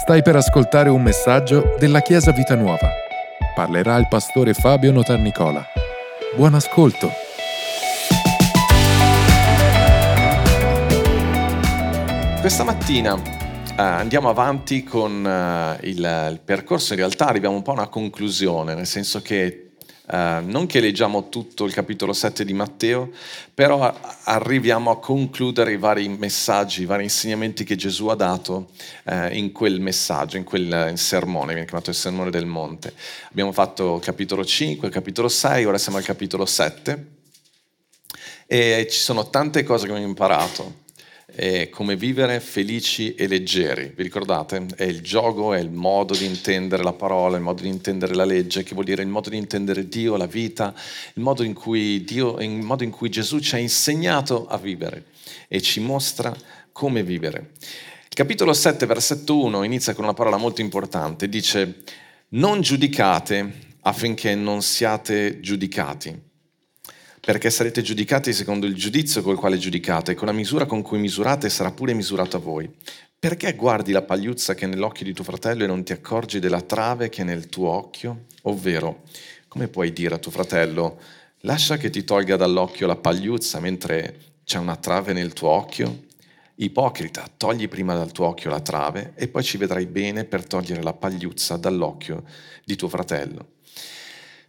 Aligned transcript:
Stai 0.00 0.22
per 0.22 0.36
ascoltare 0.36 0.88
un 0.88 1.02
messaggio 1.02 1.74
della 1.76 2.00
Chiesa 2.00 2.30
Vita 2.30 2.54
Nuova. 2.54 2.88
Parlerà 3.54 3.96
il 3.96 4.06
pastore 4.08 4.54
Fabio 4.54 4.92
Notarnicola. 4.92 5.66
Buon 6.36 6.54
ascolto. 6.54 7.10
Questa 12.40 12.62
mattina 12.62 13.16
eh, 13.16 13.82
andiamo 13.82 14.28
avanti 14.30 14.84
con 14.84 15.26
eh, 15.26 15.88
il, 15.88 16.28
il 16.30 16.40
percorso, 16.42 16.92
in 16.92 17.00
realtà 17.00 17.26
arriviamo 17.26 17.56
un 17.56 17.62
po' 17.62 17.72
a 17.72 17.74
una 17.74 17.88
conclusione, 17.88 18.74
nel 18.74 18.86
senso 18.86 19.20
che 19.20 19.67
Uh, 20.10 20.40
non 20.42 20.64
che 20.66 20.80
leggiamo 20.80 21.28
tutto 21.28 21.66
il 21.66 21.72
capitolo 21.74 22.14
7 22.14 22.44
di 22.44 22.54
Matteo, 22.54 23.10
però 23.52 23.94
arriviamo 24.24 24.90
a 24.90 24.98
concludere 24.98 25.72
i 25.72 25.76
vari 25.76 26.08
messaggi, 26.08 26.82
i 26.82 26.86
vari 26.86 27.02
insegnamenti 27.02 27.62
che 27.62 27.76
Gesù 27.76 28.06
ha 28.06 28.14
dato 28.14 28.70
uh, 29.04 29.26
in 29.32 29.52
quel 29.52 29.80
messaggio, 29.80 30.38
in 30.38 30.44
quel 30.44 30.92
sermone, 30.96 31.52
viene 31.52 31.66
chiamato 31.66 31.90
il 31.90 31.96
sermone 31.96 32.30
del 32.30 32.46
monte. 32.46 32.94
Abbiamo 33.30 33.52
fatto 33.52 33.98
capitolo 34.02 34.44
5, 34.44 34.88
il 34.88 34.94
capitolo 34.94 35.28
6, 35.28 35.64
ora 35.66 35.76
siamo 35.76 35.98
al 35.98 36.04
capitolo 36.04 36.46
7 36.46 37.06
e 38.46 38.86
ci 38.90 38.98
sono 38.98 39.28
tante 39.28 39.62
cose 39.62 39.84
che 39.84 39.90
abbiamo 39.90 40.08
imparato 40.08 40.86
è 41.30 41.68
come 41.68 41.94
vivere 41.94 42.40
felici 42.40 43.14
e 43.14 43.26
leggeri. 43.26 43.92
Vi 43.94 44.02
ricordate? 44.02 44.66
È 44.74 44.84
il 44.84 45.02
gioco, 45.02 45.52
è 45.52 45.60
il 45.60 45.70
modo 45.70 46.14
di 46.14 46.24
intendere 46.24 46.82
la 46.82 46.94
parola, 46.94 47.36
il 47.36 47.42
modo 47.42 47.62
di 47.62 47.68
intendere 47.68 48.14
la 48.14 48.24
legge, 48.24 48.62
che 48.62 48.72
vuol 48.72 48.86
dire 48.86 49.02
il 49.02 49.08
modo 49.08 49.28
di 49.28 49.36
intendere 49.36 49.88
Dio, 49.88 50.16
la 50.16 50.26
vita, 50.26 50.74
il 51.14 51.22
modo 51.22 51.42
in 51.42 51.52
cui, 51.52 52.02
Dio, 52.02 52.38
il 52.40 52.48
modo 52.48 52.82
in 52.82 52.90
cui 52.90 53.10
Gesù 53.10 53.40
ci 53.40 53.54
ha 53.56 53.58
insegnato 53.58 54.46
a 54.46 54.56
vivere 54.56 55.04
e 55.48 55.60
ci 55.60 55.80
mostra 55.80 56.34
come 56.72 57.02
vivere. 57.02 57.50
Il 58.08 58.14
capitolo 58.14 58.54
7, 58.54 58.86
versetto 58.86 59.38
1 59.38 59.62
inizia 59.64 59.92
con 59.92 60.04
una 60.04 60.14
parola 60.14 60.38
molto 60.38 60.62
importante, 60.62 61.28
dice 61.28 61.82
non 62.30 62.62
giudicate 62.62 63.66
affinché 63.82 64.34
non 64.34 64.62
siate 64.62 65.40
giudicati 65.40 66.27
perché 67.28 67.50
sarete 67.50 67.82
giudicati 67.82 68.32
secondo 68.32 68.64
il 68.64 68.74
giudizio 68.74 69.20
col 69.20 69.36
quale 69.36 69.58
giudicate, 69.58 70.12
e 70.12 70.14
con 70.14 70.28
la 70.28 70.32
misura 70.32 70.64
con 70.64 70.80
cui 70.80 70.98
misurate 70.98 71.50
sarà 71.50 71.70
pure 71.72 71.92
misurato 71.92 72.38
a 72.38 72.40
voi. 72.40 72.70
Perché 73.18 73.54
guardi 73.54 73.92
la 73.92 74.00
pagliuzza 74.00 74.54
che 74.54 74.64
è 74.64 74.66
nell'occhio 74.66 75.04
di 75.04 75.12
tuo 75.12 75.24
fratello 75.24 75.62
e 75.62 75.66
non 75.66 75.84
ti 75.84 75.92
accorgi 75.92 76.38
della 76.38 76.62
trave 76.62 77.10
che 77.10 77.20
è 77.20 77.24
nel 77.26 77.50
tuo 77.50 77.68
occhio? 77.68 78.24
Ovvero, 78.44 79.02
come 79.46 79.68
puoi 79.68 79.92
dire 79.92 80.14
a 80.14 80.18
tuo 80.18 80.30
fratello, 80.30 80.98
lascia 81.40 81.76
che 81.76 81.90
ti 81.90 82.02
tolga 82.02 82.36
dall'occhio 82.36 82.86
la 82.86 82.96
pagliuzza 82.96 83.60
mentre 83.60 84.20
c'è 84.44 84.56
una 84.56 84.76
trave 84.76 85.12
nel 85.12 85.34
tuo 85.34 85.50
occhio? 85.50 86.04
Ipocrita, 86.54 87.30
togli 87.36 87.68
prima 87.68 87.92
dal 87.92 88.10
tuo 88.10 88.28
occhio 88.28 88.48
la 88.48 88.60
trave 88.60 89.12
e 89.16 89.28
poi 89.28 89.42
ci 89.42 89.58
vedrai 89.58 89.84
bene 89.84 90.24
per 90.24 90.46
togliere 90.46 90.82
la 90.82 90.94
pagliuzza 90.94 91.58
dall'occhio 91.58 92.24
di 92.64 92.74
tuo 92.74 92.88
fratello. 92.88 93.56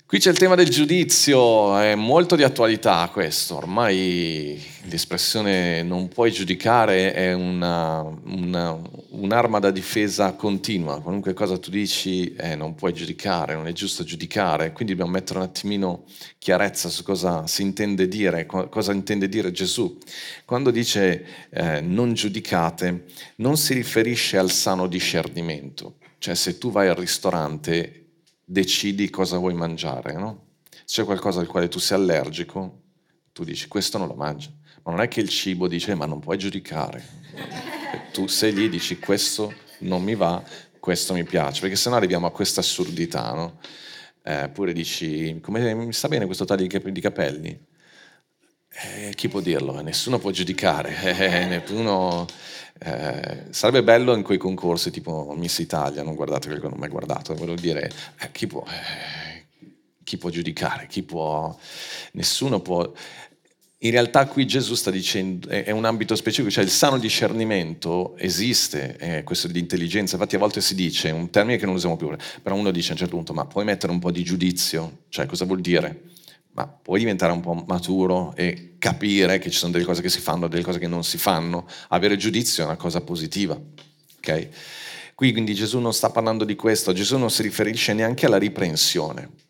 Qui 0.10 0.18
c'è 0.18 0.32
il 0.32 0.40
tema 0.40 0.56
del 0.56 0.70
giudizio, 0.70 1.78
è 1.78 1.94
molto 1.94 2.36
di 2.36 2.42
attualità 2.42 3.08
questo, 3.14 3.58
ormai 3.58 4.60
l'espressione 4.86 5.84
non 5.84 6.08
puoi 6.08 6.32
giudicare 6.32 7.14
è 7.14 7.32
una, 7.34 8.02
una, 8.02 8.76
un'arma 9.10 9.60
da 9.60 9.70
difesa 9.70 10.34
continua, 10.34 11.00
qualunque 11.00 11.34
cosa 11.34 11.60
tu 11.60 11.70
dici 11.70 12.34
eh, 12.34 12.56
non 12.56 12.74
puoi 12.74 12.92
giudicare, 12.92 13.54
non 13.54 13.68
è 13.68 13.72
giusto 13.72 14.04
giudicare, 14.04 14.72
quindi 14.72 14.94
dobbiamo 14.96 15.16
mettere 15.16 15.38
un 15.38 15.46
attimino 15.46 16.06
chiarezza 16.40 16.90
su 16.90 17.04
cosa 17.04 17.46
si 17.46 17.62
intende 17.62 18.08
dire, 18.08 18.48
cosa 18.48 18.92
intende 18.94 19.30
dire 19.30 19.52
Gesù. 19.52 19.96
Quando 20.44 20.72
dice 20.72 21.24
eh, 21.52 21.82
non 21.82 22.14
giudicate 22.14 23.06
non 23.36 23.58
si 23.58 23.76
riferisce 23.76 24.40
al 24.40 24.50
sano 24.50 24.88
discernimento, 24.88 25.98
cioè 26.18 26.34
se 26.34 26.58
tu 26.58 26.72
vai 26.72 26.88
al 26.88 26.96
ristorante 26.96 27.99
decidi 28.52 29.12
cosa 29.12 29.38
vuoi 29.38 29.54
mangiare, 29.54 30.14
no? 30.14 30.48
Se 30.84 31.02
c'è 31.02 31.04
qualcosa 31.04 31.40
al 31.40 31.46
quale 31.46 31.68
tu 31.68 31.78
sei 31.78 32.00
allergico, 32.00 32.82
tu 33.32 33.44
dici 33.44 33.68
questo 33.68 34.00
non 34.00 34.08
lo 34.08 34.16
mangi. 34.16 34.52
Ma 34.84 34.92
non 34.92 35.02
è 35.02 35.08
che 35.08 35.20
il 35.20 35.30
cibo 35.30 35.68
dice 35.68 35.94
ma 35.94 36.08
non 36.08 36.20
puoi 36.20 36.38
giudicare. 36.40 37.04
E 37.36 38.12
tu 38.12 38.26
sei 38.26 38.54
lì 38.54 38.66
e 38.66 38.70
dici 38.70 38.98
questo 38.98 39.54
non 39.80 40.02
mi 40.02 40.16
va, 40.16 40.44
questo 40.80 41.14
mi 41.14 41.24
piace, 41.24 41.62
perché 41.62 41.76
sennò 41.76 41.98
arriviamo 41.98 42.26
a 42.26 42.32
questa 42.32 42.62
assurdità, 42.62 43.34
no? 43.34 43.60
Eh, 44.24 44.50
pure 44.50 44.74
dici, 44.74 45.40
come 45.42 45.74
mi 45.76 45.94
sta 45.94 46.08
bene 46.08 46.26
questo 46.26 46.46
taglio 46.46 46.66
di 46.68 47.02
capelli? 47.02 47.68
Eh, 48.72 49.14
chi 49.14 49.28
può 49.28 49.42
dirlo? 49.42 49.80
Nessuno 49.82 50.18
può 50.18 50.32
giudicare, 50.32 50.96
eh, 51.04 51.46
nessuno... 51.46 52.26
Eh, 52.82 53.48
sarebbe 53.50 53.84
bello 53.84 54.16
in 54.16 54.24
quei 54.24 54.38
concorsi 54.38 54.90
tipo 54.90 55.34
Miss 55.38 55.60
Italia, 55.60 56.02
non 56.02 56.16
guardate 56.16 56.48
che 56.48 56.60
non 56.62 56.74
ho 56.74 56.78
mai 56.78 56.88
guardato, 56.88 57.36
volevo 57.36 57.60
dire, 57.60 57.92
eh, 58.22 58.32
chi, 58.32 58.48
può, 58.48 58.64
eh, 58.66 59.46
chi 60.04 60.18
può 60.18 60.30
giudicare, 60.30 60.88
chi 60.88 61.04
può, 61.04 61.56
nessuno 62.14 62.62
può... 62.62 62.90
In 63.82 63.92
realtà 63.92 64.28
qui 64.28 64.46
Gesù 64.46 64.76
sta 64.76 64.92
dicendo, 64.92 65.48
è 65.48 65.72
un 65.72 65.86
ambito 65.86 66.14
specifico, 66.16 66.52
cioè 66.52 66.66
il 66.66 66.70
sano 66.70 66.98
discernimento 66.98 68.16
esiste, 68.18 68.98
eh, 68.98 69.24
questo 69.24 69.48
di 69.48 69.60
intelligenza, 69.60 70.16
infatti 70.16 70.36
a 70.36 70.40
volte 70.40 70.60
si 70.60 70.76
dice, 70.76 71.12
un 71.12 71.30
termine 71.30 71.58
che 71.58 71.66
non 71.66 71.76
usiamo 71.76 71.96
più, 71.96 72.14
però 72.42 72.56
uno 72.56 72.72
dice 72.72 72.90
a 72.90 72.92
un 72.94 72.98
certo 72.98 73.16
punto, 73.16 73.34
ma 73.34 73.46
puoi 73.46 73.64
mettere 73.64 73.92
un 73.92 74.00
po' 74.00 74.12
di 74.12 74.24
giudizio? 74.24 75.04
Cioè 75.08 75.26
cosa 75.26 75.46
vuol 75.46 75.62
dire? 75.62 76.02
Ma 76.54 76.68
puoi 76.68 77.00
diventare 77.00 77.32
un 77.32 77.42
po' 77.42 77.64
maturo 77.68 78.34
e 78.36 78.76
capire 78.80 79.40
che 79.40 79.50
ci 79.50 79.58
sono 79.58 79.72
delle 79.72 79.86
cose 79.86 80.02
che 80.02 80.10
si 80.10 80.20
fanno 80.20 80.46
e 80.46 80.50
delle 80.50 80.64
cose 80.64 80.80
che 80.80 80.88
non 80.88 81.04
si 81.04 81.18
fanno. 81.18 81.68
Avere 81.90 82.18
giudizio 82.18 82.64
è 82.64 82.66
una 82.66 82.76
cosa 82.76 83.02
positiva. 83.02 83.60
Okay? 84.18 84.50
Qui 85.16 85.32
quindi 85.32 85.54
Gesù 85.54 85.80
non 85.80 85.94
sta 85.94 86.10
parlando 86.10 86.46
di 86.46 86.56
questo, 86.56 86.94
Gesù 86.94 87.18
non 87.18 87.30
si 87.30 87.42
riferisce 87.42 87.94
neanche 87.94 88.26
alla 88.26 88.38
riprensione 88.38 89.48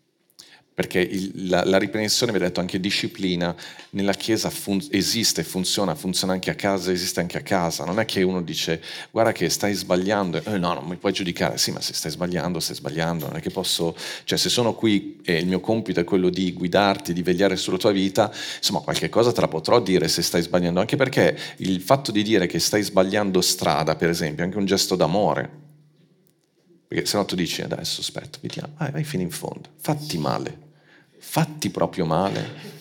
perché 0.80 1.02
il, 1.02 1.50
la, 1.50 1.66
la, 1.66 1.78
riprensione, 1.78 2.32
vi 2.32 2.38
ho 2.38 2.42
detto, 2.42 2.62
anche 2.62 2.80
disciplina, 2.80 3.54
nella 3.90 4.14
Chiesa 4.14 4.50
fun- 4.50 4.88
esiste, 4.92 5.44
funziona, 5.44 5.94
funziona 5.94 6.32
anche 6.32 6.52
a 6.52 6.56
casa, 6.56 6.90
esiste 6.90 7.20
anche 7.20 7.38
a 7.38 7.42
casa. 7.42 7.84
Non 7.84 8.00
è 8.00 8.06
che 8.06 8.22
uno 8.24 8.42
dice, 8.42 8.82
guarda 9.12 9.34
che 9.34 9.50
stai 9.50 9.74
sbagliando, 9.74 10.42
eh, 10.42 10.58
no, 10.58 10.76
non 10.76 10.86
mi 10.86 10.96
puoi 10.96 11.12
giudicare. 11.12 11.58
Sì, 11.58 11.72
ma 11.72 11.82
se 11.82 11.94
stai 11.94 12.12
sbagliando, 12.12 12.62
stai 12.62 12.78
sbagliando. 12.78 13.26
Non 13.28 13.36
è 13.36 13.42
che 13.42 13.50
posso, 13.50 13.94
cioè 14.24 14.38
se 14.38 14.48
sono 14.48 14.74
qui 14.74 15.20
e 15.26 15.40
il 15.40 15.48
mio 15.48 15.60
compito 15.60 16.00
è 16.00 16.06
quello 16.06 16.30
di 16.30 16.54
guidarti, 16.54 17.12
di 17.12 17.24
vegliare 17.24 17.58
sulla 17.58 17.76
tua 17.76 17.92
vita, 17.92 18.32
insomma 18.56 18.80
qualche 18.80 19.10
cosa 19.10 19.34
te 19.34 19.42
la 19.42 19.50
potrò 19.50 19.82
dire 19.82 20.08
se 20.08 20.22
stai 20.22 20.42
sbagliando. 20.44 20.80
Anche 20.80 20.96
perché 20.96 21.38
il 21.58 21.82
fatto 21.82 22.14
di 22.14 22.24
dire 22.24 22.48
che 22.48 22.60
stai 22.60 22.84
sbagliando 22.84 23.42
strada, 23.42 23.98
per 23.98 24.08
esempio, 24.08 24.44
è 24.44 24.46
anche 24.46 24.58
un 24.58 24.66
gesto 24.66 24.96
d'amore. 24.96 25.50
Perché 26.88 27.06
se 27.06 27.18
no 27.18 27.26
tu 27.26 27.36
dici 27.36 27.64
adesso 27.64 28.00
aspetta, 28.00 28.38
vediamo, 28.42 28.76
vai, 28.78 28.92
vai 28.92 29.04
fino 29.04 29.24
in 29.24 29.30
fondo, 29.30 29.68
fatti 29.76 30.18
male 30.18 30.68
fatti 31.20 31.70
proprio 31.70 32.06
male, 32.06 32.78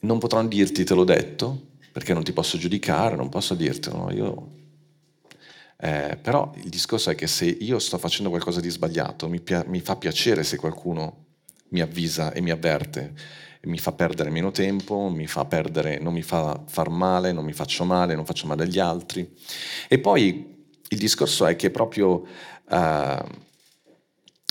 non 0.00 0.18
potranno 0.18 0.48
dirti 0.48 0.84
te 0.84 0.94
l'ho 0.94 1.04
detto, 1.04 1.70
perché 1.92 2.14
non 2.14 2.22
ti 2.22 2.32
posso 2.32 2.58
giudicare, 2.58 3.16
non 3.16 3.28
posso 3.28 3.54
dirtelo, 3.54 4.10
io... 4.12 4.60
Eh, 5.84 6.16
però 6.22 6.52
il 6.56 6.68
discorso 6.68 7.10
è 7.10 7.16
che 7.16 7.26
se 7.26 7.44
io 7.44 7.80
sto 7.80 7.98
facendo 7.98 8.30
qualcosa 8.30 8.60
di 8.60 8.70
sbagliato, 8.70 9.28
mi, 9.28 9.40
pia- 9.40 9.64
mi 9.66 9.80
fa 9.80 9.96
piacere 9.96 10.44
se 10.44 10.56
qualcuno 10.56 11.24
mi 11.70 11.80
avvisa 11.80 12.32
e 12.32 12.40
mi 12.40 12.50
avverte, 12.50 13.12
mi 13.62 13.78
fa 13.78 13.92
perdere 13.92 14.30
meno 14.30 14.52
tempo, 14.52 15.08
mi 15.08 15.26
fa 15.26 15.44
perdere, 15.44 15.98
non 15.98 16.12
mi 16.12 16.22
fa 16.22 16.62
far 16.66 16.88
male, 16.88 17.32
non 17.32 17.44
mi 17.44 17.52
faccio 17.52 17.84
male, 17.84 18.14
non 18.14 18.24
faccio 18.24 18.46
male 18.46 18.62
agli 18.62 18.78
altri. 18.78 19.28
E 19.88 19.98
poi 19.98 20.66
il 20.88 20.98
discorso 20.98 21.46
è 21.46 21.56
che 21.56 21.70
proprio, 21.70 22.26
uh, 22.68 23.24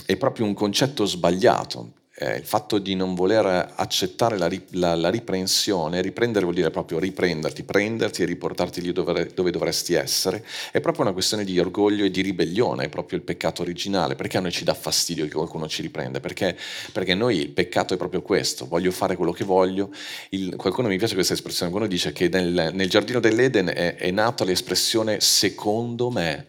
è 0.04 0.16
proprio 0.16 0.44
un 0.44 0.54
concetto 0.54 1.06
sbagliato, 1.06 1.92
eh, 2.22 2.36
il 2.36 2.44
fatto 2.44 2.78
di 2.78 2.94
non 2.94 3.14
voler 3.14 3.72
accettare 3.74 4.38
la, 4.38 4.48
la, 4.70 4.94
la, 4.94 5.10
riprensione, 5.10 6.00
riprendere 6.00 6.44
vuol 6.44 6.54
dire 6.54 6.70
proprio 6.70 7.00
riprenderti, 7.00 7.64
prenderti 7.64 8.22
e 8.22 8.26
riportarti 8.26 8.80
lì 8.80 8.92
dove, 8.92 9.30
dove, 9.34 9.50
dovresti 9.50 9.94
essere, 9.94 10.44
è 10.70 10.80
proprio 10.80 11.04
una 11.04 11.12
questione 11.12 11.44
di 11.44 11.58
orgoglio 11.58 12.04
e 12.04 12.10
di 12.10 12.20
ribellione, 12.20 12.84
è 12.84 12.88
proprio 12.88 13.18
il 13.18 13.24
peccato 13.24 13.62
originale. 13.62 14.14
Perché 14.14 14.38
a 14.38 14.40
noi 14.40 14.52
ci 14.52 14.62
dà 14.62 14.74
fastidio 14.74 15.24
che 15.26 15.32
qualcuno 15.32 15.66
ci 15.66 15.82
riprenda? 15.82 16.20
Perché, 16.20 16.56
perché 16.92 17.14
noi 17.14 17.38
il 17.38 17.50
peccato 17.50 17.94
è 17.94 17.96
proprio 17.96 18.22
questo, 18.22 18.66
voglio 18.66 18.92
fare 18.92 19.16
quello 19.16 19.32
che 19.32 19.44
voglio. 19.44 19.90
Il, 20.30 20.54
qualcuno 20.56 20.88
mi 20.88 20.98
piace 20.98 21.14
questa 21.14 21.34
espressione, 21.34 21.72
qualcuno 21.72 21.92
dice 21.92 22.12
che 22.12 22.28
nel, 22.28 22.70
nel 22.72 22.88
giardino 22.88 23.18
dell'Eden 23.18 23.66
è, 23.66 23.96
è 23.96 24.10
nata 24.12 24.44
l'espressione 24.44 25.20
secondo 25.20 26.10
me. 26.10 26.46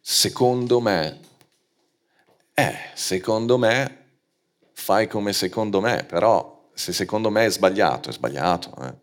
Secondo 0.00 0.80
me, 0.80 1.18
eh, 2.58 2.76
secondo 2.94 3.56
me, 3.56 4.06
fai 4.72 5.06
come 5.06 5.32
secondo 5.32 5.80
me, 5.80 6.02
però 6.02 6.70
se 6.74 6.92
secondo 6.92 7.30
me 7.30 7.44
è 7.44 7.50
sbagliato, 7.50 8.08
è 8.08 8.12
sbagliato. 8.12 8.70
Eh. 8.70 8.94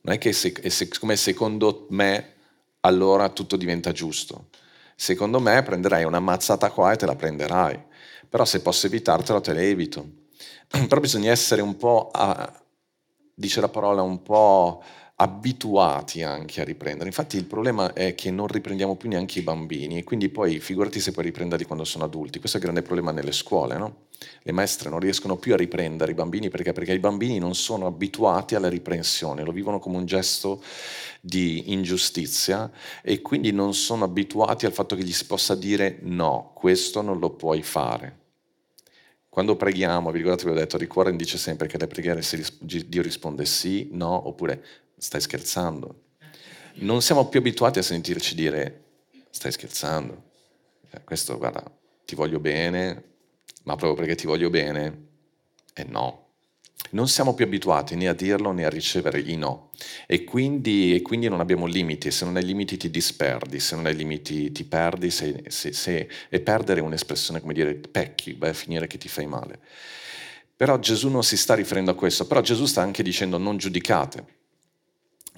Non 0.00 0.14
è 0.14 0.18
che 0.18 0.32
se, 0.32 0.52
se, 0.70 0.88
come 0.98 1.14
secondo 1.14 1.86
me, 1.90 2.34
allora 2.80 3.28
tutto 3.28 3.56
diventa 3.56 3.92
giusto. 3.92 4.48
Secondo 4.96 5.38
me 5.38 5.62
prenderai 5.62 6.02
una 6.02 6.18
mazzata 6.18 6.72
qua 6.72 6.90
e 6.90 6.96
te 6.96 7.06
la 7.06 7.14
prenderai, 7.14 7.80
però 8.28 8.44
se 8.44 8.60
posso 8.60 8.86
evitartelo 8.86 9.40
te 9.40 9.52
la 9.52 9.60
evito. 9.60 10.24
Però 10.88 11.00
bisogna 11.00 11.30
essere 11.30 11.62
un 11.62 11.76
po', 11.76 12.10
a, 12.12 12.52
dice 13.32 13.60
la 13.60 13.68
parola, 13.68 14.02
un 14.02 14.20
po' 14.20 14.82
abituati 15.18 16.22
anche 16.22 16.60
a 16.60 16.64
riprendere. 16.64 17.08
Infatti 17.08 17.38
il 17.38 17.46
problema 17.46 17.94
è 17.94 18.14
che 18.14 18.30
non 18.30 18.48
riprendiamo 18.48 18.96
più 18.96 19.08
neanche 19.08 19.38
i 19.38 19.42
bambini 19.42 19.98
e 19.98 20.04
quindi 20.04 20.28
poi 20.28 20.60
figurati 20.60 21.00
se 21.00 21.12
puoi 21.12 21.24
riprenderli 21.24 21.64
quando 21.64 21.84
sono 21.84 22.04
adulti. 22.04 22.38
Questo 22.38 22.58
è 22.58 22.60
il 22.60 22.66
grande 22.66 22.86
problema 22.86 23.12
nelle 23.12 23.32
scuole, 23.32 23.78
no? 23.78 24.04
Le 24.42 24.52
maestre 24.52 24.90
non 24.90 24.98
riescono 24.98 25.36
più 25.36 25.54
a 25.54 25.56
riprendere 25.56 26.12
i 26.12 26.14
bambini 26.14 26.48
perché? 26.50 26.72
perché 26.72 26.92
i 26.92 26.98
bambini 26.98 27.38
non 27.38 27.54
sono 27.54 27.86
abituati 27.86 28.54
alla 28.54 28.68
riprensione, 28.68 29.42
lo 29.42 29.52
vivono 29.52 29.78
come 29.78 29.96
un 29.96 30.04
gesto 30.04 30.62
di 31.20 31.72
ingiustizia 31.72 32.70
e 33.02 33.22
quindi 33.22 33.52
non 33.52 33.74
sono 33.74 34.04
abituati 34.04 34.66
al 34.66 34.72
fatto 34.72 34.96
che 34.96 35.02
gli 35.02 35.12
si 35.12 35.26
possa 35.26 35.54
dire 35.54 35.98
no, 36.02 36.52
questo 36.54 37.00
non 37.00 37.18
lo 37.18 37.30
puoi 37.30 37.62
fare. 37.62 38.24
Quando 39.28 39.56
preghiamo, 39.56 40.10
vi 40.10 40.18
ricordate 40.18 40.44
vi 40.44 40.50
ho 40.50 40.54
detto, 40.54 40.78
Rick 40.78 41.10
dice 41.10 41.36
sempre 41.36 41.68
che 41.68 41.76
alle 41.76 41.86
preghiere 41.86 42.22
Dio 42.60 43.02
risponde 43.02 43.44
sì, 43.44 43.88
no, 43.92 44.28
oppure 44.28 44.62
stai 44.96 45.20
scherzando. 45.20 46.04
Non 46.76 47.02
siamo 47.02 47.28
più 47.28 47.40
abituati 47.40 47.78
a 47.78 47.82
sentirci 47.82 48.34
dire 48.34 48.84
stai 49.30 49.52
scherzando. 49.52 50.22
Eh, 50.90 51.04
questo, 51.04 51.36
guarda, 51.38 51.62
ti 52.04 52.14
voglio 52.14 52.40
bene, 52.40 53.02
ma 53.64 53.76
proprio 53.76 53.94
perché 53.94 54.14
ti 54.14 54.26
voglio 54.26 54.50
bene, 54.50 55.04
e 55.74 55.84
no. 55.84 56.24
Non 56.90 57.08
siamo 57.08 57.34
più 57.34 57.44
abituati 57.44 57.96
né 57.96 58.06
a 58.06 58.12
dirlo 58.12 58.52
né 58.52 58.64
a 58.64 58.68
ricevere 58.68 59.18
i 59.18 59.36
no 59.36 59.70
e 60.06 60.24
quindi, 60.24 60.94
e 60.94 61.02
quindi 61.02 61.28
non 61.28 61.40
abbiamo 61.40 61.66
limiti, 61.66 62.10
se 62.10 62.24
non 62.24 62.36
hai 62.36 62.44
limiti 62.44 62.76
ti 62.76 62.90
disperdi, 62.90 63.58
se 63.58 63.74
non 63.74 63.86
hai 63.86 63.96
limiti 63.96 64.52
ti 64.52 64.64
perdi 64.64 65.10
se, 65.10 65.44
se, 65.48 65.72
se, 65.72 66.08
e 66.28 66.40
perdere 66.40 66.80
è 66.80 66.82
un'espressione 66.82 67.40
come 67.40 67.54
dire 67.54 67.74
pecchi, 67.74 68.34
vai 68.34 68.50
a 68.50 68.54
finire 68.54 68.86
che 68.86 68.98
ti 68.98 69.08
fai 69.08 69.26
male. 69.26 69.58
Però 70.56 70.78
Gesù 70.78 71.08
non 71.08 71.24
si 71.24 71.36
sta 71.36 71.54
riferendo 71.54 71.90
a 71.90 71.94
questo, 71.94 72.26
però 72.26 72.40
Gesù 72.40 72.66
sta 72.66 72.82
anche 72.82 73.02
dicendo 73.02 73.36
non 73.36 73.56
giudicate. 73.56 74.35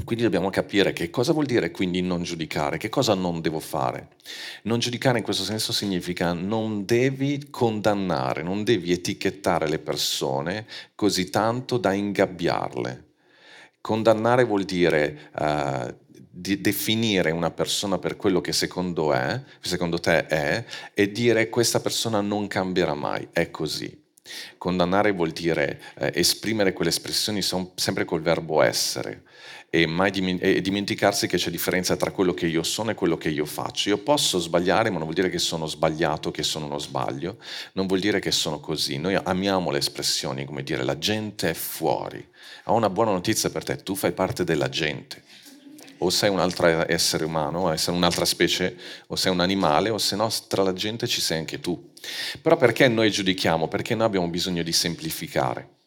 Quindi 0.04 0.24
dobbiamo 0.24 0.48
capire 0.48 0.92
che 0.92 1.10
cosa 1.10 1.32
vuol 1.32 1.46
dire 1.46 1.70
quindi 1.70 2.00
non 2.00 2.22
giudicare, 2.22 2.78
che 2.78 2.88
cosa 2.88 3.14
non 3.14 3.40
devo 3.40 3.60
fare. 3.60 4.10
Non 4.62 4.78
giudicare 4.78 5.18
in 5.18 5.24
questo 5.24 5.42
senso 5.42 5.72
significa 5.72 6.32
non 6.32 6.84
devi 6.84 7.48
condannare, 7.50 8.42
non 8.42 8.64
devi 8.64 8.92
etichettare 8.92 9.68
le 9.68 9.78
persone 9.78 10.66
così 10.94 11.30
tanto 11.30 11.78
da 11.78 11.92
ingabbiarle. 11.92 13.06
Condannare 13.80 14.44
vuol 14.44 14.64
dire 14.64 15.30
uh, 15.38 15.94
di 16.30 16.60
definire 16.60 17.30
una 17.30 17.50
persona 17.50 17.98
per 17.98 18.16
quello 18.16 18.40
che 18.40 18.52
secondo, 18.52 19.12
è, 19.12 19.42
secondo 19.60 19.98
te 19.98 20.26
è 20.26 20.64
e 20.94 21.10
dire 21.10 21.48
questa 21.48 21.80
persona 21.80 22.20
non 22.20 22.46
cambierà 22.46 22.94
mai, 22.94 23.28
è 23.32 23.50
così. 23.50 24.06
Condannare 24.56 25.12
vuol 25.12 25.30
dire 25.30 25.80
eh, 25.98 26.12
esprimere 26.14 26.72
quelle 26.72 26.90
espressioni 26.90 27.40
sempre 27.42 28.04
col 28.04 28.20
verbo 28.20 28.62
essere 28.62 29.24
e, 29.70 29.86
mai 29.86 30.10
dim- 30.10 30.58
dimenticarsi 30.60 31.26
che 31.26 31.36
c'è 31.36 31.50
differenza 31.50 31.96
tra 31.96 32.10
quello 32.10 32.32
che 32.32 32.46
io 32.46 32.62
sono 32.62 32.90
e 32.90 32.94
quello 32.94 33.18
che 33.18 33.28
io 33.28 33.44
faccio. 33.44 33.90
Io 33.90 33.98
posso 33.98 34.38
sbagliare, 34.38 34.88
ma 34.88 34.96
non 34.96 35.04
vuol 35.04 35.14
dire 35.14 35.28
che 35.28 35.38
sono 35.38 35.66
sbagliato, 35.66 36.30
che 36.30 36.42
sono 36.42 36.66
uno 36.66 36.78
sbaglio, 36.78 37.36
non 37.72 37.86
vuol 37.86 38.00
dire 38.00 38.18
che 38.18 38.30
sono 38.30 38.60
così. 38.60 38.96
Noi 38.96 39.14
amiamo 39.14 39.70
le 39.70 39.78
espressioni, 39.78 40.44
come 40.44 40.62
dire 40.62 40.84
la 40.84 40.98
gente 40.98 41.50
è 41.50 41.54
fuori. 41.54 42.26
Ho 42.64 42.74
una 42.74 42.90
buona 42.90 43.12
notizia 43.12 43.50
per 43.50 43.64
te, 43.64 43.76
tu 43.76 43.94
fai 43.94 44.12
parte 44.12 44.44
della 44.44 44.68
gente 44.68 45.22
o 46.00 46.10
sei 46.10 46.30
un 46.30 46.38
altro 46.38 46.88
essere 46.88 47.24
umano, 47.24 47.62
o 47.62 47.76
sei 47.76 47.92
un'altra 47.92 48.24
specie, 48.24 48.76
o 49.08 49.16
sei 49.16 49.32
un 49.32 49.40
animale, 49.40 49.90
o 49.90 49.98
se 49.98 50.14
no 50.14 50.30
tra 50.46 50.62
la 50.62 50.72
gente 50.72 51.08
ci 51.08 51.20
sei 51.20 51.38
anche 51.38 51.58
tu. 51.58 51.90
Però 52.40 52.56
perché 52.56 52.86
noi 52.86 53.10
giudichiamo? 53.10 53.66
Perché 53.66 53.96
noi 53.96 54.06
abbiamo 54.06 54.28
bisogno 54.28 54.62
di 54.62 54.72
semplificare 54.72 55.77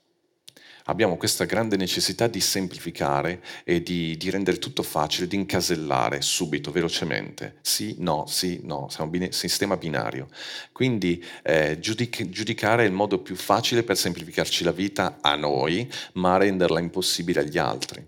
abbiamo 0.86 1.18
questa 1.18 1.45
grande 1.45 1.78
necessità 1.78 2.28
di 2.28 2.39
semplificare 2.39 3.42
e 3.63 3.81
di, 3.83 4.18
di, 4.18 4.30
rendere 4.30 4.57
tutto 4.57 4.83
facile, 4.83 5.28
di 5.28 5.36
incasellare 5.36 6.22
subito, 6.22 6.72
velocemente. 6.72 7.56
Sì, 7.62 7.95
no, 8.00 8.25
sì, 8.28 8.62
no, 8.63 8.88
siamo 8.89 9.12
un 9.12 9.31
sistema 9.31 9.78
binario. 9.78 10.28
Quindi 10.72 11.24
eh, 11.44 11.80
giudic- 11.80 12.30
giudicare 12.30 12.83
è 12.83 12.88
il 12.88 12.94
modo 12.94 13.19
più 13.19 13.36
facile 13.36 13.83
per 13.83 13.98
semplificarci 13.98 14.63
la 14.63 14.72
vita 14.72 15.18
a 15.22 15.36
noi, 15.36 15.89
ma 16.13 16.38
renderla 16.38 16.80
impossibile 16.80 17.42
agli 17.42 17.57
altri. 17.57 18.06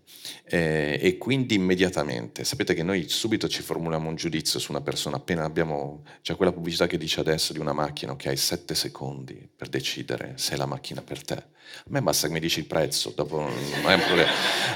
Eh, 0.54 1.00
e 1.02 1.18
quindi 1.18 1.56
immediatamente, 1.56 2.44
sapete 2.44 2.76
che 2.76 2.84
noi 2.84 3.10
subito 3.10 3.48
ci 3.48 3.64
formuliamo 3.64 4.08
un 4.08 4.16
giudizio 4.16 4.60
su 4.60 4.70
una 4.70 4.82
persona 4.82 5.16
appena 5.16 5.46
abbiamo, 5.46 6.04
c'è 6.22 6.36
quella 6.36 6.52
pubblicità 6.52 6.86
che 6.86 7.00
dice 7.00 7.22
adesso 7.22 7.54
di 7.54 7.60
una 7.60 7.74
macchina 7.74 8.16
che 8.16 8.30
hai 8.30 8.38
sette 8.38 8.76
secondi 8.76 9.50
per 9.56 9.68
decidere 9.68 10.34
se 10.36 10.54
è 10.54 10.58
la 10.58 10.68
macchina 10.68 11.02
per 11.02 11.24
te. 11.24 11.34
A 11.34 11.88
me 11.88 12.04
basta 12.04 12.28
che 12.28 12.34
mi 12.34 12.40
dici 12.40 12.60
il 12.60 12.66
prezzo, 12.66 13.14
dopo 13.16 13.40
non 13.40 13.92
è 13.92 13.96
un 13.96 14.02
problema. 14.06 14.32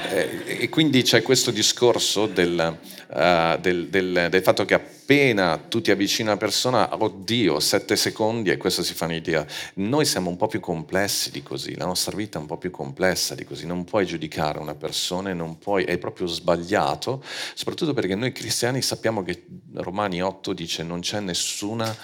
Eh, 0.10 0.64
e 0.64 0.70
quindi 0.70 1.04
c'è 1.04 1.22
questo 1.22 1.52
discorso 1.52 2.26
del, 2.26 2.78
uh, 3.10 3.60
del, 3.60 3.90
del, 3.90 4.28
del, 4.32 4.42
fatto 4.42 4.66
che 4.66 4.74
appena 5.08 5.58
tu 5.58 5.80
ti 5.80 5.90
avvicini 5.90 6.28
a 6.28 6.32
una 6.32 6.40
persona, 6.40 7.02
oddio, 7.02 7.62
sette 7.62 7.96
secondi 7.96 8.50
e 8.50 8.58
questo 8.58 8.84
si 8.84 8.94
fa 8.94 9.06
un'idea. 9.06 9.46
Noi 9.76 10.04
siamo 10.04 10.30
un 10.30 10.36
po' 10.36 10.48
più 10.48 10.60
complessi 10.60 11.32
di 11.32 11.42
così, 11.42 11.78
la 11.78 11.86
nostra 11.86 12.14
vita 12.14 12.38
è 12.38 12.42
un 12.42 12.48
po' 12.48 12.58
più 12.58 12.72
complessa 12.72 13.34
di 13.34 13.46
così, 13.46 13.66
non 13.66 13.86
puoi 13.86 14.06
giudicare 14.06 14.60
una 14.60 14.76
persona, 14.76 15.32
non 15.32 15.60
puoi, 15.60 15.86
è 15.86 15.98
proprio 15.98 16.28
sbagliato, 16.28 17.24
soprattutto 17.54 17.94
perché 17.94 18.16
noi 18.16 18.34
cristiani 18.34 18.82
sappiamo 18.82 19.24
che 19.24 19.46
Romani 19.76 20.22
8 20.22 20.52
dice 20.52 20.84
non 20.84 21.00
c'è 21.00 21.22
nessuna 21.22 21.96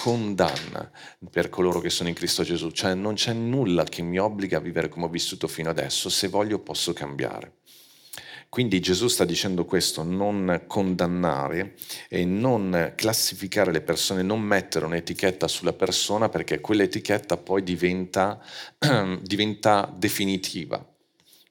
condanna 0.00 0.88
per 1.28 1.48
coloro 1.48 1.80
che 1.80 1.90
sono 1.90 2.08
in 2.08 2.14
Cristo 2.14 2.44
Gesù, 2.44 2.70
cioè 2.70 2.94
non 2.94 3.14
c'è 3.14 3.32
nulla 3.32 3.82
che 3.82 4.02
mi 4.02 4.18
obbliga 4.18 4.58
a 4.58 4.60
vivere 4.60 4.88
come 4.88 5.06
ho 5.06 5.08
vissuto 5.08 5.48
fino 5.48 5.70
adesso, 5.70 6.08
se 6.08 6.28
voglio 6.28 6.60
posso 6.60 6.92
cambiare. 6.92 7.54
Quindi 8.54 8.78
Gesù 8.78 9.08
sta 9.08 9.24
dicendo 9.24 9.64
questo, 9.64 10.04
non 10.04 10.62
condannare 10.68 11.74
e 12.08 12.24
non 12.24 12.92
classificare 12.94 13.72
le 13.72 13.80
persone, 13.80 14.22
non 14.22 14.40
mettere 14.40 14.84
un'etichetta 14.84 15.48
sulla 15.48 15.72
persona 15.72 16.28
perché 16.28 16.60
quell'etichetta 16.60 17.36
poi 17.36 17.64
diventa, 17.64 18.40
diventa 19.20 19.92
definitiva. 19.96 20.88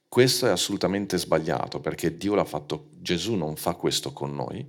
Questo 0.08 0.48
è 0.48 0.50
assolutamente 0.52 1.18
sbagliato 1.18 1.82
perché 1.82 2.16
Dio 2.16 2.36
l'ha 2.36 2.46
fatto, 2.46 2.92
Gesù 3.02 3.34
non 3.34 3.58
fa 3.58 3.74
questo 3.74 4.14
con 4.14 4.34
noi 4.34 4.66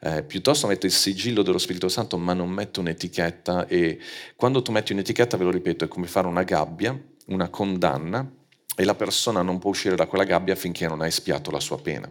eh, 0.00 0.22
piuttosto 0.22 0.68
metto 0.68 0.86
il 0.86 0.92
sigillo 0.92 1.42
dello 1.42 1.58
Spirito 1.58 1.90
Santo 1.90 2.16
ma 2.16 2.32
non 2.32 2.48
metto 2.48 2.80
un'etichetta 2.80 3.66
e 3.66 3.98
quando 4.36 4.62
tu 4.62 4.72
metti 4.72 4.92
un'etichetta, 4.92 5.36
ve 5.36 5.44
lo 5.44 5.50
ripeto, 5.50 5.84
è 5.84 5.88
come 5.88 6.06
fare 6.06 6.28
una 6.28 6.44
gabbia, 6.44 6.98
una 7.26 7.50
condanna 7.50 8.36
e 8.80 8.84
la 8.84 8.94
persona 8.94 9.42
non 9.42 9.58
può 9.58 9.70
uscire 9.70 9.96
da 9.96 10.06
quella 10.06 10.22
gabbia 10.22 10.54
finché 10.54 10.86
non 10.86 11.00
ha 11.00 11.06
espiato 11.08 11.50
la 11.50 11.58
sua 11.58 11.80
pena. 11.80 12.08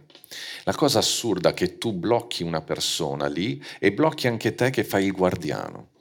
La 0.64 0.74
cosa 0.74 0.98
assurda 0.98 1.48
è 1.48 1.54
che 1.54 1.78
tu 1.78 1.94
blocchi 1.94 2.42
una 2.42 2.60
persona 2.60 3.26
lì 3.26 3.64
e 3.78 3.90
blocchi 3.90 4.26
anche 4.26 4.54
te 4.54 4.68
che 4.68 4.84
fai 4.84 5.06
il 5.06 5.12
guardiano. 5.12 5.92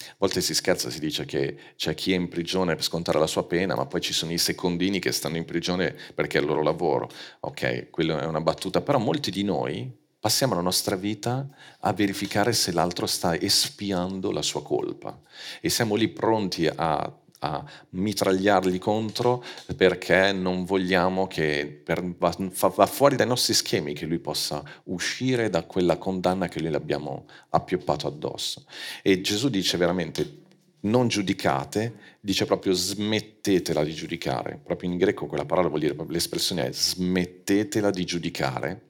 A 0.00 0.14
volte 0.18 0.42
si 0.42 0.52
scherza, 0.52 0.90
si 0.90 1.00
dice 1.00 1.24
che 1.24 1.56
c'è 1.76 1.94
chi 1.94 2.12
è 2.12 2.16
in 2.16 2.28
prigione 2.28 2.74
per 2.74 2.84
scontare 2.84 3.18
la 3.18 3.26
sua 3.26 3.46
pena, 3.46 3.74
ma 3.74 3.86
poi 3.86 4.02
ci 4.02 4.12
sono 4.12 4.32
i 4.32 4.38
secondini 4.38 4.98
che 4.98 5.12
stanno 5.12 5.38
in 5.38 5.46
prigione 5.46 5.96
perché 6.14 6.36
è 6.36 6.42
il 6.42 6.46
loro 6.46 6.62
lavoro. 6.62 7.08
Ok, 7.40 7.88
quella 7.88 8.20
è 8.20 8.26
una 8.26 8.42
battuta, 8.42 8.82
però 8.82 8.98
molti 8.98 9.30
di 9.30 9.44
noi 9.44 9.90
passiamo 10.20 10.56
la 10.56 10.60
nostra 10.60 10.94
vita 10.94 11.48
a 11.80 11.92
verificare 11.94 12.52
se 12.52 12.70
l'altro 12.72 13.06
sta 13.06 13.34
espiando 13.34 14.30
la 14.30 14.42
sua 14.42 14.62
colpa 14.62 15.18
e 15.62 15.70
siamo 15.70 15.94
lì 15.94 16.08
pronti 16.08 16.66
a, 16.66 17.10
a 17.40 17.64
mitragliargli 17.90 18.78
contro 18.78 19.44
perché 19.76 20.32
non 20.32 20.64
vogliamo 20.64 21.26
che 21.26 21.80
per, 21.84 22.04
va, 22.18 22.34
va, 22.74 22.86
fuori 22.86 23.16
dai 23.16 23.26
nostri 23.26 23.54
schemi 23.54 23.92
che 23.92 24.06
lui 24.06 24.18
possa 24.18 24.62
uscire 24.84 25.50
da 25.50 25.62
quella 25.64 25.96
condanna 25.96 26.48
che 26.48 26.60
noi 26.60 26.70
le 26.70 26.76
abbiamo 26.76 27.26
appioppato 27.50 28.06
addosso. 28.06 28.64
E 29.02 29.20
Gesù 29.20 29.48
dice 29.48 29.76
veramente 29.76 30.46
non 30.80 31.08
giudicate, 31.08 31.94
dice 32.20 32.46
proprio 32.46 32.72
smettetela 32.72 33.82
di 33.82 33.94
giudicare. 33.94 34.60
Proprio 34.62 34.90
in 34.90 34.96
greco 34.96 35.26
quella 35.26 35.44
parola 35.44 35.68
vuol 35.68 35.80
dire, 35.80 35.96
l'espressione 36.08 36.68
è 36.68 36.72
smettetela 36.72 37.90
di 37.90 38.04
giudicare 38.04 38.88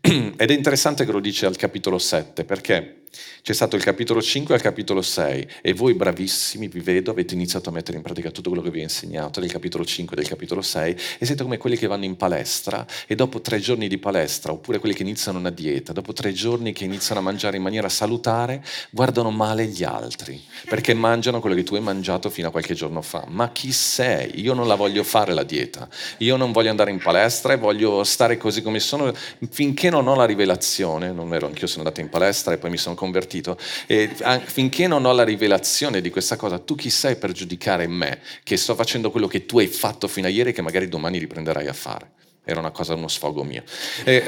Ed 0.00 0.50
è 0.50 0.52
interessante 0.52 1.04
che 1.04 1.12
lo 1.12 1.20
dice 1.20 1.46
al 1.46 1.56
capitolo 1.56 1.98
7, 1.98 2.44
perché 2.44 3.02
c'è 3.42 3.52
stato 3.52 3.76
il 3.76 3.82
capitolo 3.82 4.20
5 4.20 4.54
e 4.54 4.56
il 4.56 4.62
capitolo 4.62 5.02
6 5.02 5.48
e 5.62 5.72
voi 5.72 5.94
bravissimi, 5.94 6.68
vi 6.68 6.80
vedo, 6.80 7.10
avete 7.10 7.34
iniziato 7.34 7.70
a 7.70 7.72
mettere 7.72 7.96
in 7.96 8.02
pratica 8.02 8.30
tutto 8.30 8.50
quello 8.50 8.62
che 8.62 8.70
vi 8.70 8.80
ho 8.80 8.82
insegnato 8.82 9.40
del 9.40 9.50
capitolo 9.50 9.84
5 9.84 10.14
e 10.14 10.20
del 10.20 10.28
capitolo 10.28 10.60
6 10.60 10.96
e 11.18 11.26
siete 11.26 11.42
come 11.42 11.56
quelli 11.56 11.76
che 11.76 11.86
vanno 11.86 12.04
in 12.04 12.16
palestra 12.16 12.86
e 13.06 13.14
dopo 13.14 13.40
tre 13.40 13.58
giorni 13.58 13.88
di 13.88 13.98
palestra, 13.98 14.52
oppure 14.52 14.78
quelli 14.78 14.94
che 14.94 15.02
iniziano 15.02 15.38
una 15.38 15.50
dieta, 15.50 15.92
dopo 15.92 16.12
tre 16.12 16.32
giorni 16.32 16.72
che 16.72 16.84
iniziano 16.84 17.20
a 17.20 17.22
mangiare 17.22 17.56
in 17.56 17.62
maniera 17.62 17.88
salutare, 17.88 18.62
guardano 18.90 19.30
male 19.30 19.66
gli 19.66 19.84
altri, 19.84 20.42
perché 20.68 20.94
mangiano 20.94 21.40
quello 21.40 21.56
che 21.56 21.62
tu 21.62 21.74
hai 21.74 21.80
mangiato 21.80 22.30
fino 22.30 22.48
a 22.48 22.50
qualche 22.50 22.74
giorno 22.74 23.02
fa. 23.02 23.24
Ma 23.28 23.50
chi 23.50 23.72
sei? 23.72 24.40
Io 24.40 24.54
non 24.54 24.66
la 24.66 24.74
voglio 24.74 25.02
fare 25.02 25.32
la 25.32 25.44
dieta, 25.44 25.88
io 26.18 26.36
non 26.36 26.52
voglio 26.52 26.70
andare 26.70 26.90
in 26.90 26.98
palestra 26.98 27.52
e 27.52 27.56
voglio 27.56 28.04
stare 28.04 28.36
così 28.36 28.62
come 28.62 28.80
sono 28.80 29.12
finché 29.50 29.90
non 29.90 30.06
ho 30.06 30.14
la 30.14 30.24
rivelazione, 30.24 31.12
non 31.12 31.32
ero 31.34 31.46
anch'io 31.46 31.66
sono 31.66 31.82
andato 31.82 32.00
in 32.00 32.08
palestra 32.08 32.52
e 32.52 32.58
poi 32.58 32.70
mi 32.70 32.76
sono 32.76 32.94
convertito. 32.98 33.56
E 33.86 34.10
finché 34.44 34.86
non 34.86 35.04
ho 35.04 35.12
la 35.12 35.24
rivelazione 35.24 36.00
di 36.00 36.10
questa 36.10 36.36
cosa, 36.36 36.58
tu 36.58 36.74
chi 36.74 36.90
sei 36.90 37.16
per 37.16 37.32
giudicare 37.32 37.86
me 37.86 38.20
che 38.42 38.56
sto 38.56 38.74
facendo 38.74 39.10
quello 39.10 39.26
che 39.26 39.46
tu 39.46 39.58
hai 39.58 39.68
fatto 39.68 40.08
fino 40.08 40.26
a 40.26 40.30
ieri 40.30 40.50
e 40.50 40.52
che 40.52 40.62
magari 40.62 40.88
domani 40.88 41.18
riprenderai 41.18 41.66
a 41.66 41.72
fare? 41.72 42.16
era 42.50 42.60
una 42.60 42.70
cosa, 42.70 42.94
uno 42.94 43.08
sfogo 43.08 43.44
mio. 43.44 43.62
E, 44.04 44.22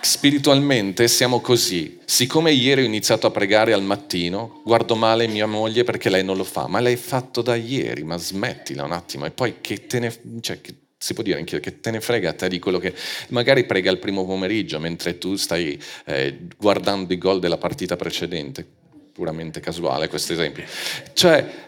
spiritualmente 0.00 1.06
siamo 1.06 1.40
così. 1.40 2.00
Siccome 2.04 2.50
ieri 2.50 2.82
ho 2.82 2.84
iniziato 2.84 3.28
a 3.28 3.30
pregare 3.30 3.72
al 3.72 3.84
mattino, 3.84 4.62
guardo 4.64 4.96
male 4.96 5.28
mia 5.28 5.46
moglie 5.46 5.84
perché 5.84 6.10
lei 6.10 6.24
non 6.24 6.36
lo 6.36 6.42
fa, 6.42 6.66
ma 6.66 6.80
l'hai 6.80 6.96
fatto 6.96 7.40
da 7.40 7.54
ieri, 7.54 8.02
ma 8.02 8.16
smettila 8.16 8.82
un 8.82 8.90
attimo 8.90 9.26
e 9.26 9.30
poi 9.30 9.60
che 9.60 9.86
te 9.86 10.00
ne... 10.00 10.12
Cioè, 10.40 10.60
che 10.60 10.74
si 11.06 11.14
può 11.14 11.22
dire 11.22 11.38
anche 11.38 11.60
che 11.60 11.78
te 11.80 11.92
ne 11.92 12.00
frega 12.00 12.30
a 12.30 12.32
te 12.32 12.48
di 12.48 12.58
quello 12.58 12.78
che 12.78 12.92
magari 13.28 13.64
prega 13.64 13.92
il 13.92 13.98
primo 13.98 14.26
pomeriggio 14.26 14.80
mentre 14.80 15.18
tu 15.18 15.36
stai 15.36 15.80
eh, 16.06 16.38
guardando 16.56 17.12
i 17.12 17.18
gol 17.18 17.38
della 17.38 17.58
partita 17.58 17.94
precedente. 17.94 18.66
Puramente 19.12 19.60
casuale 19.60 20.08
questo 20.08 20.32
esempio. 20.32 20.64
Cioè 21.12 21.65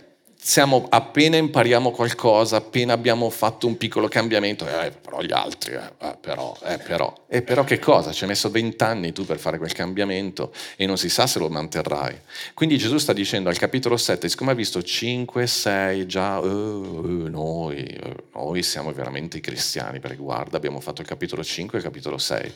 siamo, 0.48 0.86
appena 0.88 1.36
impariamo 1.36 1.90
qualcosa, 1.90 2.56
appena 2.56 2.94
abbiamo 2.94 3.28
fatto 3.28 3.66
un 3.66 3.76
piccolo 3.76 4.08
cambiamento, 4.08 4.66
eh, 4.66 4.92
però 4.92 5.20
gli 5.20 5.30
altri, 5.30 5.74
eh, 5.74 5.92
eh, 6.00 6.16
però, 6.18 6.56
eh, 6.64 6.78
però. 6.78 7.26
E 7.28 7.42
però 7.42 7.64
che 7.64 7.78
cosa? 7.78 8.12
Ci 8.12 8.22
hai 8.22 8.30
messo 8.30 8.48
vent'anni 8.48 9.12
tu 9.12 9.26
per 9.26 9.38
fare 9.38 9.58
quel 9.58 9.74
cambiamento 9.74 10.54
e 10.76 10.86
non 10.86 10.96
si 10.96 11.10
sa 11.10 11.26
se 11.26 11.38
lo 11.38 11.50
manterrai. 11.50 12.18
Quindi 12.54 12.78
Gesù 12.78 12.96
sta 12.96 13.12
dicendo 13.12 13.50
al 13.50 13.58
capitolo 13.58 13.98
7, 13.98 14.26
siccome 14.26 14.52
ha 14.52 14.54
visto 14.54 14.82
5, 14.82 15.46
6, 15.46 16.06
già, 16.06 16.38
uh, 16.38 17.28
noi, 17.28 18.00
uh, 18.02 18.38
noi 18.38 18.62
siamo 18.62 18.90
veramente 18.94 19.36
i 19.36 19.40
cristiani, 19.40 20.00
perché 20.00 20.16
guarda, 20.16 20.56
abbiamo 20.56 20.80
fatto 20.80 21.02
il 21.02 21.06
capitolo 21.06 21.44
5 21.44 21.76
e 21.76 21.80
il 21.82 21.86
capitolo 21.86 22.16
6. 22.16 22.52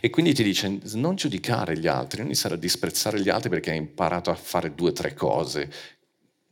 E 0.00 0.08
quindi 0.08 0.32
ti 0.32 0.42
dice, 0.42 0.78
non 0.94 1.14
giudicare 1.14 1.76
gli 1.76 1.88
altri, 1.88 2.20
non 2.20 2.28
iniziare 2.28 2.54
a 2.54 2.58
disprezzare 2.58 3.20
gli 3.20 3.28
altri 3.28 3.50
perché 3.50 3.72
hai 3.72 3.76
imparato 3.76 4.30
a 4.30 4.34
fare 4.34 4.74
due 4.74 4.88
o 4.88 4.92
tre 4.92 5.12
cose 5.12 5.70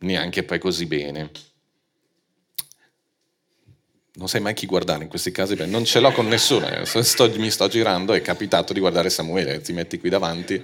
neanche 0.03 0.43
poi 0.45 0.59
così 0.59 0.87
bene. 0.87 1.31
Non 4.15 4.29
sai 4.29 4.43
mai 4.43 4.53
chi 4.53 4.67
guardare 4.67 5.05
in 5.05 5.09
questi 5.09 5.33
casi, 5.33 5.57
non 5.65 5.87
ce 5.87 5.99
l'ho 5.99 6.13
con 6.13 6.29
nessuno, 6.29 6.69
eh. 6.69 6.85
sto, 6.85 7.33
mi 7.37 7.51
sto 7.51 7.67
girando, 7.69 8.13
è 8.13 8.21
capitato 8.21 8.75
di 8.75 8.81
guardare 8.81 9.09
Samuele, 9.09 9.63
ti 9.63 9.73
metti 9.73 9.99
qui 9.99 10.11
davanti, 10.11 10.63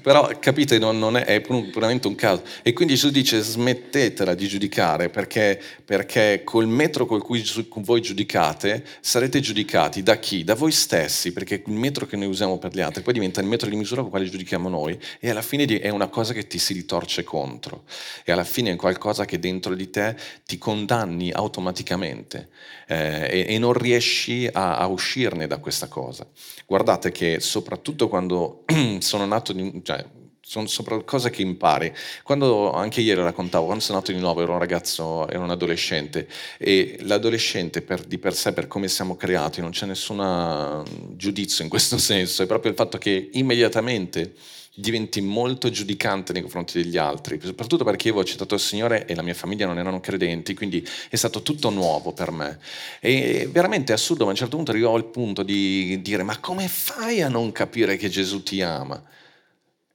però 0.00 0.30
capite, 0.38 0.78
non, 0.78 0.96
non 0.96 1.16
è, 1.16 1.24
è, 1.24 1.40
puramente 1.40 2.06
un 2.06 2.14
caso. 2.14 2.44
E 2.62 2.72
quindi 2.72 2.94
Gesù 2.94 3.10
dice 3.10 3.40
smettetela 3.40 4.34
di 4.34 4.46
giudicare 4.46 5.08
perché, 5.08 5.60
perché 5.84 6.42
col 6.44 6.68
metro 6.68 7.06
con 7.06 7.20
cui 7.20 7.44
voi 7.78 8.00
giudicate 8.00 8.84
sarete 9.00 9.40
giudicati 9.40 10.04
da 10.04 10.18
chi? 10.18 10.44
Da 10.44 10.54
voi 10.54 10.70
stessi, 10.70 11.32
perché 11.32 11.60
il 11.66 11.72
metro 11.72 12.06
che 12.06 12.14
noi 12.14 12.28
usiamo 12.28 12.58
per 12.58 12.72
gli 12.72 12.80
altri 12.80 13.02
poi 13.02 13.14
diventa 13.14 13.40
il 13.40 13.48
metro 13.48 13.68
di 13.68 13.74
misura 13.74 13.96
con 13.96 14.10
il 14.10 14.10
quale 14.12 14.30
giudichiamo 14.30 14.68
noi 14.68 14.96
e 15.18 15.28
alla 15.28 15.42
fine 15.42 15.64
è 15.64 15.88
una 15.88 16.06
cosa 16.06 16.32
che 16.32 16.46
ti 16.46 16.60
si 16.60 16.72
ritorce 16.72 17.24
contro 17.24 17.82
e 18.22 18.30
alla 18.30 18.44
fine 18.44 18.70
è 18.70 18.76
qualcosa 18.76 19.24
che 19.24 19.40
dentro 19.40 19.74
di 19.74 19.90
te 19.90 20.14
ti 20.46 20.56
condanni 20.56 21.32
automaticamente 21.32 22.42
eh, 22.86 23.46
e, 23.46 23.54
e, 23.54 23.58
non 23.58 23.72
riesci 23.72 24.48
a, 24.50 24.78
a, 24.78 24.86
uscirne 24.86 25.46
da 25.46 25.58
questa 25.58 25.88
cosa. 25.88 26.26
Guardate 26.66 27.10
che 27.10 27.40
soprattutto 27.40 28.08
quando 28.08 28.64
sono 29.00 29.26
nato, 29.26 29.52
di, 29.52 29.80
cioè, 29.82 30.04
sono 30.44 30.66
sopra 30.66 31.02
cose 31.02 31.30
che 31.30 31.42
impari. 31.42 31.92
Quando 32.22 32.72
anche 32.72 33.00
ieri 33.00 33.22
raccontavo, 33.22 33.64
quando 33.64 33.82
sono 33.82 33.98
nato 33.98 34.12
di 34.12 34.18
nuovo 34.18 34.42
ero 34.42 34.52
un 34.52 34.58
ragazzo, 34.58 35.26
ero 35.28 35.42
un 35.42 35.50
adolescente 35.50 36.28
e 36.58 36.98
l'adolescente 37.00 37.80
per, 37.80 38.02
di 38.04 38.18
per 38.18 38.34
sé, 38.34 38.52
per 38.52 38.66
come 38.66 38.88
siamo 38.88 39.16
creati, 39.16 39.60
non 39.60 39.70
c'è 39.70 39.86
nessun 39.86 40.18
mm, 40.18 41.16
giudizio 41.16 41.64
in 41.64 41.70
questo 41.70 41.96
senso, 41.98 42.42
è 42.42 42.46
proprio 42.46 42.70
il 42.70 42.76
fatto 42.76 42.98
che 42.98 43.30
immediatamente 43.32 44.34
diventi 44.76 45.20
molto 45.20 45.70
giudicante 45.70 46.32
nei 46.32 46.42
confronti 46.42 46.82
degli 46.82 46.96
altri, 46.96 47.38
soprattutto 47.40 47.84
perché 47.84 48.08
io 48.08 48.14
avevo 48.14 48.26
accettato 48.26 48.54
il 48.54 48.60
Signore 48.60 49.06
e 49.06 49.14
la 49.14 49.22
mia 49.22 49.34
famiglia 49.34 49.66
non 49.66 49.78
erano 49.78 50.00
credenti, 50.00 50.54
quindi 50.54 50.86
è 51.08 51.14
stato 51.14 51.42
tutto 51.42 51.70
nuovo 51.70 52.12
per 52.12 52.32
me. 52.32 52.58
E 53.00 53.48
veramente 53.50 53.92
è 53.92 53.94
assurdo, 53.94 54.24
ma 54.24 54.30
a 54.30 54.32
un 54.32 54.38
certo 54.38 54.56
punto 54.56 54.72
arrivavo 54.72 54.96
al 54.96 55.06
punto 55.06 55.42
di 55.44 56.00
dire 56.02 56.24
ma 56.24 56.38
come 56.40 56.66
fai 56.66 57.22
a 57.22 57.28
non 57.28 57.52
capire 57.52 57.96
che 57.96 58.08
Gesù 58.08 58.42
ti 58.42 58.62
ama? 58.62 59.00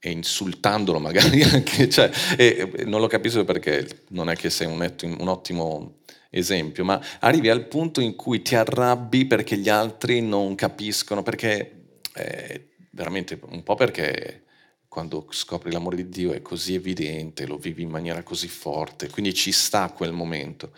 E 0.02 0.10
insultandolo 0.10 0.98
magari 0.98 1.42
anche, 1.44 1.88
cioè, 1.90 2.10
e 2.38 2.84
non 2.86 3.02
lo 3.02 3.06
capisco 3.06 3.44
perché 3.44 4.04
non 4.08 4.30
è 4.30 4.36
che 4.36 4.48
sei 4.48 4.66
un, 4.66 4.94
un 5.18 5.28
ottimo 5.28 5.98
esempio, 6.30 6.84
ma 6.84 6.98
arrivi 7.18 7.50
al 7.50 7.66
punto 7.66 8.00
in 8.00 8.16
cui 8.16 8.40
ti 8.40 8.54
arrabbi 8.54 9.26
perché 9.26 9.58
gli 9.58 9.68
altri 9.68 10.22
non 10.22 10.54
capiscono, 10.54 11.22
perché 11.22 11.98
eh, 12.14 12.68
veramente 12.92 13.38
un 13.50 13.62
po' 13.62 13.74
perché 13.74 14.44
quando 14.90 15.26
scopri 15.30 15.70
l'amore 15.70 15.94
di 15.94 16.08
Dio 16.08 16.32
è 16.32 16.42
così 16.42 16.74
evidente, 16.74 17.46
lo 17.46 17.58
vivi 17.58 17.82
in 17.82 17.90
maniera 17.90 18.24
così 18.24 18.48
forte, 18.48 19.08
quindi 19.08 19.32
ci 19.32 19.52
sta 19.52 19.88
quel 19.90 20.10
momento. 20.10 20.72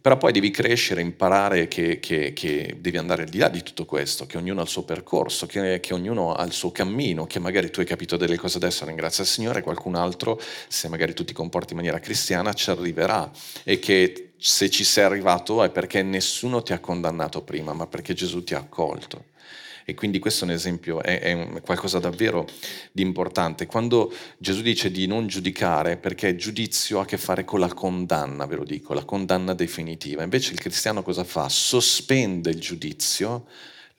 Però 0.00 0.16
poi 0.16 0.32
devi 0.32 0.50
crescere, 0.50 1.00
imparare 1.00 1.68
che, 1.68 2.00
che, 2.00 2.32
che, 2.32 2.78
devi 2.80 2.96
andare 2.96 3.22
al 3.22 3.28
di 3.28 3.38
là 3.38 3.48
di 3.48 3.62
tutto 3.62 3.84
questo, 3.84 4.26
che 4.26 4.36
ognuno 4.36 4.58
ha 4.58 4.64
il 4.64 4.68
suo 4.68 4.82
percorso, 4.82 5.46
che, 5.46 5.78
che, 5.78 5.94
ognuno 5.94 6.34
ha 6.34 6.42
il 6.42 6.50
suo 6.50 6.72
cammino, 6.72 7.26
che 7.28 7.38
magari 7.38 7.70
tu 7.70 7.78
hai 7.78 7.86
capito 7.86 8.16
delle 8.16 8.36
cose 8.36 8.56
adesso, 8.56 8.84
ringrazia 8.84 9.22
il 9.22 9.30
Signore, 9.30 9.62
qualcun 9.62 9.94
altro, 9.94 10.40
se 10.66 10.88
magari 10.88 11.14
tu 11.14 11.24
ti 11.24 11.32
comporti 11.32 11.70
in 11.70 11.78
maniera 11.78 12.00
cristiana, 12.00 12.52
ci 12.52 12.68
arriverà 12.70 13.30
e 13.62 13.78
che 13.78 14.32
se 14.38 14.68
ci 14.70 14.82
sei 14.82 15.04
arrivato 15.04 15.62
è 15.62 15.70
perché 15.70 16.02
nessuno 16.02 16.64
ti 16.64 16.72
ha 16.72 16.80
condannato 16.80 17.42
prima, 17.42 17.74
ma 17.74 17.86
perché 17.86 18.12
Gesù 18.12 18.42
ti 18.42 18.54
ha 18.54 18.58
accolto. 18.58 19.29
E 19.84 19.94
quindi 19.94 20.18
questo 20.18 20.44
è 20.44 20.48
un 20.48 20.54
esempio, 20.54 21.02
è, 21.02 21.20
è 21.20 21.60
qualcosa 21.60 21.98
davvero 21.98 22.46
di 22.92 23.02
importante. 23.02 23.66
Quando 23.66 24.12
Gesù 24.38 24.62
dice 24.62 24.90
di 24.90 25.06
non 25.06 25.26
giudicare, 25.26 25.96
perché 25.96 26.36
giudizio 26.36 26.98
ha 26.98 27.02
a 27.02 27.06
che 27.06 27.18
fare 27.18 27.44
con 27.44 27.60
la 27.60 27.72
condanna, 27.72 28.46
ve 28.46 28.56
lo 28.56 28.64
dico, 28.64 28.94
la 28.94 29.04
condanna 29.04 29.54
definitiva. 29.54 30.22
Invece 30.22 30.52
il 30.52 30.60
cristiano 30.60 31.02
cosa 31.02 31.24
fa? 31.24 31.48
Sospende 31.48 32.50
il 32.50 32.60
giudizio 32.60 33.46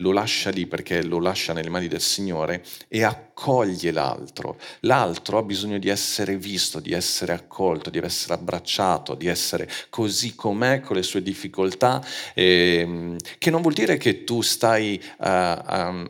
lo 0.01 0.11
lascia 0.11 0.49
lì 0.49 0.65
perché 0.65 1.03
lo 1.03 1.19
lascia 1.19 1.53
nelle 1.53 1.69
mani 1.69 1.87
del 1.87 2.01
Signore 2.01 2.63
e 2.87 3.03
accoglie 3.03 3.91
l'altro. 3.91 4.57
L'altro 4.81 5.37
ha 5.37 5.43
bisogno 5.43 5.77
di 5.77 5.87
essere 5.87 6.35
visto, 6.37 6.79
di 6.79 6.91
essere 6.91 7.33
accolto, 7.33 7.89
di 7.89 7.99
essere 7.99 8.33
abbracciato, 8.33 9.15
di 9.15 9.27
essere 9.27 9.69
così 9.89 10.35
com'è 10.35 10.81
con 10.81 10.95
le 10.95 11.03
sue 11.03 11.21
difficoltà, 11.21 12.03
eh, 12.33 13.15
che 13.37 13.49
non 13.49 13.61
vuol 13.61 13.73
dire 13.73 13.97
che 13.97 14.23
tu 14.23 14.41
stai, 14.41 15.01
uh, 15.19 15.27
um, 15.27 16.09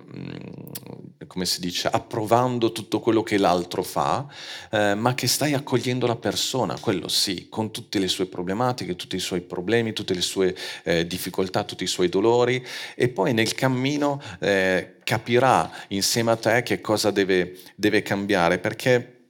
come 1.31 1.45
si 1.45 1.61
dice, 1.61 1.88
approvando 1.88 2.73
tutto 2.73 3.00
quello 3.00 3.23
che 3.23 3.38
l'altro 3.38 3.83
fa, 3.83 4.27
uh, 4.69 4.97
ma 4.97 5.13
che 5.13 5.27
stai 5.27 5.53
accogliendo 5.53 6.05
la 6.05 6.17
persona, 6.17 6.77
quello 6.77 7.07
sì, 7.07 7.47
con 7.47 7.71
tutte 7.71 8.00
le 8.00 8.09
sue 8.09 8.25
problematiche, 8.25 8.97
tutti 8.97 9.15
i 9.15 9.19
suoi 9.19 9.39
problemi, 9.39 9.93
tutte 9.93 10.13
le 10.13 10.19
sue 10.19 10.53
eh, 10.83 11.07
difficoltà, 11.07 11.63
tutti 11.63 11.85
i 11.85 11.88
suoi 11.88 12.09
dolori, 12.09 12.61
e 12.95 13.07
poi 13.07 13.33
nel 13.33 13.53
cammino 13.53 14.21
eh, 14.41 14.95
capirà 15.05 15.71
insieme 15.88 16.31
a 16.31 16.35
te 16.35 16.63
che 16.63 16.81
cosa 16.81 17.11
deve, 17.11 17.57
deve 17.75 18.01
cambiare, 18.01 18.59
perché 18.59 19.20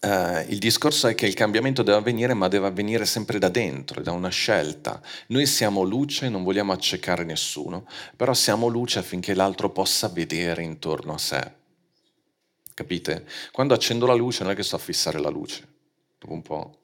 Uh, 0.00 0.44
il 0.48 0.58
discorso 0.58 1.08
è 1.08 1.14
che 1.16 1.26
il 1.26 1.34
cambiamento 1.34 1.82
deve 1.82 1.98
avvenire, 1.98 2.32
ma 2.32 2.46
deve 2.46 2.68
avvenire 2.68 3.04
sempre 3.04 3.38
da 3.38 3.48
dentro, 3.48 4.00
da 4.00 4.12
una 4.12 4.28
scelta. 4.28 5.02
Noi 5.28 5.44
siamo 5.46 5.82
luce, 5.82 6.28
non 6.28 6.44
vogliamo 6.44 6.72
accecare 6.72 7.24
nessuno, 7.24 7.84
però 8.14 8.32
siamo 8.32 8.68
luce 8.68 9.00
affinché 9.00 9.34
l'altro 9.34 9.70
possa 9.70 10.08
vedere 10.08 10.62
intorno 10.62 11.14
a 11.14 11.18
sé. 11.18 11.52
Capite? 12.74 13.26
Quando 13.50 13.74
accendo 13.74 14.06
la 14.06 14.14
luce 14.14 14.44
non 14.44 14.52
è 14.52 14.54
che 14.54 14.62
sto 14.62 14.76
a 14.76 14.80
fissare 14.80 15.18
la 15.18 15.30
luce, 15.30 15.66
dopo 16.18 16.32
un 16.32 16.42
po'. 16.42 16.78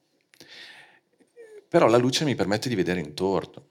Però 1.69 1.87
la 1.87 1.99
luce 1.99 2.25
mi 2.25 2.35
permette 2.35 2.69
di 2.69 2.75
vedere 2.75 2.99
intorno, 2.99 3.69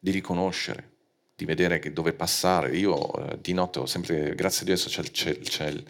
di 0.00 0.10
riconoscere 0.10 0.93
di 1.36 1.44
vedere 1.44 1.80
dove 1.92 2.12
passare. 2.12 2.76
Io 2.76 3.12
eh, 3.12 3.38
di 3.40 3.52
notte 3.52 3.80
ho 3.80 3.86
sempre, 3.86 4.34
grazie 4.34 4.62
a 4.62 4.64
Dio 4.64 4.74
adesso 4.74 4.88
c'è, 4.88 5.02
c'è, 5.10 5.38
c'è 5.38 5.66
il, 5.66 5.84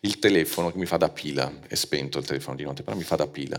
il, 0.00 0.18
telefono 0.18 0.70
che 0.70 0.78
mi 0.78 0.86
fa 0.86 0.96
da 0.96 1.08
pila, 1.08 1.60
è 1.66 1.74
spento 1.74 2.18
il 2.18 2.26
telefono 2.26 2.56
di 2.56 2.64
notte, 2.64 2.82
però 2.82 2.96
mi 2.96 3.02
fa 3.02 3.16
da 3.16 3.26
pila, 3.26 3.58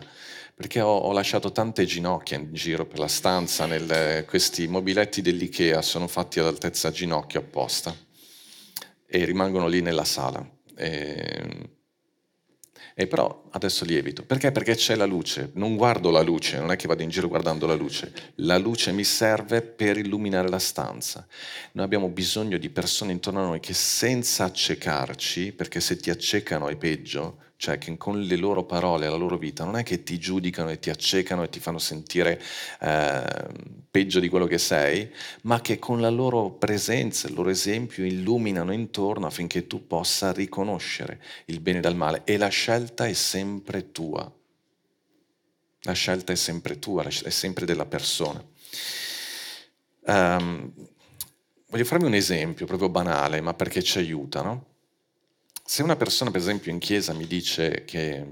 perché 0.54 0.82
ho, 0.82 0.96
ho 0.96 1.12
lasciato 1.12 1.52
tante 1.52 1.86
ginocchia 1.86 2.38
in 2.38 2.54
giro 2.54 2.86
per 2.86 3.00
la 3.00 3.08
stanza, 3.08 3.66
nel, 3.66 4.26
questi 4.28 4.68
mobiletti 4.68 5.22
dell'Ikea 5.22 5.82
sono 5.82 6.08
fatti 6.08 6.40
ad 6.40 6.46
altezza 6.46 6.92
ginocchio 6.92 7.40
apposta 7.40 7.96
e 9.06 9.26
rimangono 9.26 9.68
lì 9.68 9.82
nella 9.82 10.06
sala. 10.06 10.48
E, 10.76 11.80
e 12.94 13.08
però 13.08 13.44
adesso 13.52 13.86
lievito. 13.86 14.24
Perché? 14.24 14.52
Perché 14.52 14.76
c'è 14.76 14.96
la 14.96 15.06
luce. 15.06 15.52
Non 15.54 15.76
guardo 15.76 16.10
la 16.10 16.22
luce, 16.22 16.60
non 16.60 16.72
è 16.72 16.76
che 16.76 16.88
vado 16.88 17.04
in 17.04 17.10
giro 17.10 17.28
guardando 17.28 17.66
la 17.66 17.74
luce. 17.74 18.12
La 18.36 18.58
luce 18.58 18.92
mi 18.92 19.04
serve 19.04 19.62
per 19.62 19.98
illuminare 19.98 20.50
la 20.50 20.60
stanza. 20.60 21.26
Noi 21.74 21.86
abbiamo 21.86 22.10
bisogno 22.10 22.58
di 22.58 22.70
persone 22.70 23.12
intorno 23.12 23.42
a 23.42 23.46
noi 23.46 23.60
che 23.60 23.74
senza 23.74 24.46
accecarci, 24.46 25.54
perché 25.54 25.80
se 25.80 25.98
ti 25.98 26.10
accecano 26.10 26.68
è 26.68 26.76
peggio, 26.76 27.38
cioè 27.62 27.78
che 27.78 27.96
con 27.96 28.20
le 28.20 28.38
loro 28.38 28.64
parole, 28.64 29.08
la 29.08 29.16
loro 29.16 29.38
vita, 29.38 29.64
non 29.64 29.78
è 29.78 29.84
che 29.84 30.02
ti 30.02 30.18
giudicano 30.18 30.72
e 30.72 30.80
ti 30.80 30.90
accecano 30.90 31.44
e 31.44 31.50
ti 31.50 31.60
fanno 31.60 31.78
sentire 31.78 32.42
eh, 32.80 33.24
peggio 33.92 34.20
di 34.20 34.30
quello 34.30 34.48
che 34.48 34.58
sei, 34.58 35.08
ma 35.44 35.62
che 35.62 35.78
con 35.78 36.02
la 36.02 36.10
loro 36.10 36.50
presenza, 36.50 37.28
il 37.28 37.36
loro 37.36 37.52
esempio 37.52 38.04
illuminano 38.04 38.74
intorno 38.74 39.28
affinché 39.28 39.68
tu 39.68 39.86
possa 39.86 40.32
riconoscere 40.32 41.22
il 41.46 41.60
bene 41.60 41.82
dal 41.82 41.96
male 41.96 42.24
e 42.24 42.38
la 42.38 42.48
scelta 42.48 43.06
è 43.06 43.14
sempre 43.14 43.92
tua. 43.92 44.34
La 45.82 45.94
scelta 45.94 46.34
è 46.34 46.36
sempre 46.36 46.80
tua, 46.80 47.04
è 47.04 47.30
sempre 47.30 47.66
della 47.66 47.86
persona. 47.86 48.44
Um, 50.08 50.74
voglio 51.68 51.86
farvi 51.86 52.06
un 52.06 52.16
esempio 52.16 52.66
proprio 52.66 52.90
banale, 52.90 53.40
ma 53.40 53.54
perché 53.54 53.84
ci 53.84 54.00
aiuta, 54.00 54.42
no? 54.42 54.71
Se 55.72 55.84
una 55.84 55.96
persona, 55.96 56.32
per 56.32 56.42
esempio, 56.42 56.70
in 56.70 56.80
chiesa 56.80 57.14
mi 57.14 57.26
dice 57.26 57.86
che, 57.86 58.30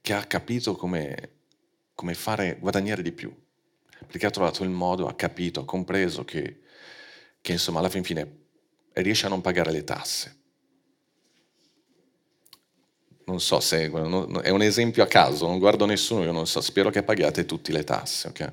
che 0.00 0.12
ha 0.12 0.22
capito 0.22 0.76
come, 0.76 1.30
come 1.92 2.14
fare 2.14 2.56
guadagnare 2.60 3.02
di 3.02 3.10
più, 3.10 3.34
perché 4.06 4.26
ha 4.26 4.30
trovato 4.30 4.62
il 4.62 4.70
modo, 4.70 5.08
ha 5.08 5.16
capito, 5.16 5.58
ha 5.58 5.64
compreso 5.64 6.24
che, 6.24 6.60
che 7.40 7.50
insomma 7.50 7.80
alla 7.80 7.88
fin 7.88 8.04
fine 8.04 8.44
riesce 8.92 9.26
a 9.26 9.28
non 9.28 9.40
pagare 9.40 9.72
le 9.72 9.82
tasse. 9.82 10.36
Non 13.24 13.40
so 13.40 13.58
se 13.58 13.90
è 13.90 14.50
un 14.50 14.62
esempio 14.62 15.02
a 15.02 15.08
caso, 15.08 15.48
non 15.48 15.58
guardo 15.58 15.84
nessuno, 15.84 16.22
io 16.22 16.30
non 16.30 16.46
so, 16.46 16.60
spero 16.60 16.90
che 16.90 17.02
paghiate 17.02 17.44
tutte 17.44 17.72
le 17.72 17.82
tasse, 17.82 18.28
ok? 18.28 18.52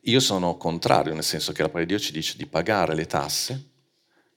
Io 0.00 0.20
sono 0.20 0.56
contrario, 0.56 1.12
nel 1.12 1.22
senso 1.22 1.52
che 1.52 1.60
la 1.60 1.68
parola 1.68 1.84
di 1.84 1.94
Dio 1.94 2.02
ci 2.02 2.12
dice 2.12 2.38
di 2.38 2.46
pagare 2.46 2.94
le 2.94 3.04
tasse, 3.04 3.76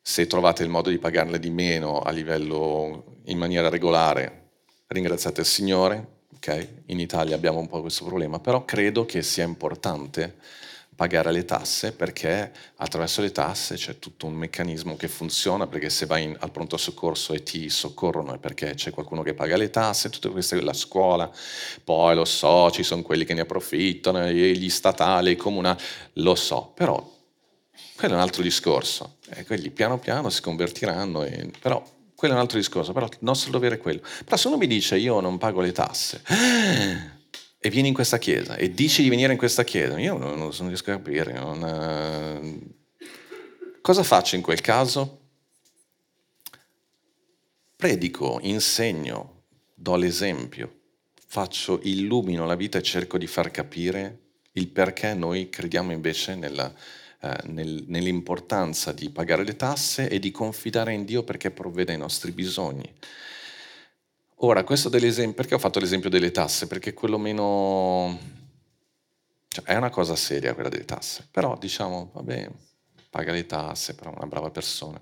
se 0.01 0.25
trovate 0.27 0.63
il 0.63 0.69
modo 0.69 0.89
di 0.89 0.97
pagarle 0.97 1.39
di 1.39 1.49
meno 1.49 1.99
a 1.99 2.09
livello 2.11 3.19
in 3.25 3.37
maniera 3.37 3.69
regolare, 3.69 4.49
ringraziate 4.87 5.41
il 5.41 5.47
Signore, 5.47 6.07
ok? 6.35 6.67
In 6.87 6.99
Italia 6.99 7.35
abbiamo 7.35 7.59
un 7.59 7.67
po' 7.67 7.81
questo 7.81 8.05
problema, 8.05 8.39
però 8.39 8.65
credo 8.65 9.05
che 9.05 9.21
sia 9.21 9.43
importante 9.43 10.37
pagare 10.95 11.31
le 11.31 11.45
tasse 11.45 11.93
perché 11.93 12.51
attraverso 12.75 13.21
le 13.21 13.31
tasse 13.31 13.75
c'è 13.75 13.97
tutto 13.97 14.27
un 14.27 14.33
meccanismo 14.33 14.95
che 14.97 15.07
funziona 15.07 15.65
perché 15.65 15.89
se 15.89 16.05
vai 16.05 16.23
in, 16.23 16.37
al 16.39 16.51
pronto 16.51 16.77
soccorso 16.77 17.33
e 17.33 17.41
ti 17.41 17.69
soccorrono 17.69 18.35
è 18.35 18.37
perché 18.37 18.75
c'è 18.75 18.91
qualcuno 18.91 19.23
che 19.23 19.33
paga 19.33 19.57
le 19.57 19.69
tasse, 19.69 20.09
tutte 20.09 20.29
queste, 20.29 20.61
la 20.61 20.73
scuola, 20.73 21.31
poi 21.83 22.15
lo 22.15 22.25
so, 22.25 22.69
ci 22.69 22.83
sono 22.83 23.01
quelli 23.01 23.25
che 23.25 23.33
ne 23.33 23.41
approfittano, 23.41 24.29
gli 24.29 24.69
statali, 24.69 25.31
i 25.31 25.35
comunali, 25.35 25.81
lo 26.13 26.35
so, 26.35 26.71
però 26.75 27.19
quello 28.01 28.15
è 28.15 28.17
un 28.17 28.23
altro 28.23 28.41
discorso. 28.41 29.17
E 29.29 29.45
quelli 29.45 29.69
piano 29.69 29.99
piano 29.99 30.31
si 30.31 30.41
convertiranno, 30.41 31.23
e, 31.23 31.51
però 31.59 31.83
quello 32.15 32.33
è 32.33 32.35
un 32.35 32.41
altro 32.41 32.57
discorso, 32.57 32.93
però 32.93 33.05
il 33.05 33.17
nostro 33.19 33.51
dovere 33.51 33.75
è 33.75 33.77
quello. 33.77 34.01
Però 34.25 34.35
se 34.37 34.47
uno 34.47 34.57
mi 34.57 34.65
dice 34.65 34.97
io 34.97 35.19
non 35.19 35.37
pago 35.37 35.61
le 35.61 35.71
tasse 35.71 36.23
e 37.59 37.69
vieni 37.69 37.89
in 37.89 37.93
questa 37.93 38.17
chiesa 38.17 38.55
e 38.55 38.73
dici 38.73 39.03
di 39.03 39.09
venire 39.09 39.33
in 39.33 39.37
questa 39.37 39.63
chiesa, 39.63 39.99
io 39.99 40.17
non, 40.17 40.35
non 40.35 40.67
riesco 40.67 40.89
a 40.89 40.95
capire. 40.95 41.33
Non, 41.33 41.63
eh... 41.63 43.05
Cosa 43.81 44.01
faccio 44.01 44.35
in 44.35 44.41
quel 44.41 44.61
caso? 44.61 45.19
Predico, 47.75 48.39
insegno, 48.41 49.43
do 49.75 49.95
l'esempio, 49.95 50.73
faccio, 51.27 51.79
illumino 51.83 52.47
la 52.47 52.55
vita 52.55 52.79
e 52.79 52.81
cerco 52.81 53.19
di 53.19 53.27
far 53.27 53.51
capire 53.51 54.17
il 54.53 54.69
perché 54.69 55.13
noi 55.13 55.49
crediamo 55.49 55.91
invece 55.91 56.35
nella, 56.35 56.73
eh, 57.21 57.37
nel, 57.45 57.85
nell'importanza 57.87 58.91
di 58.91 59.09
pagare 59.11 59.43
le 59.43 59.55
tasse 59.55 60.09
e 60.09 60.17
di 60.17 60.31
confidare 60.31 60.93
in 60.93 61.05
Dio 61.05 61.23
perché 61.23 61.51
provvede 61.51 61.91
ai 61.91 61.99
nostri 61.99 62.31
bisogni. 62.31 62.91
Ora, 64.43 64.63
questo 64.63 64.89
dell'esempio, 64.89 65.35
perché 65.35 65.53
ho 65.53 65.59
fatto 65.59 65.79
l'esempio 65.79 66.09
delle 66.09 66.31
tasse? 66.31 66.65
Perché 66.65 66.93
quello 66.93 67.19
meno... 67.19 68.17
Cioè, 69.47 69.65
è 69.65 69.75
una 69.75 69.91
cosa 69.91 70.15
seria 70.15 70.55
quella 70.55 70.69
delle 70.69 70.85
tasse, 70.85 71.27
però 71.29 71.55
diciamo, 71.59 72.09
vabbè, 72.13 72.49
paga 73.11 73.33
le 73.33 73.45
tasse, 73.45 73.93
però 73.93 74.11
è 74.11 74.15
una 74.15 74.25
brava 74.25 74.49
persona. 74.49 74.99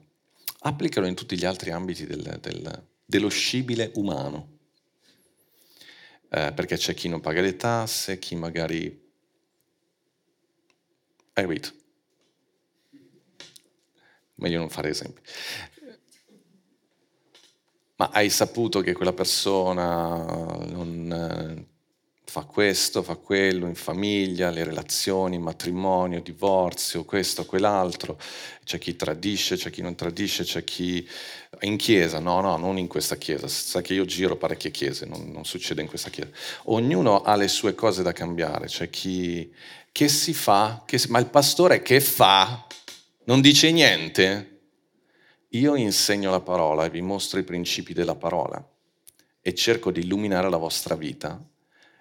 Applicalo 0.62 1.08
in 1.08 1.16
tutti 1.16 1.38
gli 1.38 1.46
altri 1.46 1.72
ambiti 1.72 2.06
del, 2.06 2.38
del, 2.42 2.88
dello 3.06 3.30
scibile 3.30 3.92
umano. 3.96 4.58
Eh, 6.32 6.52
perché 6.54 6.76
c'è 6.76 6.94
chi 6.94 7.08
non 7.08 7.22
paga 7.22 7.40
le 7.40 7.56
tasse, 7.56 8.20
chi 8.20 8.36
magari... 8.36 9.08
Hai 11.34 11.44
capito? 11.46 11.79
Meglio 14.40 14.60
non 14.60 14.70
fare 14.70 14.90
esempi. 14.90 15.22
Ma 17.96 18.10
hai 18.14 18.30
saputo 18.30 18.82
che 18.82 18.94
quella 18.94 19.14
persona 19.14 20.24
non 20.66 21.12
eh, 21.12 21.66
fa 22.30 22.44
questo, 22.44 23.02
fa 23.02 23.16
quello 23.16 23.66
in 23.68 23.76
famiglia, 23.76 24.52
le 24.52 24.64
relazioni, 24.64 25.40
matrimonio, 25.40 26.22
divorzio, 26.22 27.04
questo, 27.04 27.46
quell'altro, 27.46 28.18
c'è 28.64 28.78
chi 28.78 28.96
tradisce, 28.96 29.58
c'è 29.58 29.72
chi 29.72 29.82
non 29.82 29.96
tradisce, 29.96 30.44
c'è 30.44 30.64
chi 30.64 31.06
in 31.62 31.76
chiesa, 31.76 32.20
no, 32.20 32.40
no, 32.40 32.56
non 32.56 32.78
in 32.78 32.88
questa 32.88 33.18
chiesa, 33.18 33.48
sa 33.48 33.82
che 33.82 33.96
io 33.96 34.06
giro 34.06 34.38
parecchie 34.38 34.72
chiese, 34.72 35.06
non, 35.06 35.32
non 35.32 35.44
succede 35.44 35.82
in 35.82 35.88
questa 35.88 36.10
chiesa. 36.10 36.30
Ognuno 36.66 37.24
ha 37.24 37.36
le 37.36 37.48
sue 37.48 37.74
cose 37.74 38.04
da 38.04 38.14
cambiare, 38.14 38.68
c'è 38.68 38.90
chi 38.90 39.52
che 39.92 40.08
si 40.08 40.34
fa, 40.34 40.84
che, 40.86 41.02
ma 41.10 41.20
il 41.20 41.26
pastore 41.26 41.82
che 41.82 42.00
fa? 42.00 42.66
Non 43.26 43.42
dice 43.42 43.72
niente, 43.72 44.60
io 45.50 45.76
insegno 45.76 46.32
la 46.32 46.42
parola 46.42 46.86
e 46.86 46.90
vi 46.90 47.02
mostro 47.02 47.40
i 47.40 47.44
principi 47.44 47.94
della 47.94 48.16
parola 48.16 48.64
e 49.42 49.54
cerco 49.54 49.92
di 49.92 50.02
illuminare 50.02 50.50
la 50.50 50.58
vostra 50.58 50.96
vita 50.96 51.44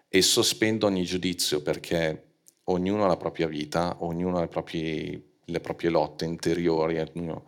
e 0.08 0.22
sospendo 0.22 0.86
ogni 0.86 1.04
giudizio 1.04 1.62
perché 1.62 2.24
ognuno 2.64 3.04
ha 3.04 3.08
la 3.08 3.16
propria 3.16 3.46
vita, 3.46 3.96
ognuno 4.00 4.38
ha 4.38 4.40
le 4.40 4.48
proprie, 4.48 5.22
le 5.44 5.60
proprie 5.60 5.90
lotte 5.90 6.24
interiori. 6.24 6.98
Ognuno... 6.98 7.46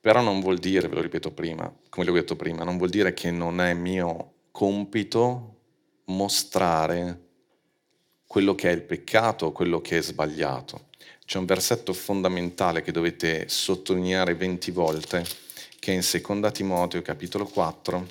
Però 0.00 0.20
non 0.20 0.40
vuol 0.40 0.58
dire, 0.58 0.88
ve 0.88 0.94
lo 0.96 1.00
ripeto 1.00 1.32
prima, 1.32 1.72
come 1.88 2.06
l'ho 2.06 2.12
detto 2.12 2.36
prima, 2.36 2.64
non 2.64 2.76
vuol 2.76 2.90
dire 2.90 3.14
che 3.14 3.30
non 3.30 3.60
è 3.60 3.74
mio 3.74 4.34
compito 4.50 5.58
mostrare 6.06 7.28
quello 8.26 8.54
che 8.54 8.70
è 8.70 8.72
il 8.72 8.82
peccato, 8.82 9.52
quello 9.52 9.80
che 9.80 9.98
è 9.98 10.02
sbagliato 10.02 10.90
c'è 11.24 11.38
un 11.38 11.44
versetto 11.44 11.92
fondamentale 11.92 12.82
che 12.82 12.92
dovete 12.92 13.48
sottolineare 13.48 14.34
20 14.34 14.70
volte, 14.70 15.24
che 15.78 15.92
è 15.92 15.94
in 15.94 16.02
Seconda 16.02 16.50
Timoteo 16.50 17.02
capitolo 17.02 17.46
4. 17.46 18.06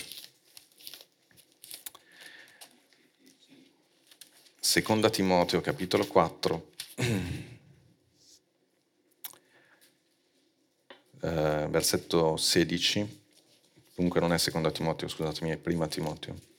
Seconda 4.59 5.09
Timoteo 5.09 5.61
capitolo 5.61 6.05
4. 6.07 6.69
Uh, 11.19 11.27
versetto 11.69 12.37
16, 12.37 13.21
comunque 13.95 14.19
non 14.19 14.33
è 14.33 14.37
seconda 14.37 14.71
Timoteo, 14.71 15.07
scusatemi, 15.07 15.51
è 15.51 15.57
prima 15.57 15.87
Timoteo. 15.87 16.50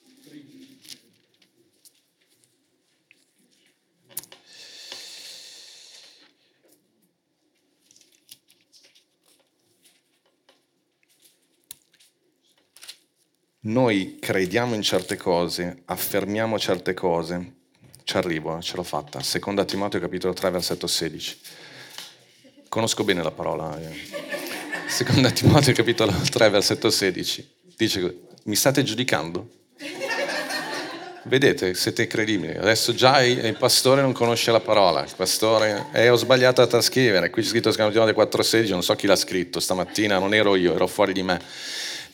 Noi 13.65 14.17
crediamo 14.19 14.75
in 14.75 14.83
certe 14.83 15.17
cose, 15.17 15.83
affermiamo 15.85 16.59
certe 16.59 16.95
cose, 16.95 17.53
ci 18.03 18.17
arrivo, 18.17 18.59
eh, 18.59 18.61
ce 18.61 18.75
l'ho 18.75 18.83
fatta. 18.83 19.21
Seconda 19.21 19.65
Timoteo 19.65 20.01
capitolo 20.01 20.33
3 20.33 20.51
versetto 20.51 20.89
16. 20.89 21.39
Conosco 22.69 23.05
bene 23.05 23.23
la 23.23 23.31
parola. 23.31 23.81
Eh. 23.81 23.95
Seconda 24.89 25.31
Timoteo 25.31 25.73
capitolo 25.75 26.13
3 26.13 26.49
versetto 26.49 26.91
16. 26.91 27.55
Dice, 27.77 28.19
mi 28.47 28.57
state 28.57 28.83
giudicando? 28.83 29.49
Vedete, 31.23 31.75
siete 31.75 32.09
credibili. 32.09 32.57
Adesso 32.57 32.95
già 32.95 33.23
il, 33.23 33.57
pastore 33.57 34.03
non 34.03 34.11
conosce 34.11 34.51
la 34.51 34.59
parola. 34.59 35.05
Il 35.05 35.13
pastore, 35.15 35.87
eh, 35.93 36.09
ho 36.09 36.17
sbagliato 36.17 36.63
a 36.63 36.67
trascrivere. 36.67 37.31
Qui 37.31 37.43
c'è 37.43 37.49
scritto 37.49 37.71
secondo 37.71 37.93
Timoteo 37.93 38.25
4,16, 38.25 38.71
non 38.71 38.83
so 38.83 38.97
chi 38.97 39.07
l'ha 39.07 39.15
scritto. 39.15 39.61
Stamattina 39.61 40.19
non 40.19 40.35
ero 40.35 40.57
io, 40.57 40.75
ero 40.75 40.89
fuori 40.89 41.13
di 41.13 41.23
me. 41.23 41.41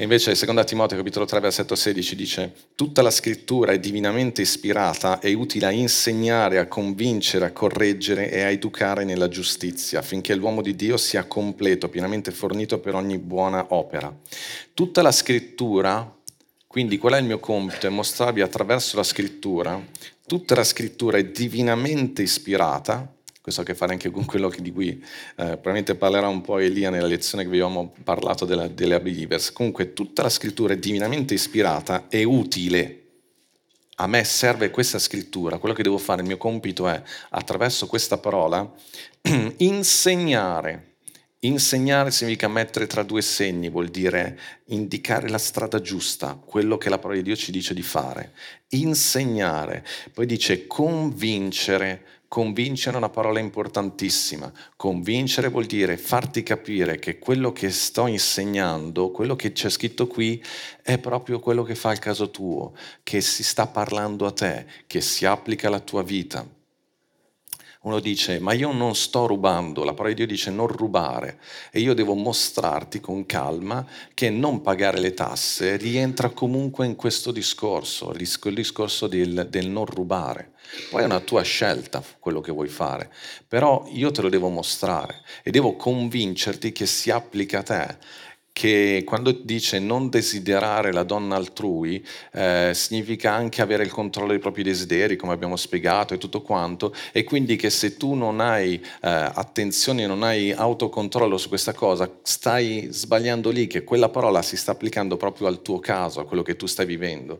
E 0.00 0.04
invece, 0.04 0.36
seconda 0.36 0.62
Timoteo 0.62 0.96
capitolo 0.96 1.24
3, 1.24 1.40
versetto 1.40 1.74
16 1.74 2.14
dice: 2.14 2.52
Tutta 2.76 3.02
la 3.02 3.10
scrittura 3.10 3.72
è 3.72 3.80
divinamente 3.80 4.42
ispirata 4.42 5.18
e 5.18 5.34
utile 5.34 5.66
a 5.66 5.72
insegnare, 5.72 6.60
a 6.60 6.68
convincere, 6.68 7.46
a 7.46 7.50
correggere 7.50 8.30
e 8.30 8.42
a 8.42 8.50
educare 8.50 9.02
nella 9.02 9.26
giustizia, 9.26 9.98
affinché 9.98 10.36
l'uomo 10.36 10.62
di 10.62 10.76
Dio 10.76 10.96
sia 10.96 11.24
completo, 11.24 11.88
pienamente 11.88 12.30
fornito 12.30 12.78
per 12.78 12.94
ogni 12.94 13.18
buona 13.18 13.66
opera. 13.70 14.16
Tutta 14.72 15.02
la 15.02 15.10
scrittura, 15.10 16.16
quindi 16.68 16.96
qual 16.96 17.14
è 17.14 17.18
il 17.18 17.24
mio 17.24 17.40
compito? 17.40 17.88
È 17.88 17.90
mostrarvi 17.90 18.40
attraverso 18.40 18.96
la 18.96 19.02
scrittura, 19.02 19.84
tutta 20.28 20.54
la 20.54 20.62
scrittura 20.62 21.18
è 21.18 21.24
divinamente 21.24 22.22
ispirata 22.22 23.17
questo 23.48 23.60
ha 23.60 23.64
a 23.64 23.66
che 23.66 23.74
fare 23.74 23.92
anche 23.92 24.10
con 24.10 24.24
quello 24.24 24.52
di 24.58 24.72
cui 24.72 24.90
eh, 24.90 25.02
probabilmente 25.34 25.94
parlerà 25.94 26.28
un 26.28 26.42
po' 26.42 26.58
Elia 26.58 26.90
nella 26.90 27.06
lezione 27.06 27.44
che 27.44 27.50
vi 27.50 27.60
abbiamo 27.60 27.94
parlato 28.04 28.44
della, 28.44 28.68
delle 28.68 29.00
believers. 29.00 29.52
Comunque 29.52 29.92
tutta 29.92 30.22
la 30.22 30.28
scrittura 30.28 30.74
è 30.74 30.78
divinamente 30.78 31.34
ispirata 31.34 32.06
e 32.08 32.24
utile. 32.24 33.04
A 33.96 34.06
me 34.06 34.22
serve 34.24 34.70
questa 34.70 34.98
scrittura, 34.98 35.58
quello 35.58 35.74
che 35.74 35.82
devo 35.82 35.98
fare, 35.98 36.20
il 36.20 36.28
mio 36.28 36.36
compito 36.36 36.86
è, 36.86 37.02
attraverso 37.30 37.86
questa 37.86 38.18
parola, 38.18 38.70
insegnare. 39.58 40.84
Insegnare 41.42 42.10
significa 42.10 42.48
mettere 42.48 42.86
tra 42.86 43.04
due 43.04 43.22
segni, 43.22 43.70
vuol 43.70 43.88
dire 43.88 44.38
indicare 44.66 45.28
la 45.28 45.38
strada 45.38 45.80
giusta, 45.80 46.34
quello 46.34 46.78
che 46.78 46.88
la 46.88 46.98
parola 46.98 47.16
di 47.16 47.24
Dio 47.24 47.36
ci 47.36 47.52
dice 47.52 47.74
di 47.74 47.82
fare. 47.82 48.32
Insegnare, 48.70 49.86
poi 50.12 50.26
dice 50.26 50.66
convincere, 50.66 52.17
Convincere 52.28 52.96
è 52.96 52.98
una 52.98 53.08
parola 53.08 53.40
importantissima. 53.40 54.52
Convincere 54.76 55.48
vuol 55.48 55.64
dire 55.64 55.96
farti 55.96 56.42
capire 56.42 56.98
che 56.98 57.18
quello 57.18 57.52
che 57.52 57.70
sto 57.70 58.06
insegnando, 58.06 59.10
quello 59.10 59.34
che 59.34 59.52
c'è 59.52 59.70
scritto 59.70 60.06
qui, 60.06 60.42
è 60.82 60.98
proprio 60.98 61.40
quello 61.40 61.62
che 61.62 61.74
fa 61.74 61.90
il 61.90 61.98
caso 61.98 62.30
tuo, 62.30 62.74
che 63.02 63.22
si 63.22 63.42
sta 63.42 63.66
parlando 63.66 64.26
a 64.26 64.32
te, 64.32 64.66
che 64.86 65.00
si 65.00 65.24
applica 65.24 65.68
alla 65.68 65.80
tua 65.80 66.02
vita. 66.02 66.57
Uno 67.88 68.00
dice, 68.00 68.38
ma 68.38 68.52
io 68.52 68.70
non 68.70 68.94
sto 68.94 69.26
rubando, 69.26 69.82
la 69.82 69.94
parola 69.94 70.10
di 70.10 70.16
Dio 70.16 70.26
dice 70.26 70.50
non 70.50 70.66
rubare 70.66 71.40
e 71.70 71.80
io 71.80 71.94
devo 71.94 72.12
mostrarti 72.12 73.00
con 73.00 73.24
calma 73.24 73.82
che 74.12 74.28
non 74.28 74.60
pagare 74.60 75.00
le 75.00 75.14
tasse 75.14 75.76
rientra 75.76 76.28
comunque 76.28 76.84
in 76.84 76.96
questo 76.96 77.32
discorso, 77.32 78.12
il 78.12 78.54
discorso 78.54 79.06
del, 79.06 79.46
del 79.48 79.70
non 79.70 79.86
rubare. 79.86 80.52
Poi 80.90 81.00
è 81.00 81.06
una 81.06 81.20
tua 81.20 81.40
scelta 81.40 82.04
quello 82.18 82.42
che 82.42 82.52
vuoi 82.52 82.68
fare, 82.68 83.10
però 83.48 83.86
io 83.88 84.10
te 84.10 84.20
lo 84.20 84.28
devo 84.28 84.50
mostrare 84.50 85.22
e 85.42 85.50
devo 85.50 85.74
convincerti 85.76 86.72
che 86.72 86.84
si 86.84 87.10
applica 87.10 87.60
a 87.60 87.62
te 87.62 87.96
che 88.58 89.04
quando 89.06 89.30
dice 89.30 89.78
non 89.78 90.08
desiderare 90.08 90.92
la 90.92 91.04
donna 91.04 91.36
altrui, 91.36 92.04
eh, 92.32 92.72
significa 92.74 93.32
anche 93.32 93.62
avere 93.62 93.84
il 93.84 93.92
controllo 93.92 94.30
dei 94.30 94.40
propri 94.40 94.64
desideri, 94.64 95.14
come 95.14 95.32
abbiamo 95.32 95.54
spiegato 95.54 96.12
e 96.12 96.18
tutto 96.18 96.42
quanto, 96.42 96.92
e 97.12 97.22
quindi 97.22 97.54
che 97.54 97.70
se 97.70 97.96
tu 97.96 98.14
non 98.14 98.40
hai 98.40 98.74
eh, 98.74 98.80
attenzione, 99.00 100.08
non 100.08 100.24
hai 100.24 100.50
autocontrollo 100.50 101.38
su 101.38 101.46
questa 101.46 101.72
cosa, 101.72 102.10
stai 102.22 102.88
sbagliando 102.90 103.50
lì, 103.50 103.68
che 103.68 103.84
quella 103.84 104.08
parola 104.08 104.42
si 104.42 104.56
sta 104.56 104.72
applicando 104.72 105.16
proprio 105.16 105.46
al 105.46 105.62
tuo 105.62 105.78
caso, 105.78 106.18
a 106.18 106.26
quello 106.26 106.42
che 106.42 106.56
tu 106.56 106.66
stai 106.66 106.84
vivendo. 106.84 107.38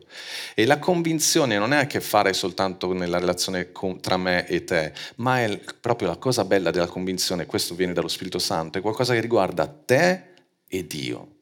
E 0.55 0.65
la 0.65 0.79
convinzione 0.79 1.57
non 1.57 1.73
è 1.73 1.79
a 1.79 1.85
che 1.85 1.99
fare 1.99 2.31
soltanto 2.31 2.93
nella 2.93 3.19
relazione 3.19 3.73
con, 3.73 3.99
tra 3.99 4.15
me 4.15 4.47
e 4.47 4.63
te, 4.63 4.93
ma 5.17 5.41
è 5.41 5.59
proprio 5.81 6.07
la 6.07 6.15
cosa 6.15 6.45
bella 6.45 6.71
della 6.71 6.87
convinzione, 6.87 7.45
questo 7.45 7.75
viene 7.75 7.91
dallo 7.91 8.07
Spirito 8.07 8.39
Santo, 8.39 8.77
è 8.77 8.81
qualcosa 8.81 9.13
che 9.13 9.19
riguarda 9.19 9.67
te 9.67 10.27
e 10.69 10.87
Dio. 10.87 11.35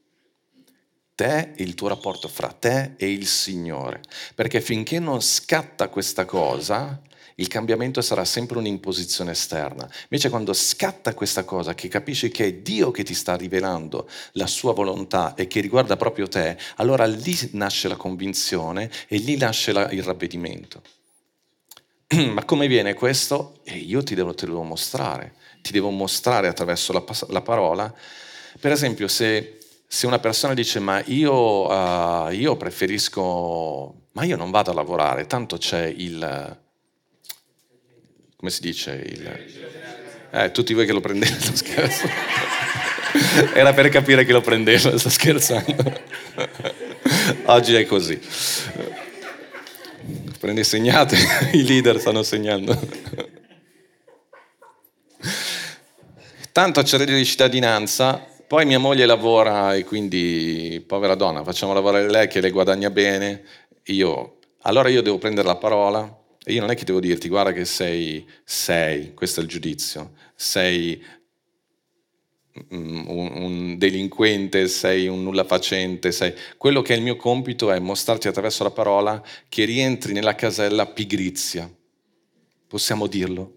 Te 1.14 1.54
e 1.56 1.64
il 1.64 1.76
tuo 1.76 1.88
rapporto 1.88 2.28
fra 2.28 2.50
te 2.50 2.94
e 2.98 3.12
il 3.12 3.28
Signore. 3.28 4.02
Perché 4.34 4.62
finché 4.62 5.00
non 5.00 5.22
scatta 5.22 5.90
questa 5.90 6.26
cosa, 6.26 7.02
il 7.40 7.48
cambiamento 7.48 8.02
sarà 8.02 8.26
sempre 8.26 8.58
un'imposizione 8.58 9.32
esterna. 9.32 9.88
Invece 10.04 10.30
quando 10.30 10.54
scatta 10.54 11.14
questa 11.14 11.44
cosa, 11.44 11.76
che 11.76 11.88
capisci 11.88 12.30
che 12.30 12.46
è 12.46 12.54
Dio 12.54 12.92
che 12.92 13.04
ti 13.04 13.14
sta 13.14 13.36
rivelando 13.36 14.10
la 14.34 14.48
sua 14.48 14.74
volontà 14.74 15.36
e 15.36 15.48
che 15.48 15.60
riguarda 15.60 15.98
proprio 15.98 16.28
te, 16.28 16.58
allora 16.78 17.06
lì 17.06 17.36
nasce 17.54 17.88
la 17.88 17.96
convinzione 17.96 18.90
e 19.08 19.18
lì 19.18 19.38
nasce 19.38 19.72
la, 19.72 19.90
il 19.92 20.04
ravvedimento. 20.04 20.82
Ma 22.16 22.44
come 22.46 22.68
viene 22.68 22.94
questo? 22.94 23.60
E 23.64 23.76
io 23.78 24.02
ti 24.02 24.16
devo, 24.16 24.34
te 24.34 24.46
lo 24.46 24.54
devo 24.54 24.64
mostrare. 24.64 25.34
Ti 25.62 25.72
devo 25.72 25.90
mostrare 25.92 26.48
attraverso 26.48 26.94
la, 26.94 27.04
la 27.30 27.42
parola 27.42 27.94
per 28.60 28.72
esempio, 28.72 29.08
se, 29.08 29.58
se 29.88 30.06
una 30.08 30.20
persona 30.20 30.54
dice 30.54 30.80
ma 30.80 31.02
io, 31.06 31.68
uh, 31.68 32.30
io, 32.32 32.56
preferisco, 32.56 33.94
ma 34.14 34.24
io 34.24 34.36
non 34.36 34.52
vado 34.52 34.72
a 34.72 34.74
lavorare, 34.74 35.28
tanto 35.28 35.58
c'è 35.58 35.86
il, 35.86 36.58
come 38.38 38.52
si 38.52 38.62
dice? 38.62 39.04
Il, 39.06 39.46
eh, 40.32 40.52
tutti 40.52 40.74
voi 40.74 40.86
che 40.86 40.94
lo 40.94 41.02
prendete, 41.02 41.40
sto 41.40 41.56
scherzo. 41.56 42.08
Era 43.54 43.74
per 43.74 43.90
capire 43.90 44.26
che 44.26 44.32
lo 44.32 44.42
prendeva, 44.42 44.98
sto 44.98 45.10
scherzando. 45.10 46.02
Oggi 47.46 47.74
è 47.74 47.86
così. 47.86 48.20
Prendi 50.40 50.64
segnate, 50.64 51.18
i 51.54 51.66
leader 51.66 52.00
stanno 52.00 52.22
segnando. 52.22 52.80
Tanto 56.52 56.82
c'è 56.84 56.98
reddito 56.98 57.18
di 57.18 57.26
cittadinanza, 57.26 58.26
poi 58.48 58.66
mia 58.66 58.80
moglie 58.80 59.06
lavora 59.06 59.76
e 59.76 59.84
quindi, 59.84 60.82
povera 60.88 61.16
donna, 61.16 61.44
facciamo 61.44 61.74
lavorare 61.74 62.10
lei 62.10 62.28
che 62.28 62.40
lei 62.40 62.52
guadagna 62.52 62.90
bene. 62.90 63.44
Io, 63.88 64.38
allora 64.62 64.88
io 64.88 65.02
devo 65.02 65.18
prendere 65.18 65.48
la 65.48 65.58
parola 65.58 66.24
e 66.44 66.54
io 66.54 66.62
non 66.62 66.70
è 66.70 66.76
che 66.76 66.86
devo 66.86 67.02
dirti 67.02 67.28
guarda 67.28 67.52
che 67.52 67.66
sei, 67.66 68.26
sei, 68.46 69.14
questo 69.14 69.42
è 69.42 69.44
il 69.44 69.50
giudizio, 69.50 70.14
sei 70.34 71.04
un, 72.70 73.04
un 73.08 73.78
delinquente, 73.78 74.70
sei 74.70 75.08
un 75.08 75.24
nullafacente, 75.24 76.14
sei... 76.14 76.34
quello 76.58 76.82
che 76.82 76.94
è 76.94 76.98
il 76.98 77.04
mio 77.04 77.18
compito 77.18 77.70
è 77.70 77.80
mostrarti 77.80 78.30
attraverso 78.30 78.64
la 78.64 78.72
parola 78.72 79.22
che 79.50 79.66
rientri 79.66 80.14
nella 80.14 80.36
casella 80.36 80.86
pigrizia. 80.86 81.70
Possiamo 82.66 83.08
dirlo? 83.08 83.57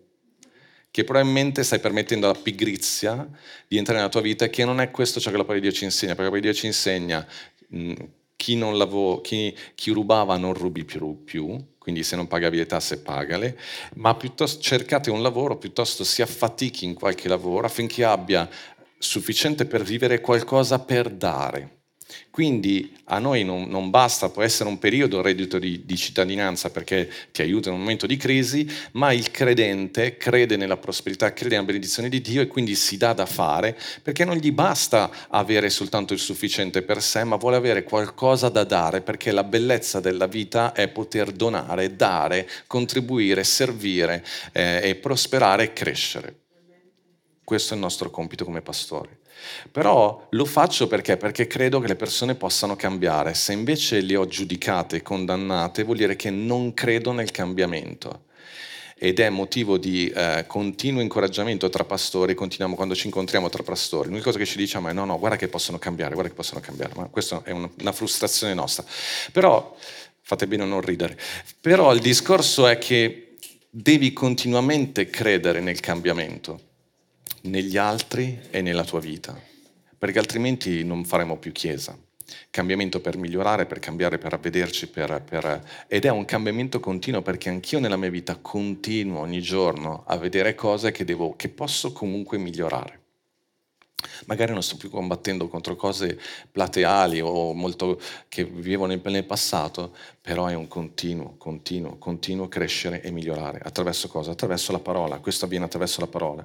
Che 0.90 1.05
probabilmente 1.05 1.62
stai 1.62 1.79
permettendo 1.79 2.29
alla 2.29 2.38
pigrizia 2.38 3.29
di 3.68 3.76
entrare 3.76 3.98
nella 3.98 4.11
tua 4.11 4.20
vita 4.20 4.44
e 4.44 4.50
che 4.50 4.64
non 4.64 4.81
è 4.81 4.90
questo 4.90 5.20
ciò 5.20 5.31
che 5.31 5.37
la 5.37 5.44
parola 5.44 5.61
di 5.61 5.68
Dio 5.68 5.76
ci 5.76 5.85
insegna, 5.85 6.14
perché 6.14 6.31
la 6.31 6.31
parola 6.31 6.46
di 6.46 6.53
Dio 6.53 6.61
ci 6.61 6.66
insegna 6.66 7.26
mh, 7.68 7.94
chi, 8.37 8.59
lavò, 8.59 9.20
chi, 9.20 9.55
chi, 9.74 9.90
rubava 9.90 10.37
non 10.37 10.55
rubi 10.55 10.85
più, 10.85 11.24
più, 11.24 11.74
quindi 11.79 12.03
se 12.03 12.16
non 12.16 12.26
pagavi 12.26 12.57
le 12.57 12.66
tasse 12.66 13.00
pagale, 13.00 13.59
ma 13.96 14.14
piuttosto 14.14 14.61
cercate 14.61 15.11
un 15.11 15.22
lavoro, 15.22 15.59
piuttosto 15.59 16.05
si 16.05 16.22
affatichi 16.22 16.85
in 16.87 16.94
qualche 16.94 17.29
lavoro 17.29 17.66
affinché 17.66 18.03
abbia 18.05 18.48
sufficiente 18.98 19.66
per 19.66 19.83
vivere 19.83 20.20
qualcosa 20.20 20.79
per 20.79 21.11
dare. 21.11 21.80
Quindi 22.31 22.96
a 23.05 23.18
noi 23.18 23.44
non, 23.44 23.68
non, 23.68 23.90
basta, 23.90 24.29
può 24.29 24.42
essere 24.42 24.68
un 24.68 24.79
periodo 24.79 25.18
il 25.18 25.25
reddito 25.25 25.59
di, 25.59 25.83
di, 25.85 25.96
cittadinanza 25.96 26.70
perché 26.70 27.11
ti 27.33 27.42
aiuta 27.42 27.68
in 27.68 27.75
un 27.75 27.81
momento 27.81 28.07
di 28.07 28.16
crisi, 28.16 28.68
ma 28.92 29.12
il 29.12 29.31
credente 29.31 30.16
crede 30.16 30.57
nella 30.57 30.77
prosperità, 30.77 31.33
crede 31.33 31.55
nella 31.57 31.66
benedizione 31.66 32.09
di 32.09 32.20
Dio 32.20 32.40
e 32.40 32.46
quindi 32.46 32.75
si 32.75 32.96
dà 32.96 33.12
da 33.12 33.27
fare 33.27 33.77
perché 34.03 34.25
non 34.25 34.37
gli 34.37 34.53
basta 34.53 35.11
avere 35.29 35.70
soltanto 35.70 36.12
il 36.12 36.18
sufficiente 36.18 36.83
per 36.83 37.03
sé, 37.03 37.25
ma 37.25 37.37
vuole 37.37 37.57
avere 37.57 37.83
qualcosa 37.83 38.49
da 38.49 38.64
dare 38.64 39.01
perché 39.01 39.33
la 39.33 39.44
bellezza 39.44 40.01
della 40.01 40.27
vita 40.27 40.73
è 40.73 40.88
poter 40.88 41.33
donare, 41.33 41.96
dare, 41.96 42.49
contribuire, 42.66 43.44
servire 43.44 44.25
eh, 44.53 44.81
e 44.83 44.94
prosperare 44.94 45.64
e 45.64 45.73
crescere. 45.73 46.35
Questo 47.44 47.73
è 47.73 47.77
il 47.77 47.83
nostro 47.83 48.11
compito 48.11 48.44
come 48.44 48.62
pastori. 48.62 49.20
Però 49.70 50.26
lo 50.31 50.44
faccio 50.44 50.87
perché? 50.87 51.16
Perché 51.16 51.46
credo 51.46 51.81
che 51.81 51.88
le 51.88 51.96
persone 51.96 52.35
possano 52.35 52.76
cambiare. 52.76 53.35
Se 53.35 53.53
invece 53.53 54.00
le 54.00 54.16
ho 54.16 54.26
giudicate 54.26 54.96
e 54.96 55.03
condannate, 55.03 55.85
vuol 55.85 55.96
dire 55.96 56.16
che 56.16 56.31
non 56.31 56.74
credo 56.74 57.12
nel 57.12 57.31
cambiamento. 57.31 58.24
Ed 59.03 59.18
è 59.18 59.31
motivo 59.31 59.79
di 59.79 60.11
eh, 60.11 60.44
continuo 60.46 61.00
incoraggiamento 61.00 61.70
tra 61.70 61.85
pastori, 61.85 62.35
continuiamo 62.35 62.74
quando 62.74 62.94
ci 62.94 63.07
incontriamo 63.07 63.48
tra 63.48 63.62
pastori. 63.62 64.09
L'unica 64.09 64.26
cosa 64.26 64.38
che 64.38 64.44
ci 64.44 64.59
diciamo 64.59 64.88
è 64.88 64.92
no, 64.92 65.07
no, 65.07 65.18
guarda 65.18 65.38
che 65.38 65.48
possono 65.48 65.79
cambiare, 65.79 66.12
guarda 66.12 66.31
che 66.31 66.37
possono 66.37 66.61
cambiare. 66.61 66.92
Ma 66.96 67.05
questa 67.05 67.40
è 67.42 67.50
una, 67.50 67.70
una 67.81 67.92
frustrazione 67.92 68.53
nostra. 68.53 68.85
Però, 69.33 69.74
fate 70.20 70.46
bene 70.46 70.64
a 70.64 70.66
non 70.66 70.83
ridere, 70.83 71.18
però 71.61 71.94
il 71.94 72.00
discorso 72.00 72.66
è 72.66 72.76
che 72.76 73.37
devi 73.70 74.12
continuamente 74.12 75.09
credere 75.09 75.61
nel 75.61 75.81
cambiamento 75.81 76.68
negli 77.42 77.76
altri 77.76 78.38
e 78.50 78.61
nella 78.61 78.85
tua 78.85 79.00
vita, 79.00 79.38
perché 79.96 80.18
altrimenti 80.18 80.85
non 80.85 81.05
faremo 81.05 81.38
più 81.38 81.53
chiesa. 81.53 81.98
Cambiamento 82.50 83.00
per 83.00 83.16
migliorare, 83.16 83.66
per 83.66 83.81
cambiare, 83.81 84.18
per 84.18 84.33
avvederci, 84.33 84.88
per, 84.88 85.22
per... 85.22 85.85
ed 85.88 86.05
è 86.05 86.11
un 86.11 86.24
cambiamento 86.24 86.79
continuo 86.79 87.22
perché 87.22 87.48
anch'io 87.48 87.81
nella 87.81 87.96
mia 87.96 88.11
vita 88.11 88.37
continuo 88.37 89.20
ogni 89.20 89.40
giorno 89.40 90.05
a 90.07 90.16
vedere 90.16 90.55
cose 90.55 90.92
che, 90.92 91.05
devo, 91.05 91.35
che 91.35 91.48
posso 91.48 91.92
comunque 91.92 92.38
migliorare. 92.38 93.00
Magari 94.27 94.53
non 94.53 94.63
sto 94.63 94.77
più 94.77 94.91
combattendo 94.91 95.49
contro 95.49 95.77
cose 95.77 96.19
plateali 96.51 97.21
o 97.21 97.53
molto 97.53 98.01
che 98.29 98.45
vivevo 98.45 98.87
nel, 98.87 99.25
passato, 99.25 99.95
però 100.21 100.47
è 100.47 100.55
un 100.55 100.69
continuo, 100.69 101.35
continuo, 101.37 101.97
continuo 101.99 102.49
crescere 102.49 103.03
e 103.03 103.11
migliorare. 103.11 103.61
Attraverso 103.63 104.09
cosa? 104.09 104.33
Attraverso 104.33 104.73
la 104.73 104.79
parola. 104.79 105.19
Questo 105.19 105.45
avviene 105.45 105.65
attraverso 105.65 106.01
la 106.01 106.07
parola. 106.07 106.45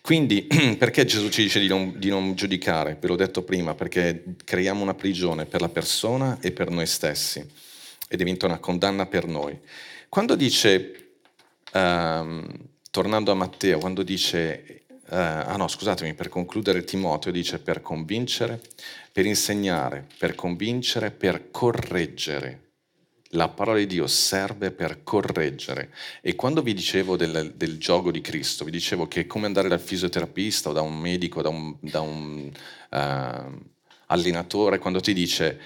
Quindi, 0.00 0.46
perché 0.78 1.04
Gesù 1.04 1.28
ci 1.28 1.42
dice 1.42 1.60
di 1.60 1.68
non, 1.68 1.94
di 1.96 2.08
non 2.08 2.34
giudicare? 2.34 2.96
Ve 3.00 3.08
l'ho 3.08 3.16
detto 3.16 3.42
prima, 3.42 3.74
perché 3.74 4.24
creiamo 4.44 4.82
una 4.82 4.94
prigione 4.94 5.44
per 5.46 5.60
la 5.60 5.68
persona 5.68 6.38
e 6.40 6.52
per 6.52 6.70
noi 6.70 6.86
stessi 6.86 7.46
e 8.08 8.16
diventa 8.16 8.46
una 8.46 8.58
condanna 8.58 9.06
per 9.06 9.26
noi. 9.26 9.58
Quando 10.08 10.36
dice, 10.36 11.16
um, 11.72 12.46
tornando 12.90 13.32
a 13.32 13.34
Matteo, 13.34 13.78
quando 13.78 14.02
dice 14.02 14.83
ah 15.16 15.56
no, 15.56 15.68
scusatemi, 15.68 16.14
per 16.14 16.28
concludere 16.28 16.84
Timoteo 16.84 17.30
dice 17.30 17.58
per 17.58 17.80
convincere, 17.80 18.60
per 19.12 19.26
insegnare, 19.26 20.06
per 20.18 20.34
convincere, 20.34 21.10
per 21.10 21.50
correggere. 21.50 22.60
La 23.30 23.48
parola 23.48 23.78
di 23.78 23.86
Dio 23.86 24.06
serve 24.06 24.70
per 24.70 25.02
correggere. 25.02 25.92
E 26.20 26.34
quando 26.34 26.62
vi 26.62 26.72
dicevo 26.72 27.16
del, 27.16 27.52
del 27.56 27.78
gioco 27.78 28.10
di 28.10 28.20
Cristo, 28.20 28.64
vi 28.64 28.70
dicevo 28.70 29.08
che 29.08 29.22
è 29.22 29.26
come 29.26 29.46
andare 29.46 29.68
dal 29.68 29.80
fisioterapista 29.80 30.70
o 30.70 30.72
da 30.72 30.82
un 30.82 30.98
medico, 30.98 31.42
da 31.42 31.48
un, 31.48 31.76
da 31.80 32.00
un 32.00 32.50
uh, 32.90 33.60
allenatore, 34.06 34.78
quando 34.78 35.00
ti 35.00 35.12
dice 35.12 35.60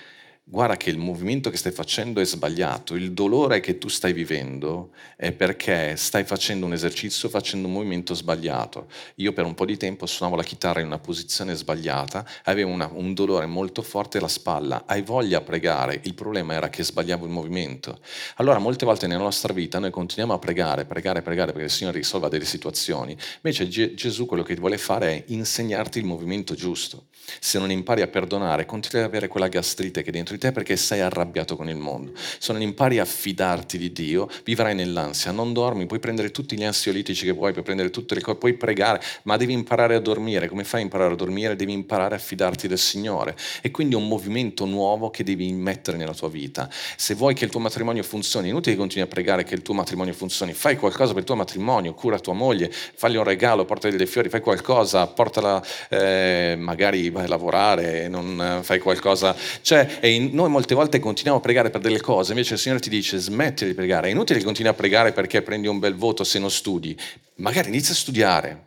guarda 0.51 0.79
che 0.79 0.89
il 0.89 0.97
movimento 0.97 1.51
che 1.51 1.59
stai 1.59 1.73
facendo 1.73 2.21
è 2.21 2.25
sbagliato, 2.25 2.95
il 2.95 3.13
dolore 3.13 3.61
che 3.61 3.77
tu 3.77 3.89
stai 3.89 4.15
vivendo 4.15 4.93
è 5.15 5.31
perché 5.33 5.95
stai 5.97 6.25
facendo 6.25 6.65
un 6.65 6.73
esercizio, 6.73 7.29
facendo 7.29 7.67
un 7.67 7.75
movimento 7.75 8.15
sbagliato. 8.15 8.87
Io 9.17 9.35
per 9.35 9.45
un 9.45 9.55
po' 9.55 9.67
di 9.67 9.77
tempo 9.77 10.07
suonavo 10.07 10.37
la 10.37 10.43
chitarra 10.43 10.81
in 10.81 10.87
una 10.87 10.99
posizione 10.99 11.55
sbagliata, 11.55 12.27
avevo 12.45 12.71
una, 12.71 12.89
un 12.91 13.13
dolore 13.13 13.45
molto 13.45 13.83
forte 13.83 14.17
alla 14.17 14.29
spalla, 14.29 14.85
hai 14.87 15.03
voglia 15.03 15.39
a 15.39 15.43
pregare, 15.43 16.01
il 16.05 16.15
problema 16.15 16.55
era 16.55 16.71
che 16.71 16.83
sbagliavo 16.83 17.27
il 17.27 17.31
movimento. 17.31 18.01
Allora 18.37 18.59
molte 18.59 18.87
volte 18.87 19.07
nella 19.07 19.23
nostra 19.23 19.53
vita 19.53 19.79
noi 19.79 19.91
continuiamo 19.91 20.33
a 20.33 20.39
pregare, 20.39 20.87
pregare, 20.87 21.21
pregare 21.21 21.53
perché 21.53 21.67
il 21.67 21.73
Signore 21.73 21.99
risolva 21.99 22.29
delle 22.29 22.47
situazioni, 22.47 23.15
invece 23.37 23.69
Ge- 23.69 23.93
Gesù 23.93 24.25
quello 24.25 24.43
che 24.43 24.55
vuole 24.55 24.79
fare 24.79 25.09
è 25.09 25.25
insegnarti 25.27 25.99
il 25.99 26.07
movimento 26.07 26.55
giusto. 26.55 27.09
Se 27.39 27.59
non 27.59 27.71
impari 27.71 28.01
a 28.01 28.07
perdonare, 28.07 28.65
continui 28.65 29.05
ad 29.05 29.11
avere 29.11 29.29
quella 29.29 29.49
gastrite 29.49 30.03
che 30.03 30.11
dentro 30.11 30.38
di 30.39 30.45
te 30.47 30.53
perché 30.53 30.77
sei 30.77 31.01
arrabbiato 31.01 31.57
con 31.57 31.69
il 31.69 31.77
mondo. 31.77 32.13
Se 32.39 32.53
non 32.53 32.63
impari 32.63 33.01
a 33.01 33.05
fidarti 33.05 33.77
di 33.77 33.93
Dio, 33.93 34.29
vivrai 34.45 34.75
nell'ansia, 34.75 35.33
non 35.33 35.53
dormi, 35.53 35.87
puoi 35.87 35.99
prendere 35.99 36.31
tutti 36.31 36.57
gli 36.57 36.65
ansiolitici 36.65 37.25
che 37.25 37.33
vuoi, 37.33 37.53
puoi 37.53 37.65
prendere 37.65 37.91
tutte 37.91 38.15
le 38.15 38.21
cose, 38.21 38.39
puoi 38.39 38.55
pregare, 38.55 39.03
ma 39.25 39.37
devi 39.37 39.53
imparare 39.53 39.97
a 39.97 40.01
dormire. 40.01 40.49
Come 40.49 40.65
fai 40.65 40.81
a 40.81 40.85
imparare 40.85 41.13
a 41.13 41.17
dormire? 41.17 41.57
Devi 41.57 41.73
imparare 41.73 42.15
a 42.15 42.19
fidarti 42.19 42.69
del 42.69 42.79
Signore. 42.79 43.37
E 43.61 43.71
quindi 43.71 43.95
è 43.95 43.99
un 43.99 44.07
movimento 44.07 44.65
nuovo 44.65 45.11
che 45.11 45.25
devi 45.25 45.53
mettere 45.53 45.97
nella 45.97 46.15
tua 46.15 46.29
vita. 46.29 46.71
Se 46.97 47.15
vuoi 47.15 47.35
che 47.35 47.45
il 47.45 47.51
tuo 47.51 47.61
matrimonio 47.61 48.03
funzioni, 48.03 48.47
è 48.47 48.51
inutile 48.51 48.75
che 48.75 48.81
continui 48.81 49.05
a 49.05 49.11
pregare 49.11 49.43
che 49.43 49.55
il 49.55 49.63
tuo 49.63 49.75
matrimonio 49.75 50.13
funzioni, 50.13 50.53
fai 50.53 50.77
qualcosa 50.77 51.13
per 51.13 51.23
il 51.23 51.27
tuo 51.27 51.35
matrimonio, 51.35 51.95
cura 51.95 52.19
tua 52.21 52.35
moglie, 52.35 52.71
fagli 52.71 53.17
un 53.17 53.25
regalo, 53.25 53.65
portagli 53.65 53.97
dei 53.97 54.07
fiori, 54.07 54.29
fai 54.29 54.41
qualcosa, 54.41 55.07
portala 55.09 55.63
eh, 55.89 56.55
magari 56.59 57.11
vai 57.11 57.25
a 57.25 57.29
lavorare, 57.29 58.09
non 58.09 58.41
eh, 58.41 58.63
fai 58.63 58.79
qualcosa. 58.79 59.35
Cioè, 59.61 59.99
noi 60.33 60.49
molte 60.49 60.75
volte 60.75 60.99
continuiamo 60.99 61.39
a 61.39 61.43
pregare 61.43 61.71
per 61.71 61.81
delle 61.81 62.01
cose, 62.01 62.33
invece 62.33 62.55
il 62.55 62.61
Signore 62.61 62.81
ti 62.81 62.89
dice 62.89 63.19
smetti 63.19 63.65
di 63.65 63.75
pregare. 63.75 64.09
È 64.09 64.11
inutile 64.11 64.39
che 64.39 64.45
continui 64.45 64.71
a 64.71 64.75
pregare 64.75 65.13
perché 65.13 65.43
prendi 65.43 65.67
un 65.67 65.79
bel 65.79 65.95
voto 65.95 66.25
se 66.25 66.39
non 66.39 66.51
studi. 66.51 66.97
Magari 67.37 67.69
inizia 67.69 67.93
a 67.95 67.97
studiare. 67.97 68.67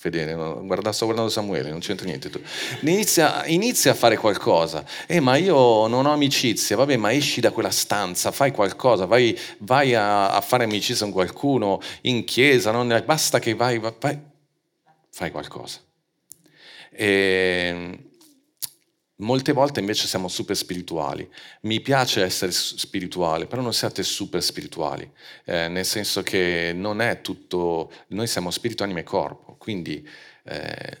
Fedele, 0.00 0.32
guarda, 0.62 0.92
sto 0.92 1.06
guardando 1.06 1.28
Samuele, 1.28 1.70
non 1.70 1.80
c'entra 1.80 2.06
niente 2.06 2.30
tu. 2.30 2.40
Inizia, 2.82 3.44
inizia, 3.46 3.90
a 3.90 3.94
fare 3.94 4.16
qualcosa. 4.16 4.84
Eh, 5.08 5.18
ma 5.18 5.34
io 5.34 5.88
non 5.88 6.06
ho 6.06 6.12
amicizia, 6.12 6.76
vabbè, 6.76 6.96
ma 6.96 7.12
esci 7.12 7.40
da 7.40 7.50
quella 7.50 7.70
stanza, 7.70 8.30
fai 8.30 8.52
qualcosa, 8.52 9.06
vai, 9.06 9.36
vai 9.58 9.96
a, 9.96 10.30
a, 10.30 10.40
fare 10.40 10.62
amicizia 10.62 11.04
con 11.04 11.12
qualcuno 11.12 11.80
in 12.02 12.22
chiesa, 12.22 12.70
non, 12.70 13.02
basta 13.04 13.40
che 13.40 13.54
vai, 13.54 13.80
vai, 13.80 14.20
fai 15.10 15.30
qualcosa. 15.32 15.80
E, 16.92 17.06
ehm, 17.68 18.07
molte 19.18 19.52
volte 19.52 19.80
invece 19.80 20.06
siamo 20.06 20.28
super 20.28 20.56
spirituali. 20.56 21.28
Mi 21.62 21.80
piace 21.80 22.22
essere 22.22 22.52
spirituale, 22.52 23.46
però 23.46 23.62
non 23.62 23.72
siate 23.72 24.02
super 24.02 24.42
spirituali, 24.42 25.10
eh, 25.44 25.68
nel 25.68 25.84
senso 25.84 26.22
che 26.22 26.72
non 26.74 27.00
è 27.00 27.20
tutto, 27.20 27.92
noi 28.08 28.26
siamo 28.26 28.50
spirito, 28.50 28.82
anima 28.82 29.00
e 29.00 29.04
corpo, 29.04 29.56
quindi 29.56 30.06
eh, 30.44 30.96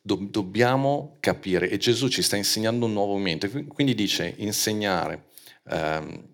do, 0.00 0.18
dobbiamo 0.20 1.16
capire 1.20 1.68
e 1.68 1.76
Gesù 1.76 2.08
ci 2.08 2.22
sta 2.22 2.36
insegnando 2.36 2.86
un 2.86 2.92
nuovo 2.92 3.12
movimento, 3.12 3.48
quindi 3.68 3.94
dice 3.94 4.34
insegnare. 4.38 5.26
Ehm, 5.68 6.28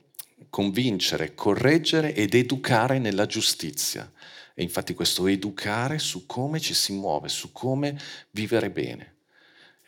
convincere, 0.57 1.35
correggere 1.35 2.14
ed 2.14 2.33
educare 2.35 2.98
nella 2.98 3.26
giustizia. 3.26 4.11
E 4.55 4.62
infatti 4.62 4.94
questo 4.94 5.26
educare 5.26 5.98
su 5.98 6.24
come 6.24 6.61
ci 6.61 6.72
si 6.72 6.94
muove, 6.94 7.29
su 7.29 7.52
come 7.52 7.98
vivere 8.31 8.70
bene. 8.70 9.15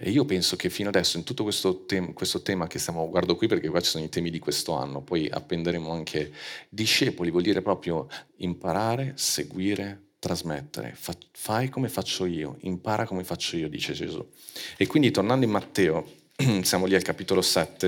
E 0.01 0.11
io 0.11 0.25
penso 0.25 0.55
che 0.55 0.71
fino 0.71 0.91
adesso 0.91 1.17
in 1.17 1.25
tutto 1.25 1.43
questo, 1.43 1.85
tem- 1.85 2.13
questo 2.13 2.41
tema 2.41 2.69
che 2.69 2.79
stiamo 2.79 3.09
guardando 3.09 3.35
qui, 3.37 3.49
perché 3.49 3.69
qua 3.69 3.81
ci 3.81 3.91
sono 3.91 4.05
i 4.05 4.09
temi 4.09 4.31
di 4.31 4.39
questo 4.39 4.75
anno, 4.75 5.01
poi 5.01 5.29
appenderemo 5.29 5.91
anche 5.91 6.31
discepoli, 6.69 7.33
vuol 7.33 7.43
dire 7.43 7.63
proprio 7.63 8.07
imparare, 8.37 9.15
seguire, 9.17 10.11
trasmettere. 10.21 10.93
Fa- 10.95 11.17
fai 11.33 11.69
come 11.69 11.89
faccio 11.89 12.27
io, 12.27 12.59
impara 12.61 13.07
come 13.07 13.25
faccio 13.25 13.57
io, 13.57 13.69
dice 13.69 13.93
Gesù. 13.93 14.25
E 14.77 14.87
quindi 14.87 15.11
tornando 15.11 15.45
in 15.45 15.51
Matteo, 15.51 16.09
siamo 16.63 16.87
lì 16.87 16.95
al 16.95 17.03
capitolo 17.03 17.43
7, 17.43 17.87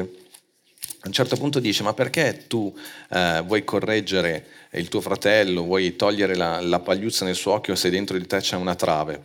a 1.03 1.07
un 1.07 1.12
certo 1.12 1.37
punto 1.37 1.61
dice, 1.61 1.85
ma 1.85 1.94
perché 1.94 2.46
tu 2.49 2.77
eh, 3.11 3.40
vuoi 3.46 3.62
correggere 3.62 4.46
il 4.73 4.88
tuo 4.88 5.01
fratello, 5.01 5.62
vuoi 5.62 5.94
togliere 5.94 6.35
la, 6.35 6.61
la 6.61 6.81
pagliuzza 6.81 7.25
nel 7.25 7.37
suo 7.37 7.53
occhio 7.53 7.77
se 7.77 7.88
dentro 7.88 8.18
di 8.18 8.27
te 8.27 8.38
c'è 8.40 8.57
una 8.57 8.75
trave? 8.75 9.23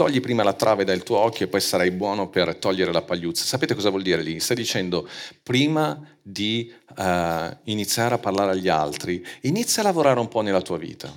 Togli 0.00 0.20
prima 0.20 0.42
la 0.42 0.54
trave 0.54 0.84
dal 0.84 1.02
tuo 1.02 1.18
occhio 1.18 1.44
e 1.44 1.48
poi 1.50 1.60
sarai 1.60 1.90
buono 1.90 2.30
per 2.30 2.56
togliere 2.56 2.90
la 2.90 3.02
pagliuzza. 3.02 3.44
Sapete 3.44 3.74
cosa 3.74 3.90
vuol 3.90 4.00
dire 4.00 4.22
lì? 4.22 4.40
Sta 4.40 4.54
dicendo, 4.54 5.06
prima 5.42 6.16
di 6.22 6.72
uh, 6.96 7.02
iniziare 7.64 8.14
a 8.14 8.18
parlare 8.18 8.52
agli 8.52 8.68
altri, 8.68 9.22
inizia 9.42 9.82
a 9.82 9.84
lavorare 9.84 10.18
un 10.18 10.28
po' 10.28 10.40
nella 10.40 10.62
tua 10.62 10.78
vita. 10.78 11.14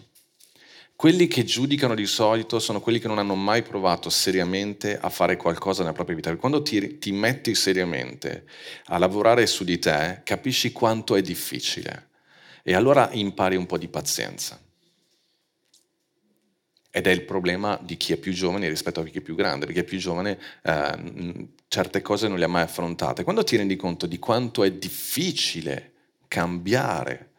Quelli 0.97 1.27
che 1.27 1.45
giudicano 1.45 1.95
di 1.95 2.05
solito 2.05 2.59
sono 2.59 2.81
quelli 2.81 2.99
che 2.99 3.07
non 3.07 3.19
hanno 3.19 3.35
mai 3.35 3.61
provato 3.61 4.09
seriamente 4.09 4.99
a 4.99 5.07
fare 5.07 5.37
qualcosa 5.37 5.79
nella 5.79 5.93
propria 5.93 6.17
vita. 6.17 6.35
Quando 6.35 6.61
ti, 6.61 6.97
ti 6.97 7.13
metti 7.13 7.55
seriamente 7.55 8.43
a 8.87 8.97
lavorare 8.97 9.47
su 9.47 9.63
di 9.63 9.79
te, 9.79 10.19
capisci 10.25 10.73
quanto 10.73 11.15
è 11.15 11.21
difficile 11.21 12.09
e 12.61 12.75
allora 12.75 13.07
impari 13.13 13.55
un 13.55 13.65
po' 13.65 13.77
di 13.77 13.87
pazienza. 13.87 14.59
Ed 16.95 17.07
è 17.07 17.09
il 17.09 17.23
problema 17.23 17.79
di 17.81 17.97
chi 17.97 18.13
è 18.13 18.17
più 18.17 18.33
giovane 18.33 18.69
rispetto 18.69 18.99
a 18.99 19.03
chi 19.03 19.17
è 19.17 19.21
più 19.21 19.33
grande, 19.33 19.65
perché 19.65 19.81
è 19.81 19.83
più 19.83 19.97
giovane 19.97 20.37
eh, 20.61 21.47
certe 21.67 22.03
cose 22.03 22.27
non 22.27 22.37
le 22.37 22.45
ha 22.45 22.47
mai 22.47 22.61
affrontate. 22.61 23.23
Quando 23.23 23.43
ti 23.43 23.57
rendi 23.57 23.75
conto 23.75 24.05
di 24.05 24.19
quanto 24.19 24.63
è 24.63 24.71
difficile 24.71 25.93
cambiare, 26.27 27.31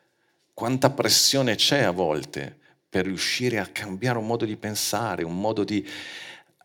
quanta 0.53 0.91
pressione 0.91 1.55
c'è 1.55 1.83
a 1.83 1.93
volte, 1.93 2.59
per 2.89 3.05
riuscire 3.05 3.61
a 3.61 3.67
cambiare 3.67 4.19
un 4.19 4.27
modo 4.27 4.45
di 4.45 4.57
pensare, 4.57 5.23
un 5.23 5.39
modo 5.39 5.63
di... 5.63 5.87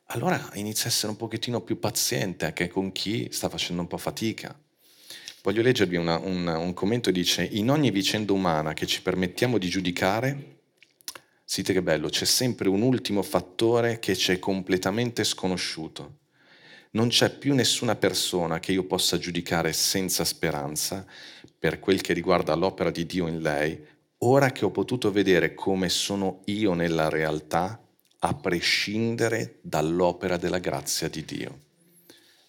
Allora 0.07 0.49
inizia 0.55 0.85
a 0.85 0.87
essere 0.87 1.11
un 1.11 1.17
pochettino 1.17 1.61
più 1.61 1.77
paziente 1.77 2.45
anche 2.45 2.69
con 2.69 2.91
chi 2.91 3.27
sta 3.29 3.49
facendo 3.49 3.83
un 3.83 3.87
po' 3.87 3.97
fatica. 3.97 4.59
Voglio 5.43 5.61
leggervi 5.61 5.95
una, 5.95 6.17
un, 6.17 6.47
un 6.47 6.73
commento, 6.73 7.11
dice, 7.11 7.43
in 7.43 7.69
ogni 7.69 7.91
vicenda 7.91 8.33
umana 8.33 8.73
che 8.73 8.87
ci 8.87 9.03
permettiamo 9.03 9.59
di 9.59 9.69
giudicare, 9.69 10.57
Sentite 11.51 11.73
che 11.73 11.81
bello, 11.81 12.09
c'è 12.09 12.25
sempre 12.25 12.69
un 12.69 12.83
ultimo 12.83 13.23
fattore 13.23 13.97
che 13.97 14.15
ci 14.15 14.31
è 14.31 14.37
completamente 14.37 15.23
sconosciuto. 15.23 16.17
Non 16.91 17.07
c'è 17.07 17.35
più 17.35 17.55
nessuna 17.55 17.95
persona 17.95 18.59
che 18.59 18.71
io 18.71 18.83
possa 18.83 19.17
giudicare 19.17 19.73
senza 19.73 20.23
speranza 20.25 21.03
per 21.57 21.79
quel 21.79 22.01
che 22.01 22.13
riguarda 22.13 22.53
l'opera 22.53 22.91
di 22.91 23.07
Dio 23.07 23.25
in 23.25 23.41
lei, 23.41 23.83
ora 24.19 24.51
che 24.51 24.63
ho 24.63 24.69
potuto 24.69 25.11
vedere 25.11 25.55
come 25.55 25.89
sono 25.89 26.41
io 26.45 26.75
nella 26.75 27.09
realtà, 27.09 27.83
a 28.19 28.33
prescindere 28.35 29.57
dall'opera 29.61 30.37
della 30.37 30.59
grazia 30.59 31.09
di 31.09 31.25
Dio. 31.25 31.61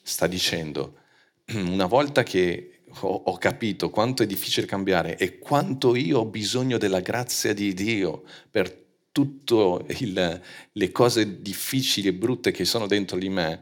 Sta 0.02 0.26
dicendo, 0.26 0.98
una 1.56 1.86
volta 1.86 2.22
che 2.22 2.82
ho 3.00 3.38
capito 3.38 3.88
quanto 3.88 4.22
è 4.22 4.26
difficile 4.26 4.66
cambiare 4.66 5.16
e 5.16 5.38
quanto 5.38 5.94
io 5.96 6.18
ho 6.18 6.26
bisogno 6.26 6.76
della 6.76 7.00
grazia 7.00 7.54
di 7.54 7.72
Dio 7.72 8.24
per 8.50 8.88
tutte 9.12 10.42
le 10.72 10.92
cose 10.92 11.40
difficili 11.40 12.08
e 12.08 12.12
brutte 12.12 12.50
che 12.50 12.64
sono 12.64 12.86
dentro 12.86 13.18
di 13.18 13.28
me, 13.28 13.60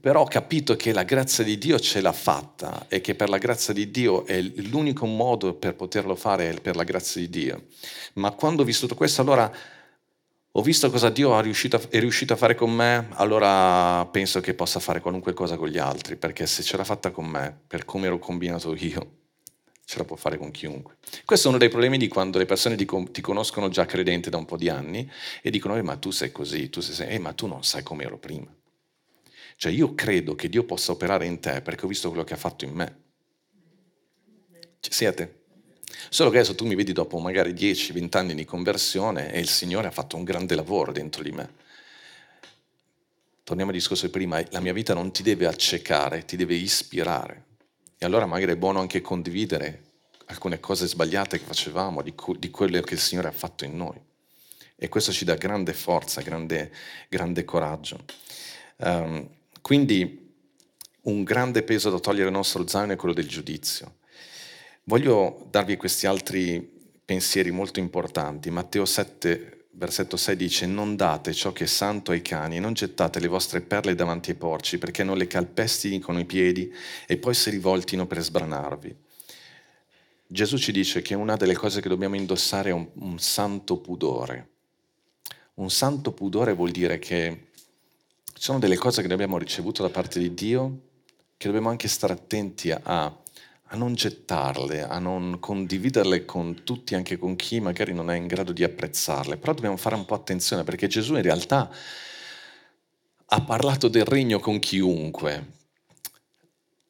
però 0.00 0.22
ho 0.22 0.26
capito 0.26 0.76
che 0.76 0.92
la 0.92 1.04
grazia 1.04 1.42
di 1.42 1.58
Dio 1.58 1.78
ce 1.78 2.00
l'ha 2.00 2.12
fatta 2.12 2.86
e 2.88 3.00
che 3.00 3.14
per 3.14 3.28
la 3.28 3.38
grazia 3.38 3.72
di 3.72 3.90
Dio 3.90 4.26
è 4.26 4.40
l'unico 4.40 5.06
modo 5.06 5.54
per 5.54 5.74
poterlo 5.74 6.14
fare 6.14 6.50
è 6.50 6.60
per 6.60 6.76
la 6.76 6.84
grazia 6.84 7.20
di 7.20 7.30
Dio. 7.30 7.64
Ma 8.14 8.30
quando 8.32 8.62
ho 8.62 8.64
vissuto 8.64 8.94
questo, 8.94 9.22
allora 9.22 9.50
ho 10.58 10.62
visto 10.62 10.90
cosa 10.90 11.10
Dio 11.10 11.38
è 11.38 11.42
riuscito, 11.42 11.80
è 11.90 11.98
riuscito 11.98 12.32
a 12.32 12.36
fare 12.36 12.54
con 12.54 12.72
me, 12.72 13.08
allora 13.10 14.06
penso 14.06 14.40
che 14.40 14.54
possa 14.54 14.80
fare 14.80 15.00
qualunque 15.00 15.34
cosa 15.34 15.56
con 15.56 15.68
gli 15.68 15.78
altri, 15.78 16.16
perché 16.16 16.46
se 16.46 16.62
ce 16.62 16.76
l'ha 16.76 16.84
fatta 16.84 17.10
con 17.10 17.26
me, 17.26 17.60
per 17.66 17.84
come 17.84 18.06
ero 18.06 18.18
combinato 18.18 18.74
io, 18.74 19.15
ce 19.86 19.98
la 19.98 20.04
può 20.04 20.16
fare 20.16 20.36
con 20.36 20.50
chiunque. 20.50 20.96
Questo 21.24 21.46
è 21.46 21.50
uno 21.50 21.58
dei 21.58 21.68
problemi 21.68 21.96
di 21.96 22.08
quando 22.08 22.38
le 22.38 22.44
persone 22.44 22.74
ti, 22.74 22.84
conoscono 23.20 23.68
già 23.68 23.86
credente 23.86 24.30
da 24.30 24.36
un 24.36 24.44
po' 24.44 24.56
di 24.56 24.68
anni 24.68 25.08
e 25.40 25.48
dicono, 25.48 25.76
eh, 25.76 25.82
ma 25.82 25.96
tu 25.96 26.10
sei 26.10 26.32
così, 26.32 26.68
tu 26.68 26.80
sei, 26.80 27.10
eh, 27.10 27.18
ma 27.20 27.32
tu 27.32 27.46
non 27.46 27.62
sai 27.62 27.84
come 27.84 28.02
ero 28.02 28.18
prima. 28.18 28.52
Cioè 29.56 29.70
io 29.70 29.94
credo 29.94 30.34
che 30.34 30.48
Dio 30.48 30.64
possa 30.64 30.90
operare 30.90 31.24
in 31.24 31.38
te 31.38 31.62
perché 31.62 31.84
ho 31.84 31.88
visto 31.88 32.08
quello 32.08 32.24
che 32.24 32.34
ha 32.34 32.36
fatto 32.36 32.64
in 32.64 32.72
me. 32.72 33.04
Ci 34.80 34.92
siete? 34.92 35.44
Solo 36.10 36.30
che 36.30 36.38
adesso 36.38 36.56
tu 36.56 36.66
mi 36.66 36.74
vedi 36.74 36.92
dopo 36.92 37.18
magari 37.20 37.52
10-20 37.52 38.16
anni 38.16 38.34
di 38.34 38.44
conversione 38.44 39.32
e 39.32 39.38
il 39.38 39.48
Signore 39.48 39.86
ha 39.86 39.92
fatto 39.92 40.16
un 40.16 40.24
grande 40.24 40.56
lavoro 40.56 40.90
dentro 40.90 41.22
di 41.22 41.30
me. 41.30 41.64
Torniamo 43.44 43.70
al 43.70 43.76
discorso 43.76 44.06
di 44.06 44.10
prima, 44.10 44.42
la 44.50 44.60
mia 44.60 44.72
vita 44.72 44.94
non 44.94 45.12
ti 45.12 45.22
deve 45.22 45.46
accecare, 45.46 46.24
ti 46.24 46.34
deve 46.34 46.56
ispirare. 46.56 47.44
E 47.98 48.04
allora 48.04 48.26
magari 48.26 48.52
è 48.52 48.56
buono 48.56 48.80
anche 48.80 49.00
condividere 49.00 49.82
alcune 50.26 50.60
cose 50.60 50.86
sbagliate 50.86 51.38
che 51.38 51.44
facevamo, 51.44 52.02
di, 52.02 52.14
cu- 52.14 52.36
di 52.36 52.50
quello 52.50 52.80
che 52.80 52.94
il 52.94 53.00
Signore 53.00 53.28
ha 53.28 53.32
fatto 53.32 53.64
in 53.64 53.76
noi. 53.76 54.00
E 54.76 54.88
questo 54.88 55.12
ci 55.12 55.24
dà 55.24 55.34
grande 55.36 55.72
forza, 55.72 56.20
grande, 56.20 56.72
grande 57.08 57.44
coraggio. 57.44 58.04
Um, 58.76 59.28
quindi 59.62 60.34
un 61.02 61.22
grande 61.22 61.62
peso 61.62 61.90
da 61.90 61.98
togliere 61.98 62.24
dal 62.24 62.32
nostro 62.32 62.66
zaino 62.66 62.92
è 62.92 62.96
quello 62.96 63.14
del 63.14 63.28
giudizio. 63.28 63.96
Voglio 64.84 65.46
darvi 65.50 65.76
questi 65.76 66.06
altri 66.06 66.74
pensieri 67.04 67.50
molto 67.50 67.78
importanti. 67.78 68.50
Matteo 68.50 68.84
7, 68.84 69.55
versetto 69.76 70.16
6 70.16 70.36
dice, 70.36 70.66
non 70.66 70.96
date 70.96 71.34
ciò 71.34 71.52
che 71.52 71.64
è 71.64 71.66
santo 71.66 72.10
ai 72.10 72.22
cani, 72.22 72.58
non 72.58 72.72
gettate 72.72 73.20
le 73.20 73.28
vostre 73.28 73.60
perle 73.60 73.94
davanti 73.94 74.30
ai 74.30 74.36
porci, 74.36 74.78
perché 74.78 75.04
non 75.04 75.18
le 75.18 75.26
calpestino 75.26 76.04
con 76.04 76.18
i 76.18 76.24
piedi 76.24 76.72
e 77.06 77.18
poi 77.18 77.34
si 77.34 77.50
rivoltino 77.50 78.06
per 78.06 78.22
sbranarvi. 78.22 78.96
Gesù 80.28 80.56
ci 80.58 80.72
dice 80.72 81.02
che 81.02 81.14
una 81.14 81.36
delle 81.36 81.54
cose 81.54 81.80
che 81.80 81.88
dobbiamo 81.88 82.16
indossare 82.16 82.70
è 82.70 82.72
un, 82.72 82.88
un 82.94 83.18
santo 83.18 83.76
pudore. 83.78 84.48
Un 85.54 85.70
santo 85.70 86.12
pudore 86.12 86.54
vuol 86.54 86.70
dire 86.70 86.98
che 86.98 87.48
ci 88.24 88.42
sono 88.42 88.58
delle 88.58 88.76
cose 88.76 89.02
che 89.02 89.12
abbiamo 89.12 89.38
ricevuto 89.38 89.82
da 89.82 89.90
parte 89.90 90.18
di 90.18 90.34
Dio 90.34 90.80
che 91.36 91.46
dobbiamo 91.46 91.68
anche 91.68 91.86
stare 91.86 92.14
attenti 92.14 92.70
a, 92.70 93.14
a 93.68 93.76
non 93.76 93.94
gettarle, 93.94 94.84
a 94.84 94.98
non 94.98 95.38
condividerle 95.40 96.24
con 96.24 96.62
tutti, 96.62 96.94
anche 96.94 97.16
con 97.16 97.34
chi 97.34 97.60
magari 97.60 97.92
non 97.92 98.10
è 98.10 98.16
in 98.16 98.26
grado 98.26 98.52
di 98.52 98.62
apprezzarle. 98.62 99.38
Però 99.38 99.52
dobbiamo 99.52 99.76
fare 99.76 99.96
un 99.96 100.04
po' 100.04 100.14
attenzione 100.14 100.62
perché 100.62 100.86
Gesù 100.86 101.16
in 101.16 101.22
realtà 101.22 101.70
ha 103.28 103.40
parlato 103.42 103.88
del 103.88 104.04
regno 104.04 104.38
con 104.38 104.58
chiunque. 104.60 105.54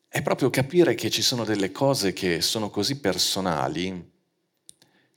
È 0.08 0.22
proprio 0.22 0.50
capire 0.50 0.94
che 0.94 1.10
ci 1.10 1.22
sono 1.22 1.44
delle 1.44 1.72
cose 1.72 2.12
che 2.12 2.40
sono 2.40 2.68
così 2.68 3.00
personali 3.00 4.14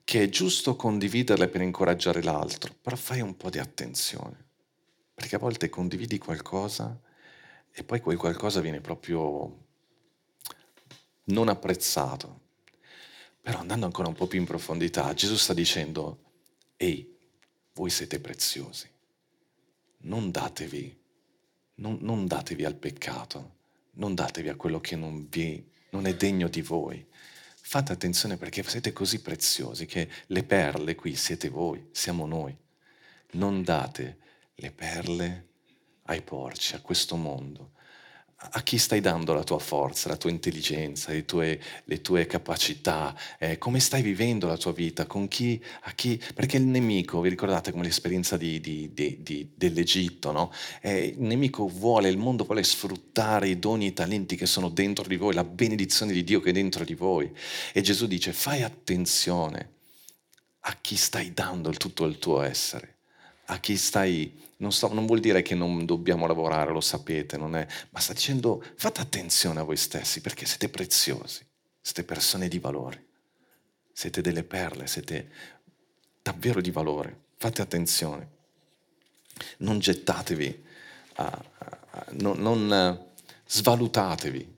che 0.03 0.23
è 0.23 0.29
giusto 0.29 0.75
condividerle 0.75 1.49
per 1.49 1.61
incoraggiare 1.61 2.23
l'altro, 2.23 2.73
però 2.81 2.95
fai 2.95 3.21
un 3.21 3.37
po' 3.37 3.51
di 3.51 3.59
attenzione, 3.59 4.43
perché 5.13 5.35
a 5.35 5.39
volte 5.39 5.69
condividi 5.69 6.17
qualcosa 6.17 6.99
e 7.71 7.83
poi 7.83 7.99
quel 7.99 8.17
qualcosa 8.17 8.59
viene 8.59 8.81
proprio 8.81 9.67
non 11.29 11.49
apprezzato. 11.49 12.47
Però 13.41 13.59
andando 13.59 13.85
ancora 13.85 14.07
un 14.07 14.13
po' 14.13 14.27
più 14.27 14.39
in 14.39 14.45
profondità, 14.45 15.13
Gesù 15.13 15.35
sta 15.35 15.53
dicendo, 15.53 16.23
ehi, 16.77 17.17
voi 17.73 17.89
siete 17.89 18.19
preziosi, 18.19 18.89
non 19.99 20.31
datevi, 20.31 20.97
non, 21.75 21.97
non 22.01 22.27
datevi 22.27 22.65
al 22.65 22.75
peccato, 22.75 23.57
non 23.93 24.13
datevi 24.13 24.49
a 24.49 24.55
quello 24.55 24.79
che 24.79 24.95
non, 24.95 25.27
vi, 25.29 25.65
non 25.91 26.05
è 26.05 26.15
degno 26.15 26.47
di 26.47 26.61
voi. 26.61 27.05
Fate 27.61 27.91
attenzione 27.91 28.37
perché 28.37 28.63
siete 28.63 28.91
così 28.93 29.21
preziosi 29.21 29.85
che 29.85 30.09
le 30.27 30.43
perle 30.43 30.95
qui 30.95 31.15
siete 31.15 31.49
voi, 31.49 31.87
siamo 31.91 32.25
noi. 32.25 32.55
Non 33.31 33.63
date 33.63 34.17
le 34.55 34.71
perle 34.71 35.47
ai 36.03 36.21
porci, 36.21 36.75
a 36.75 36.81
questo 36.81 37.15
mondo, 37.15 37.73
a 38.41 38.61
chi 38.63 38.77
stai 38.77 39.01
dando 39.01 39.33
la 39.33 39.43
tua 39.43 39.59
forza, 39.59 40.07
la 40.07 40.15
tua 40.15 40.29
intelligenza, 40.29 41.11
le 41.11 41.25
tue, 41.25 41.59
le 41.83 42.01
tue 42.01 42.25
capacità, 42.25 43.13
eh, 43.37 43.57
come 43.57 43.81
stai 43.81 44.01
vivendo 44.01 44.47
la 44.47 44.55
tua 44.55 44.71
vita, 44.71 45.05
con 45.05 45.27
chi, 45.27 45.61
a 45.81 45.91
chi, 45.91 46.21
perché 46.33 46.55
il 46.55 46.63
nemico, 46.63 47.19
vi 47.19 47.29
ricordate 47.29 47.71
come 47.71 47.83
l'esperienza 47.83 48.37
di, 48.37 48.61
di, 48.61 48.93
di, 48.93 49.51
dell'Egitto, 49.53 50.31
no? 50.31 50.53
eh, 50.81 51.07
il 51.17 51.21
nemico 51.21 51.67
vuole, 51.67 52.07
il 52.07 52.17
mondo 52.17 52.45
vuole 52.45 52.63
sfruttare 52.63 53.49
i 53.49 53.59
doni 53.59 53.85
e 53.85 53.87
i 53.89 53.93
talenti 53.93 54.37
che 54.37 54.45
sono 54.45 54.69
dentro 54.69 55.05
di 55.05 55.17
voi, 55.17 55.33
la 55.33 55.43
benedizione 55.43 56.13
di 56.13 56.23
Dio 56.23 56.39
che 56.39 56.51
è 56.51 56.53
dentro 56.53 56.85
di 56.85 56.95
voi. 56.95 57.29
E 57.73 57.81
Gesù 57.81 58.07
dice, 58.07 58.31
fai 58.31 58.63
attenzione 58.63 59.73
a 60.61 60.77
chi 60.79 60.95
stai 60.95 61.33
dando 61.33 61.71
tutto 61.71 62.05
il 62.05 62.19
tuo 62.19 62.41
essere, 62.41 62.98
a 63.51 63.59
chi 63.59 63.77
stai 63.77 64.47
non, 64.57 64.71
sto, 64.71 64.93
non, 64.93 65.05
vuol 65.05 65.19
dire 65.19 65.41
che 65.41 65.55
non 65.55 65.85
dobbiamo 65.85 66.27
lavorare, 66.27 66.71
lo 66.71 66.81
sapete, 66.81 67.37
è, 67.37 67.67
ma 67.89 67.99
sta 67.99 68.13
dicendo 68.13 68.63
fate 68.75 69.01
attenzione 69.01 69.59
a 69.59 69.63
voi 69.63 69.77
stessi 69.77 70.21
perché 70.21 70.45
siete 70.45 70.69
preziosi, 70.69 71.45
siete 71.79 72.03
persone 72.03 72.47
di 72.47 72.59
valore, 72.59 73.05
siete 73.93 74.21
delle 74.21 74.43
perle, 74.43 74.85
siete 74.87 75.31
davvero 76.21 76.61
di 76.61 76.71
valore, 76.71 77.17
fate 77.37 77.61
attenzione, 77.61 78.29
non 79.57 79.79
gettatevi, 79.79 80.63
uh, 81.17 81.23
uh, 81.23 81.37
non, 82.11 82.37
non 82.39 82.99
uh, 82.99 83.21
svalutatevi, 83.47 84.57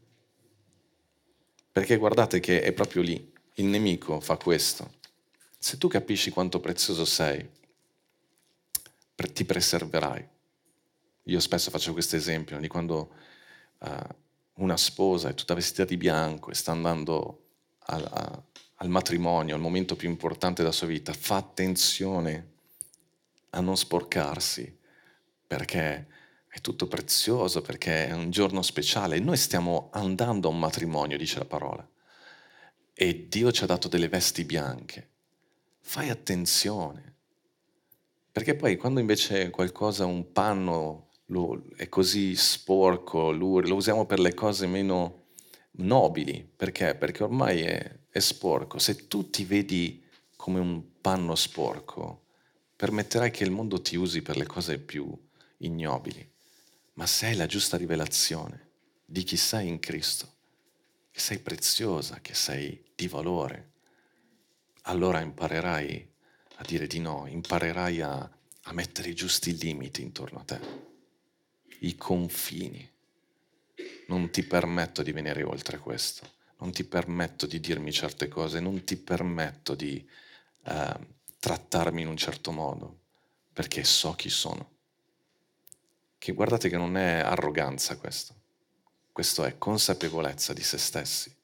perché 1.72 1.96
guardate 1.98 2.40
che 2.40 2.62
è 2.62 2.74
proprio 2.74 3.04
lì, 3.04 3.32
il 3.56 3.66
nemico 3.66 4.20
fa 4.20 4.36
questo. 4.36 5.00
Se 5.60 5.78
tu 5.78 5.88
capisci 5.88 6.32
quanto 6.32 6.60
prezioso 6.60 7.06
sei, 7.06 7.48
ti 9.28 9.46
preserverai. 9.46 10.28
Io 11.26 11.40
spesso 11.40 11.70
faccio 11.70 11.94
questo 11.94 12.16
esempio 12.16 12.60
di 12.60 12.68
quando 12.68 13.14
uh, 13.80 13.90
una 14.56 14.78
sposa 14.78 15.30
è 15.30 15.34
tutta 15.34 15.54
vestita 15.54 15.86
di 15.86 15.98
bianco 15.98 16.50
e 16.50 16.56
sta 16.56 16.72
andando 16.72 17.46
al, 17.80 18.08
a, 18.12 18.44
al 18.76 18.90
matrimonio, 18.90 19.56
al 19.56 19.62
momento 19.62 19.96
più 19.96 20.10
importante 20.10 20.62
della 20.62 20.74
sua 20.74 20.88
vita, 20.88 21.14
fa 21.14 21.36
attenzione 21.38 22.50
a 23.52 23.62
non 23.62 23.78
sporcarsi 23.78 24.78
perché 25.46 26.08
è 26.48 26.60
tutto 26.60 26.88
prezioso, 26.88 27.62
perché 27.62 28.08
è 28.08 28.14
un 28.14 28.30
giorno 28.30 28.62
speciale. 28.62 29.20
Noi 29.20 29.38
stiamo 29.38 29.90
andando 29.94 30.48
a 30.48 30.52
un 30.52 30.60
matrimonio, 30.60 31.18
dice 31.18 31.40
la 31.40 31.46
parola, 31.46 31.88
e 32.94 33.28
Dio 33.30 33.52
ci 33.52 33.64
ha 33.64 33.68
dato 33.68 33.88
delle 33.88 34.10
vesti 34.10 34.44
bianche. 34.44 35.10
Fai 35.80 36.10
attenzione 36.10 37.11
perché 38.32 38.56
poi 38.56 38.78
quando 38.78 39.00
invece 39.00 39.50
qualcosa, 39.50 40.06
un 40.06 40.32
panno, 40.32 41.10
lo, 41.26 41.64
è 41.76 41.90
così 41.90 42.36
sporco, 42.36 43.32
lo, 43.32 43.60
lo, 43.60 43.76
usiamo 43.76 44.06
per 44.06 44.20
le 44.20 44.34
cose 44.34 44.68
meno 44.68 45.26
nobili. 45.74 46.50
Perché? 46.56 46.96
Perché 46.96 47.24
ormai 47.24 47.62
è, 47.62 48.00
è 48.10 48.20
sporco. 48.20 48.80
Se 48.80 49.08
tu 49.08 49.30
ti 49.30 49.44
vedi 49.44 50.04
come 50.38 50.60
un 50.60 51.00
panno 51.02 51.36
sporco, 51.36 52.26
permetterai 52.76 53.32
che 53.32 53.44
il 53.44 53.52
mondo 53.52 53.82
ti 53.82 53.96
usi 53.96 54.22
per 54.22 54.38
le 54.38 54.46
cose 54.46 54.80
più 54.80 55.14
ignobili. 55.58 56.30
Ma 56.94 57.06
se 57.06 57.28
hai 57.28 57.36
la 57.36 57.46
giusta 57.46 57.78
rivelazione 57.78 58.70
di 59.06 59.24
chi 59.24 59.36
sei 59.36 59.68
in 59.68 59.80
Cristo, 59.80 60.36
che 61.12 61.20
sei 61.20 61.40
preziosa, 61.40 62.22
che 62.22 62.34
sei 62.34 62.82
di 62.96 63.08
valore, 63.08 63.72
allora 64.84 65.20
imparerai 65.20 66.11
a 66.62 66.64
dire 66.64 66.86
di 66.86 67.00
no, 67.00 67.26
imparerai 67.28 68.02
a, 68.02 68.18
a 68.18 68.74
mettere 68.74 69.10
i 69.10 69.16
giusti 69.16 69.58
limiti 69.58 70.04
intorno 70.04 70.40
a 70.40 70.44
te, 70.44 70.60
i 71.80 71.96
confini. 71.96 72.88
Non 74.08 74.30
ti 74.30 74.44
permetto 74.44 75.02
di 75.02 75.12
venire 75.12 75.42
oltre 75.42 75.80
questo, 75.80 76.34
non 76.60 76.72
ti 76.72 76.84
permetto 76.84 77.48
di 77.48 77.60
dirmi 77.60 77.92
certe 77.92 78.28
cose, 78.28 78.60
non 78.60 78.84
ti 78.84 78.96
permetto 78.96 79.74
di 79.74 80.08
eh, 80.66 81.00
trattarmi 81.40 82.02
in 82.02 82.08
un 82.08 82.18
certo 82.18 82.52
modo, 82.52 83.00
perché 83.52 83.84
so 83.84 84.14
chi 84.14 84.30
sono. 84.30 84.70
Che 86.20 86.32
guardate 86.34 86.70
che 86.70 86.78
non 86.78 86.96
è 86.96 87.22
arroganza 87.22 87.98
questo, 87.98 88.36
questo 89.12 89.46
è 89.46 89.58
consapevolezza 89.58 90.54
di 90.54 90.62
se 90.62 90.78
stessi 90.78 91.36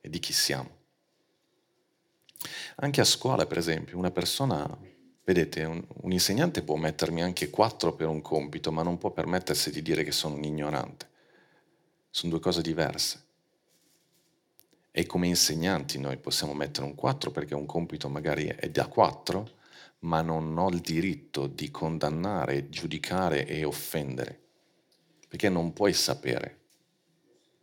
e 0.00 0.10
di 0.10 0.18
chi 0.18 0.32
siamo. 0.32 0.80
Anche 2.76 3.00
a 3.00 3.04
scuola, 3.04 3.46
per 3.46 3.58
esempio, 3.58 3.98
una 3.98 4.10
persona, 4.10 4.68
vedete, 5.24 5.64
un, 5.64 5.84
un 6.02 6.12
insegnante 6.12 6.62
può 6.62 6.76
mettermi 6.76 7.22
anche 7.22 7.50
quattro 7.50 7.94
per 7.94 8.08
un 8.08 8.22
compito, 8.22 8.72
ma 8.72 8.82
non 8.82 8.98
può 8.98 9.10
permettersi 9.10 9.70
di 9.70 9.82
dire 9.82 10.04
che 10.04 10.12
sono 10.12 10.34
un 10.34 10.44
ignorante. 10.44 11.08
Sono 12.10 12.32
due 12.32 12.40
cose 12.40 12.62
diverse. 12.62 13.24
E 14.90 15.06
come 15.06 15.26
insegnanti 15.26 15.98
noi 15.98 16.18
possiamo 16.18 16.52
mettere 16.52 16.86
un 16.86 16.94
4 16.94 17.30
perché 17.30 17.54
un 17.54 17.66
compito 17.66 18.08
magari 18.08 18.46
è 18.46 18.68
da 18.68 18.86
4, 18.86 19.50
ma 20.00 20.20
non 20.20 20.56
ho 20.58 20.68
il 20.68 20.80
diritto 20.80 21.46
di 21.46 21.70
condannare, 21.70 22.68
giudicare 22.68 23.46
e 23.46 23.64
offendere, 23.64 24.38
perché 25.28 25.48
non 25.48 25.72
puoi 25.72 25.92
sapere 25.94 26.58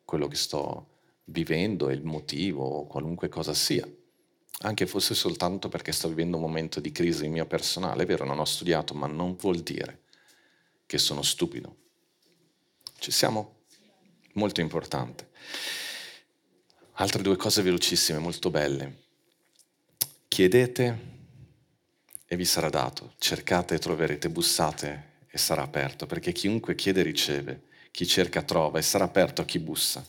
quello 0.05 0.27
che 0.27 0.35
sto 0.35 0.87
vivendo 1.25 1.91
il 1.91 2.03
motivo 2.03 2.63
o 2.63 2.87
qualunque 2.87 3.29
cosa 3.29 3.53
sia 3.53 3.87
anche 4.61 4.87
fosse 4.87 5.13
soltanto 5.13 5.69
perché 5.69 5.91
sto 5.91 6.09
vivendo 6.09 6.37
un 6.37 6.43
momento 6.43 6.79
di 6.79 6.91
crisi 6.91 7.27
mia 7.29 7.45
personale, 7.45 8.03
è 8.03 8.05
vero, 8.05 8.25
non 8.25 8.39
ho 8.39 8.45
studiato, 8.45 8.93
ma 8.93 9.07
non 9.07 9.35
vuol 9.35 9.59
dire 9.59 10.01
che 10.85 10.97
sono 10.97 11.21
stupido. 11.21 11.75
Ci 12.97 13.11
siamo? 13.11 13.57
Molto 14.33 14.59
importante. 14.59 15.29
Altre 16.93 17.21
due 17.21 17.37
cose 17.37 17.61
velocissime, 17.61 18.19
molto 18.19 18.49
belle. 18.49 19.03
Chiedete 20.27 21.17
e 22.25 22.35
vi 22.35 22.45
sarà 22.45 22.69
dato, 22.69 23.13
cercate 23.17 23.75
e 23.75 23.79
troverete, 23.79 24.29
bussate 24.29 25.07
e 25.29 25.37
sarà 25.37 25.61
aperto, 25.61 26.05
perché 26.05 26.31
chiunque 26.31 26.75
chiede 26.75 27.01
riceve, 27.01 27.67
chi 27.91 28.05
cerca 28.05 28.41
trova 28.41 28.79
e 28.79 28.81
sarà 28.81 29.05
aperto 29.05 29.41
a 29.41 29.45
chi 29.45 29.59
bussa. 29.59 30.05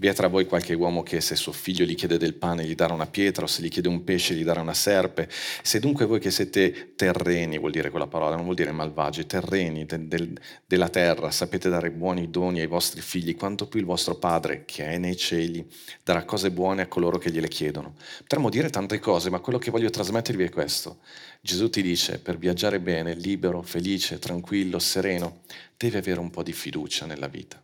Vi 0.00 0.06
è 0.06 0.14
tra 0.14 0.28
voi 0.28 0.46
qualche 0.46 0.72
uomo 0.72 1.02
che 1.02 1.20
se 1.20 1.36
suo 1.36 1.52
figlio 1.52 1.84
gli 1.84 1.94
chiede 1.94 2.16
del 2.16 2.32
pane 2.32 2.64
gli 2.64 2.74
darà 2.74 2.94
una 2.94 3.06
pietra 3.06 3.44
o 3.44 3.46
se 3.46 3.60
gli 3.60 3.68
chiede 3.68 3.88
un 3.88 4.02
pesce 4.02 4.32
gli 4.32 4.44
darà 4.44 4.62
una 4.62 4.72
serpe? 4.72 5.28
Se 5.60 5.78
dunque 5.78 6.06
voi 6.06 6.18
che 6.18 6.30
siete 6.30 6.94
terreni, 6.96 7.58
vuol 7.58 7.70
dire 7.70 7.90
quella 7.90 8.06
parola, 8.06 8.34
non 8.34 8.44
vuol 8.44 8.56
dire 8.56 8.72
malvagi, 8.72 9.26
terreni 9.26 9.84
de, 9.84 10.08
de, 10.08 10.32
della 10.64 10.88
terra, 10.88 11.30
sapete 11.30 11.68
dare 11.68 11.90
buoni 11.90 12.30
doni 12.30 12.60
ai 12.60 12.66
vostri 12.66 13.02
figli, 13.02 13.36
quanto 13.36 13.68
più 13.68 13.78
il 13.78 13.84
vostro 13.84 14.14
Padre, 14.14 14.64
che 14.64 14.86
è 14.86 14.96
nei 14.96 15.18
cieli, 15.18 15.68
darà 16.02 16.24
cose 16.24 16.50
buone 16.50 16.80
a 16.80 16.86
coloro 16.86 17.18
che 17.18 17.30
gliele 17.30 17.48
chiedono. 17.48 17.94
Potremmo 18.20 18.48
dire 18.48 18.70
tante 18.70 18.98
cose, 19.00 19.28
ma 19.28 19.40
quello 19.40 19.58
che 19.58 19.70
voglio 19.70 19.90
trasmettervi 19.90 20.44
è 20.44 20.48
questo. 20.48 21.00
Gesù 21.42 21.68
ti 21.68 21.82
dice, 21.82 22.18
per 22.20 22.38
viaggiare 22.38 22.80
bene, 22.80 23.14
libero, 23.14 23.60
felice, 23.60 24.18
tranquillo, 24.18 24.78
sereno, 24.78 25.42
devi 25.76 25.98
avere 25.98 26.20
un 26.20 26.30
po' 26.30 26.42
di 26.42 26.54
fiducia 26.54 27.04
nella 27.04 27.28
vita. 27.28 27.62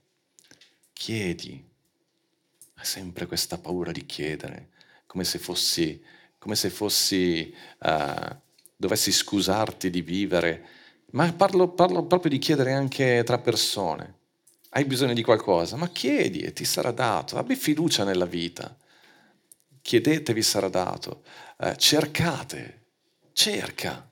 Chiedi, 0.92 1.74
sempre 2.84 3.26
questa 3.26 3.58
paura 3.58 3.92
di 3.92 4.06
chiedere, 4.06 4.70
come 5.06 5.24
se 5.24 5.38
fossi, 5.38 6.02
come 6.38 6.54
se 6.54 6.70
fossi 6.70 7.54
uh, 7.80 8.36
dovessi 8.76 9.10
scusarti 9.12 9.90
di 9.90 10.02
vivere, 10.02 10.66
ma 11.12 11.32
parlo, 11.32 11.68
parlo 11.68 12.04
proprio 12.04 12.30
di 12.30 12.38
chiedere 12.38 12.72
anche 12.72 13.22
tra 13.24 13.38
persone. 13.38 14.14
Hai 14.70 14.84
bisogno 14.84 15.14
di 15.14 15.22
qualcosa, 15.22 15.76
ma 15.76 15.88
chiedi 15.88 16.40
e 16.40 16.52
ti 16.52 16.64
sarà 16.64 16.90
dato. 16.90 17.38
Abbi 17.38 17.56
fiducia 17.56 18.04
nella 18.04 18.26
vita. 18.26 18.76
Chiedete, 19.80 20.34
vi 20.34 20.42
sarà 20.42 20.68
dato. 20.68 21.22
Uh, 21.58 21.74
cercate, 21.76 22.84
cerca, 23.32 24.08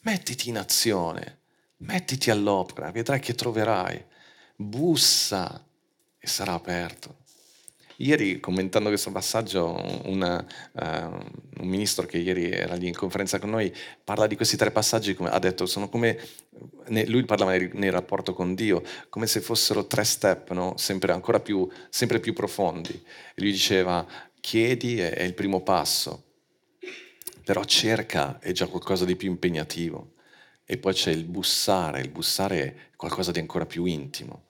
mettiti 0.00 0.50
in 0.50 0.58
azione, 0.58 1.38
mettiti 1.78 2.30
all'opera, 2.30 2.90
vedrai 2.90 3.20
che 3.20 3.34
troverai. 3.34 4.04
Bussa 4.56 5.64
e 6.18 6.26
sarà 6.26 6.52
aperto. 6.52 7.24
Ieri, 7.98 8.40
commentando 8.40 8.90
questo 8.90 9.10
passaggio, 9.10 9.74
una, 10.04 10.44
uh, 10.72 10.82
un 10.82 11.66
ministro 11.66 12.04
che 12.04 12.18
ieri 12.18 12.50
era 12.50 12.74
lì 12.74 12.88
in 12.88 12.94
conferenza 12.94 13.38
con 13.38 13.48
noi 13.48 13.74
parla 14.04 14.26
di 14.26 14.36
questi 14.36 14.58
tre 14.58 14.70
passaggi, 14.70 15.14
come, 15.14 15.30
ha 15.30 15.38
detto, 15.38 15.64
sono 15.64 15.88
come, 15.88 16.18
lui 17.06 17.24
parlava 17.24 17.52
nel, 17.52 17.70
nel, 17.72 17.92
rapporto 17.92 18.34
con 18.34 18.54
Dio, 18.54 18.82
come 19.08 19.26
se 19.26 19.40
fossero 19.40 19.86
tre 19.86 20.04
step, 20.04 20.50
no? 20.50 20.74
sempre 20.76 21.12
ancora 21.12 21.40
più, 21.40 21.66
sempre 21.88 22.20
più 22.20 22.34
profondi. 22.34 22.92
E 22.92 23.40
lui 23.40 23.52
diceva, 23.52 24.06
chiedi 24.40 25.00
è, 25.00 25.14
è 25.14 25.22
il 25.22 25.32
primo 25.32 25.62
passo, 25.62 26.24
però 27.44 27.64
cerca 27.64 28.38
è 28.40 28.52
già 28.52 28.66
qualcosa 28.66 29.06
di 29.06 29.16
più 29.16 29.30
impegnativo. 29.30 30.12
E 30.66 30.76
poi 30.76 30.92
c'è 30.92 31.12
il 31.12 31.24
bussare, 31.24 32.00
il 32.00 32.10
bussare 32.10 32.62
è 32.62 32.74
qualcosa 32.94 33.30
di 33.30 33.38
ancora 33.38 33.64
più 33.64 33.86
intimo. 33.86 34.48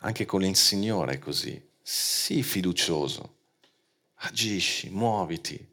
Anche 0.00 0.26
con 0.26 0.44
il 0.44 0.54
Signore 0.54 1.14
è 1.14 1.18
così 1.18 1.72
sii 1.86 2.42
fiducioso, 2.42 3.34
agisci, 4.14 4.88
muoviti. 4.88 5.72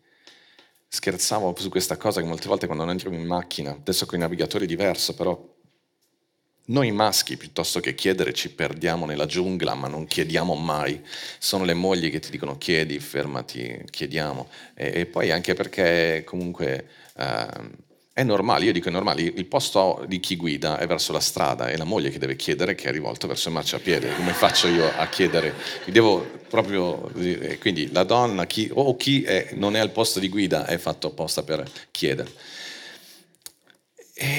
Scherzavo 0.90 1.56
su 1.58 1.70
questa 1.70 1.96
cosa 1.96 2.20
che 2.20 2.28
molte 2.28 2.50
volte 2.50 2.66
quando 2.66 2.84
entriamo 2.90 3.16
in 3.16 3.26
macchina, 3.26 3.72
adesso 3.72 4.06
con 4.06 4.18
i 4.18 4.22
navigatori 4.22 4.66
è 4.66 4.68
diverso, 4.68 5.14
però 5.16 5.42
noi 6.66 6.92
maschi, 6.92 7.38
piuttosto 7.38 7.80
che 7.80 7.96
chiedere, 7.96 8.34
ci 8.34 8.52
perdiamo 8.52 9.06
nella 9.06 9.26
giungla, 9.26 9.74
ma 9.74 9.88
non 9.88 10.06
chiediamo 10.06 10.54
mai. 10.56 11.02
Sono 11.40 11.64
le 11.64 11.74
mogli 11.74 12.12
che 12.12 12.20
ti 12.20 12.30
dicono 12.30 12.58
chiedi, 12.58 13.00
fermati, 13.00 13.84
chiediamo. 13.90 14.50
E, 14.74 14.92
e 15.00 15.06
poi 15.06 15.32
anche 15.32 15.54
perché 15.54 16.24
comunque... 16.26 16.90
Eh, 17.16 17.90
è 18.14 18.24
normale, 18.24 18.66
io 18.66 18.74
dico 18.74 18.90
è 18.90 18.92
normale, 18.92 19.22
il 19.22 19.46
posto 19.46 20.04
di 20.06 20.20
chi 20.20 20.36
guida 20.36 20.78
è 20.78 20.86
verso 20.86 21.14
la 21.14 21.22
strada, 21.22 21.68
è 21.68 21.78
la 21.78 21.86
moglie 21.86 22.10
che 22.10 22.20
deve 22.20 22.36
chiedere 22.36 22.76
che 22.76 22.90
è 22.90 22.92
rivolto 22.92 23.26
verso 23.26 23.48
il 23.48 23.54
marciapiede. 23.56 24.16
Come 24.16 24.34
faccio 24.34 24.68
io 24.68 24.92
a 24.98 25.08
chiedere? 25.08 25.54
Devo 25.86 26.20
proprio, 26.50 27.10
quindi 27.60 27.90
la 27.92 28.04
donna 28.04 28.46
chi, 28.46 28.70
o 28.74 28.98
chi 28.98 29.24
è, 29.24 29.52
non 29.54 29.78
è 29.78 29.80
al 29.80 29.92
posto 29.92 30.20
di 30.20 30.28
guida 30.28 30.66
è 30.66 30.78
fatto 30.78 31.08
apposta 31.08 31.44
per 31.44 31.70
chiedere. 31.92 32.30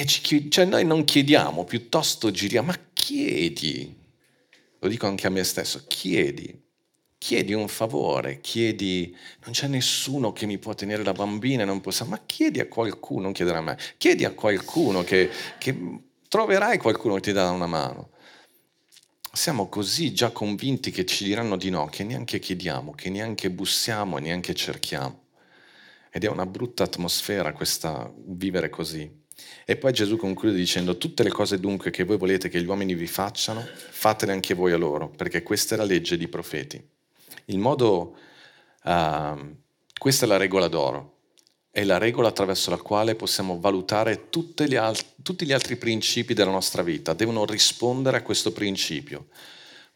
Ci, 0.05 0.49
cioè 0.49 0.65
noi 0.65 0.85
non 0.85 1.03
chiediamo, 1.03 1.65
piuttosto 1.65 2.29
giriamo, 2.31 2.67
ma 2.67 2.79
chiedi, 2.93 3.93
lo 4.79 4.87
dico 4.87 5.07
anche 5.07 5.27
a 5.27 5.29
me 5.31 5.43
stesso, 5.43 5.83
chiedi 5.87 6.61
chiedi 7.23 7.53
un 7.53 7.69
favore, 7.69 8.41
chiedi, 8.41 9.15
non 9.45 9.53
c'è 9.53 9.67
nessuno 9.67 10.33
che 10.33 10.45
mi 10.45 10.57
può 10.57 10.75
tenere 10.75 11.05
la 11.05 11.13
bambina, 11.13 11.63
non 11.63 11.79
possa, 11.79 12.03
ma 12.03 12.19
chiedi 12.25 12.59
a 12.59 12.67
qualcuno, 12.67 13.21
non 13.21 13.31
chiedere 13.31 13.59
a 13.59 13.61
me, 13.61 13.77
chiedi 13.95 14.25
a 14.25 14.31
qualcuno 14.31 15.05
che, 15.05 15.29
che 15.57 15.73
troverai 16.27 16.77
qualcuno 16.77 17.15
che 17.15 17.21
ti 17.21 17.31
dà 17.31 17.49
una 17.51 17.65
mano. 17.65 18.09
Siamo 19.31 19.69
così 19.69 20.13
già 20.13 20.31
convinti 20.31 20.91
che 20.91 21.05
ci 21.05 21.23
diranno 21.23 21.55
di 21.55 21.69
no, 21.69 21.85
che 21.85 22.03
neanche 22.03 22.39
chiediamo, 22.39 22.91
che 22.91 23.09
neanche 23.09 23.49
bussiamo, 23.49 24.17
neanche 24.17 24.53
cerchiamo. 24.53 25.27
Ed 26.11 26.25
è 26.25 26.27
una 26.27 26.45
brutta 26.45 26.83
atmosfera 26.83 27.53
questa 27.53 28.13
vivere 28.17 28.69
così. 28.69 29.09
E 29.63 29.77
poi 29.77 29.93
Gesù 29.93 30.17
conclude 30.17 30.57
dicendo, 30.57 30.97
tutte 30.97 31.23
le 31.23 31.31
cose 31.31 31.57
dunque 31.57 31.89
che 31.89 32.03
voi 32.03 32.17
volete 32.17 32.49
che 32.49 32.61
gli 32.61 32.67
uomini 32.67 32.95
vi 32.95 33.07
facciano, 33.07 33.65
fatele 33.91 34.33
anche 34.33 34.53
voi 34.53 34.73
a 34.73 34.77
loro, 34.77 35.07
perché 35.07 35.41
questa 35.41 35.75
è 35.75 35.77
la 35.77 35.85
legge 35.85 36.17
di 36.17 36.27
profeti. 36.27 36.91
Il 37.45 37.59
modo, 37.59 38.17
uh, 38.83 39.55
questa 39.97 40.25
è 40.25 40.27
la 40.27 40.37
regola 40.37 40.67
d'oro, 40.67 41.11
è 41.71 41.83
la 41.83 41.97
regola 41.97 42.27
attraverso 42.27 42.69
la 42.69 42.77
quale 42.77 43.15
possiamo 43.15 43.59
valutare 43.59 44.27
gli 44.29 44.75
alt- 44.75 45.15
tutti 45.23 45.45
gli 45.45 45.51
altri 45.51 45.75
principi 45.75 46.33
della 46.33 46.51
nostra 46.51 46.83
vita, 46.83 47.13
devono 47.13 47.45
rispondere 47.45 48.17
a 48.17 48.21
questo 48.21 48.51
principio. 48.51 49.27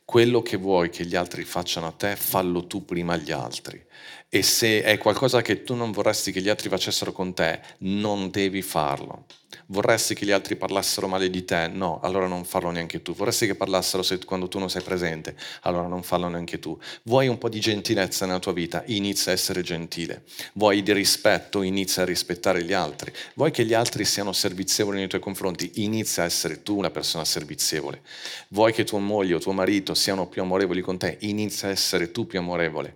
Quello 0.04 0.42
che 0.42 0.58
vuoi 0.58 0.90
che 0.90 1.06
gli 1.06 1.16
altri 1.16 1.44
facciano 1.44 1.88
a 1.88 1.92
te, 1.92 2.16
fallo 2.16 2.66
tu 2.66 2.86
prima 2.86 3.14
agli 3.14 3.32
altri. 3.32 3.84
E 4.30 4.44
se 4.44 4.84
è 4.84 4.98
qualcosa 4.98 5.42
che 5.42 5.64
tu 5.64 5.74
non 5.74 5.92
vorresti 5.92 6.34
che 6.34 6.42
gli 6.42 6.50
altri 6.50 6.68
facessero 6.68 7.14
con 7.14 7.34
te, 7.34 7.62
non 7.80 8.30
devi 8.30 8.62
farlo. 8.62 9.26
Vorresti 9.68 10.16
che 10.16 10.26
gli 10.26 10.32
altri 10.32 10.58
parlassero 10.58 11.08
male 11.08 11.30
di 11.30 11.46
te? 11.46 11.70
No, 11.70 12.02
allora 12.02 12.28
non 12.28 12.44
farlo 12.44 12.70
neanche 12.70 13.02
tu. 13.02 13.14
Vorresti 13.16 13.46
che 13.46 13.56
parlassero 13.56 14.04
se, 14.04 14.20
quando 14.26 14.50
tu 14.50 14.60
non 14.60 14.70
sei 14.70 14.82
presente? 14.82 15.34
Allora 15.62 15.88
non 15.88 16.04
farlo 16.04 16.28
neanche 16.28 16.60
tu. 16.60 16.78
Vuoi 17.04 17.30
un 17.30 17.38
po' 17.38 17.48
di 17.48 17.62
gentilezza 17.62 18.26
nella 18.26 18.40
tua 18.40 18.52
vita? 18.52 18.84
Inizia 18.88 19.32
a 19.32 19.36
essere 19.36 19.62
gentile. 19.62 20.24
Vuoi 20.56 20.84
di 20.84 20.92
rispetto? 20.92 21.62
Inizia 21.62 22.02
a 22.02 22.06
rispettare 22.06 22.64
gli 22.66 22.74
altri. 22.74 23.14
Vuoi 23.36 23.52
che 23.52 23.64
gli 23.64 23.74
altri 23.74 24.04
siano 24.04 24.34
servizievoli 24.34 24.98
nei 24.98 25.08
tuoi 25.08 25.22
confronti? 25.22 25.72
Inizia 25.76 26.24
a 26.24 26.26
essere 26.26 26.64
tu 26.64 26.76
una 26.78 26.90
persona 26.90 27.24
servizievole. 27.24 28.02
Vuoi 28.50 28.74
che 28.74 28.84
tua 28.84 29.00
moglie 29.00 29.36
o 29.36 29.40
tuo 29.40 29.54
marito 29.54 29.94
siano 29.94 30.28
più 30.28 30.42
amorevoli 30.42 30.82
con 30.82 30.98
te? 30.98 31.16
Inizia 31.22 31.70
a 31.70 31.72
essere 31.72 32.12
tu 32.12 32.28
più 32.28 32.40
amorevole. 32.40 32.94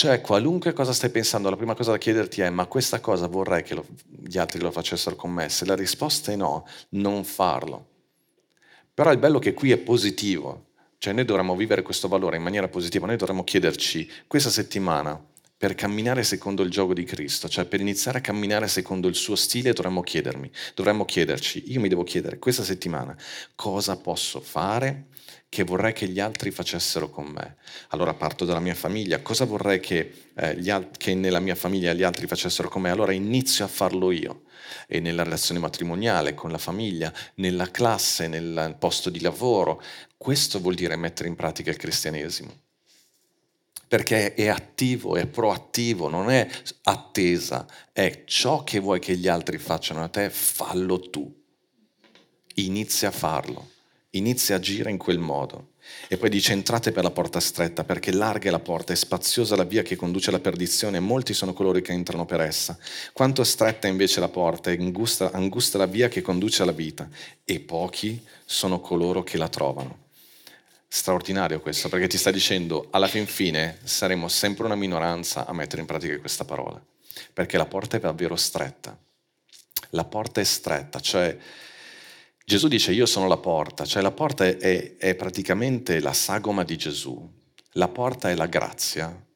Cioè, 0.00 0.22
qualunque 0.22 0.72
cosa 0.72 0.94
stai 0.94 1.10
pensando, 1.10 1.50
la 1.50 1.56
prima 1.56 1.74
cosa 1.74 1.90
da 1.90 1.98
chiederti 1.98 2.40
è: 2.40 2.48
ma 2.48 2.64
questa 2.64 3.00
cosa 3.00 3.26
vorrei 3.26 3.62
che 3.62 3.74
lo, 3.74 3.84
gli 4.08 4.38
altri 4.38 4.58
lo 4.58 4.70
facessero 4.70 5.14
con 5.14 5.30
me? 5.30 5.50
Se 5.50 5.66
la 5.66 5.74
risposta 5.74 6.32
è 6.32 6.36
no, 6.36 6.66
non 6.92 7.22
farlo. 7.22 7.86
Però 8.94 9.12
il 9.12 9.18
bello 9.18 9.38
che 9.38 9.52
qui 9.52 9.72
è 9.72 9.76
positivo, 9.76 10.68
cioè 10.96 11.12
noi 11.12 11.26
dovremmo 11.26 11.54
vivere 11.54 11.82
questo 11.82 12.08
valore 12.08 12.38
in 12.38 12.42
maniera 12.42 12.66
positiva, 12.66 13.04
noi 13.04 13.18
dovremmo 13.18 13.44
chiederci 13.44 14.10
questa 14.26 14.48
settimana 14.48 15.22
per 15.60 15.74
camminare 15.74 16.22
secondo 16.22 16.62
il 16.62 16.70
gioco 16.70 16.94
di 16.94 17.04
Cristo, 17.04 17.46
cioè 17.46 17.66
per 17.66 17.82
iniziare 17.82 18.16
a 18.16 18.20
camminare 18.22 18.66
secondo 18.66 19.08
il 19.08 19.14
suo 19.14 19.36
stile 19.36 19.74
dovremmo 19.74 20.00
chiedermi, 20.00 20.50
dovremmo 20.74 21.04
chiederci, 21.04 21.64
io 21.70 21.80
mi 21.80 21.90
devo 21.90 22.02
chiedere 22.02 22.38
questa 22.38 22.64
settimana 22.64 23.14
cosa 23.54 23.98
posso 23.98 24.40
fare 24.40 25.08
che 25.50 25.62
vorrei 25.62 25.92
che 25.92 26.08
gli 26.08 26.18
altri 26.18 26.50
facessero 26.50 27.10
con 27.10 27.26
me. 27.26 27.56
Allora 27.88 28.14
parto 28.14 28.46
dalla 28.46 28.58
mia 28.58 28.74
famiglia, 28.74 29.20
cosa 29.20 29.44
vorrei 29.44 29.80
che, 29.80 30.30
eh, 30.34 30.70
alt- 30.70 30.96
che 30.96 31.14
nella 31.14 31.40
mia 31.40 31.54
famiglia 31.54 31.92
gli 31.92 32.04
altri 32.04 32.26
facessero 32.26 32.70
con 32.70 32.80
me? 32.80 32.90
Allora 32.90 33.12
inizio 33.12 33.66
a 33.66 33.68
farlo 33.68 34.12
io. 34.12 34.44
E 34.86 34.98
nella 35.00 35.24
relazione 35.24 35.60
matrimoniale, 35.60 36.32
con 36.32 36.50
la 36.50 36.58
famiglia, 36.58 37.12
nella 37.34 37.70
classe, 37.70 38.28
nel 38.28 38.76
posto 38.78 39.10
di 39.10 39.20
lavoro. 39.20 39.82
Questo 40.16 40.58
vuol 40.58 40.74
dire 40.74 40.96
mettere 40.96 41.28
in 41.28 41.36
pratica 41.36 41.68
il 41.68 41.76
cristianesimo. 41.76 42.69
Perché 43.90 44.34
è 44.34 44.46
attivo, 44.46 45.16
è 45.16 45.26
proattivo, 45.26 46.08
non 46.08 46.30
è 46.30 46.48
attesa, 46.84 47.66
è 47.90 48.22
ciò 48.24 48.62
che 48.62 48.78
vuoi 48.78 49.00
che 49.00 49.16
gli 49.16 49.26
altri 49.26 49.58
facciano 49.58 50.04
a 50.04 50.08
te, 50.08 50.30
fallo 50.30 51.00
tu. 51.10 51.28
Inizia 52.54 53.08
a 53.08 53.12
farlo 53.12 53.70
inizia 54.10 54.54
a 54.54 54.58
agire 54.58 54.90
in 54.90 54.98
quel 54.98 55.18
modo. 55.18 55.68
E 56.08 56.16
poi 56.16 56.30
dice 56.30 56.52
entrate 56.52 56.92
per 56.92 57.02
la 57.02 57.10
porta 57.10 57.40
stretta, 57.40 57.84
perché 57.84 58.12
larga 58.12 58.48
è 58.48 58.50
la 58.50 58.60
porta, 58.60 58.92
è 58.92 58.96
spaziosa 58.96 59.56
la 59.56 59.64
via 59.64 59.82
che 59.82 59.96
conduce 59.96 60.30
alla 60.30 60.38
perdizione, 60.38 60.98
e 60.98 61.00
molti 61.00 61.34
sono 61.34 61.52
coloro 61.52 61.80
che 61.80 61.92
entrano 61.92 62.26
per 62.26 62.40
essa. 62.40 62.78
Quanto 63.12 63.42
stretta 63.44 63.88
invece 63.88 64.20
la 64.20 64.28
porta, 64.28 64.70
e 64.70 64.76
angusta, 64.78 65.30
angusta 65.32 65.78
la 65.78 65.86
via 65.86 66.08
che 66.08 66.22
conduce 66.22 66.62
alla 66.62 66.72
vita, 66.72 67.08
e 67.44 67.60
pochi 67.60 68.24
sono 68.44 68.80
coloro 68.80 69.22
che 69.22 69.36
la 69.36 69.48
trovano. 69.48 70.08
Straordinario 70.92 71.60
questo, 71.60 71.88
perché 71.88 72.08
ti 72.08 72.18
sta 72.18 72.32
dicendo, 72.32 72.88
alla 72.90 73.06
fin 73.06 73.24
fine 73.24 73.78
saremo 73.84 74.26
sempre 74.26 74.64
una 74.64 74.74
minoranza 74.74 75.46
a 75.46 75.52
mettere 75.52 75.80
in 75.80 75.86
pratica 75.86 76.18
questa 76.18 76.44
parola, 76.44 76.84
perché 77.32 77.56
la 77.56 77.66
porta 77.66 77.96
è 77.96 78.00
davvero 78.00 78.34
stretta. 78.34 78.98
La 79.90 80.04
porta 80.04 80.40
è 80.40 80.44
stretta, 80.44 80.98
cioè 80.98 81.38
Gesù 82.44 82.66
dice 82.66 82.90
io 82.90 83.06
sono 83.06 83.28
la 83.28 83.36
porta, 83.36 83.84
cioè 83.84 84.02
la 84.02 84.10
porta 84.10 84.44
è, 84.44 84.96
è, 84.96 85.14
praticamente 85.14 86.00
la 86.00 86.12
sagoma 86.12 86.64
di 86.64 86.76
Gesù, 86.76 87.24
la 87.74 87.86
porta 87.86 88.28
è 88.28 88.34
la 88.34 88.46
grazia, 88.46 89.26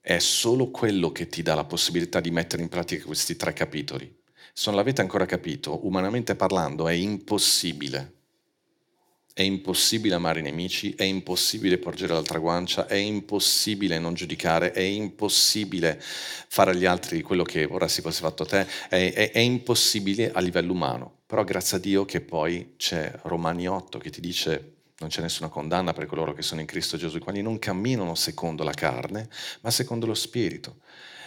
è 0.00 0.18
solo 0.18 0.72
quello 0.72 1.12
che 1.12 1.28
ti 1.28 1.42
dà 1.42 1.54
la 1.54 1.62
possibilità 1.62 2.18
di 2.18 2.32
mettere 2.32 2.62
in 2.62 2.68
pratica 2.68 3.04
questi 3.04 3.36
tre 3.36 3.52
capitoli. 3.52 4.12
Se 4.52 4.64
non 4.66 4.74
l'avete 4.74 5.00
ancora 5.00 5.26
capito, 5.26 5.86
umanamente 5.86 6.34
parlando 6.34 6.88
è 6.88 6.92
impossibile. 6.92 8.14
È 9.38 9.42
impossibile 9.42 10.16
amare 10.16 10.40
i 10.40 10.42
nemici, 10.42 10.94
è 10.96 11.04
impossibile 11.04 11.78
porgere 11.78 12.12
l'altra 12.12 12.40
guancia, 12.40 12.88
è 12.88 12.96
impossibile 12.96 14.00
non 14.00 14.14
giudicare, 14.14 14.72
è 14.72 14.80
impossibile 14.80 16.02
fare 16.02 16.72
agli 16.72 16.84
altri 16.84 17.22
quello 17.22 17.44
che 17.44 17.62
ora 17.62 17.86
si 17.86 18.00
fosse 18.00 18.20
fatto 18.20 18.42
a 18.42 18.46
te, 18.46 18.66
è, 18.88 19.12
è, 19.12 19.30
è 19.30 19.38
impossibile 19.38 20.32
a 20.32 20.40
livello 20.40 20.72
umano. 20.72 21.18
Però 21.24 21.44
grazie 21.44 21.76
a 21.76 21.80
Dio 21.80 22.04
che 22.04 22.20
poi 22.20 22.74
c'è 22.76 23.16
Romani 23.22 23.68
8 23.68 23.98
che 23.98 24.10
ti 24.10 24.20
dice 24.20 24.72
non 24.98 25.08
c'è 25.08 25.20
nessuna 25.20 25.48
condanna 25.48 25.92
per 25.92 26.06
coloro 26.06 26.34
che 26.34 26.42
sono 26.42 26.60
in 26.60 26.66
Cristo 26.66 26.96
Gesù, 26.96 27.18
i 27.18 27.20
quali 27.20 27.40
non 27.40 27.60
camminano 27.60 28.16
secondo 28.16 28.64
la 28.64 28.72
carne, 28.72 29.28
ma 29.60 29.70
secondo 29.70 30.06
lo 30.06 30.14
Spirito. 30.14 30.78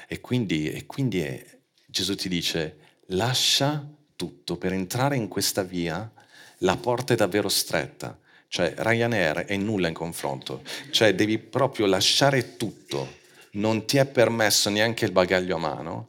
E 0.06 0.20
quindi, 0.20 0.70
e 0.70 0.86
quindi 0.86 1.22
è, 1.22 1.42
Gesù 1.86 2.16
ti 2.16 2.28
dice, 2.28 2.76
lascia 3.06 3.90
tutto 4.18 4.58
per 4.58 4.74
entrare 4.74 5.16
in 5.16 5.30
questa 5.30 5.64
via, 5.64 6.12
la 6.62 6.78
porta 6.78 7.14
è 7.14 7.16
davvero 7.18 7.50
stretta. 7.50 8.18
Cioè 8.48 8.74
Ryanair 8.76 9.46
è 9.46 9.56
nulla 9.56 9.88
in 9.88 9.94
confronto, 9.94 10.62
cioè 10.90 11.16
devi 11.16 11.38
proprio 11.38 11.86
lasciare 11.86 12.58
tutto, 12.58 13.20
non 13.52 13.86
ti 13.86 13.96
è 13.96 14.06
permesso 14.06 14.70
neanche 14.70 15.06
il 15.06 15.14
bagaglio 15.14 15.56
a 15.56 15.60
mano 15.60 16.08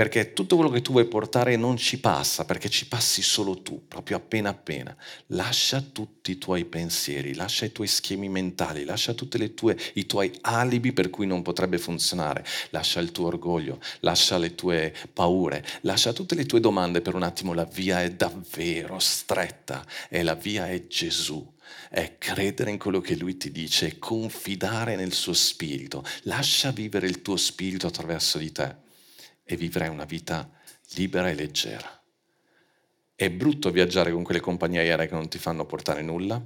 perché 0.00 0.32
tutto 0.32 0.56
quello 0.56 0.70
che 0.70 0.80
tu 0.80 0.92
vuoi 0.92 1.04
portare 1.04 1.56
non 1.56 1.76
ci 1.76 2.00
passa, 2.00 2.46
perché 2.46 2.70
ci 2.70 2.88
passi 2.88 3.20
solo 3.20 3.60
tu, 3.60 3.86
proprio 3.86 4.16
appena 4.16 4.48
appena. 4.48 4.96
Lascia 5.26 5.82
tutti 5.82 6.30
i 6.30 6.38
tuoi 6.38 6.64
pensieri, 6.64 7.34
lascia 7.34 7.66
i 7.66 7.72
tuoi 7.72 7.86
schemi 7.86 8.30
mentali, 8.30 8.84
lascia 8.84 9.12
tutti 9.12 9.36
i 9.92 10.06
tuoi 10.06 10.32
alibi 10.40 10.94
per 10.94 11.10
cui 11.10 11.26
non 11.26 11.42
potrebbe 11.42 11.76
funzionare, 11.76 12.46
lascia 12.70 12.98
il 13.00 13.12
tuo 13.12 13.26
orgoglio, 13.26 13.78
lascia 14.00 14.38
le 14.38 14.54
tue 14.54 14.94
paure, 15.12 15.62
lascia 15.82 16.14
tutte 16.14 16.34
le 16.34 16.46
tue 16.46 16.60
domande 16.60 17.02
per 17.02 17.14
un 17.14 17.22
attimo, 17.22 17.52
la 17.52 17.66
via 17.66 18.02
è 18.02 18.10
davvero 18.10 18.98
stretta 19.00 19.84
e 20.08 20.22
la 20.22 20.34
via 20.34 20.66
è 20.70 20.86
Gesù 20.86 21.46
è 21.90 22.16
credere 22.16 22.70
in 22.70 22.78
quello 22.78 23.02
che 23.02 23.16
lui 23.16 23.36
ti 23.36 23.52
dice, 23.52 23.98
confidare 23.98 24.96
nel 24.96 25.12
suo 25.12 25.34
spirito. 25.34 26.02
Lascia 26.22 26.70
vivere 26.70 27.06
il 27.06 27.20
tuo 27.20 27.36
spirito 27.36 27.86
attraverso 27.86 28.38
di 28.38 28.50
te 28.50 28.88
e 29.42 29.56
vivrai 29.56 29.88
una 29.88 30.04
vita 30.04 30.48
libera 30.94 31.28
e 31.28 31.34
leggera. 31.34 32.02
È 33.14 33.30
brutto 33.30 33.70
viaggiare 33.70 34.12
con 34.12 34.22
quelle 34.22 34.40
compagnie 34.40 34.80
aeree 34.80 35.06
che 35.06 35.14
non 35.14 35.28
ti 35.28 35.38
fanno 35.38 35.66
portare 35.66 36.02
nulla, 36.02 36.42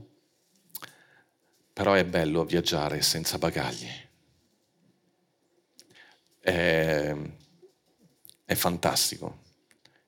però 1.72 1.92
è 1.94 2.04
bello 2.04 2.44
viaggiare 2.44 3.02
senza 3.02 3.38
bagagli. 3.38 3.88
È, 6.40 7.14
è 8.44 8.54
fantastico. 8.54 9.42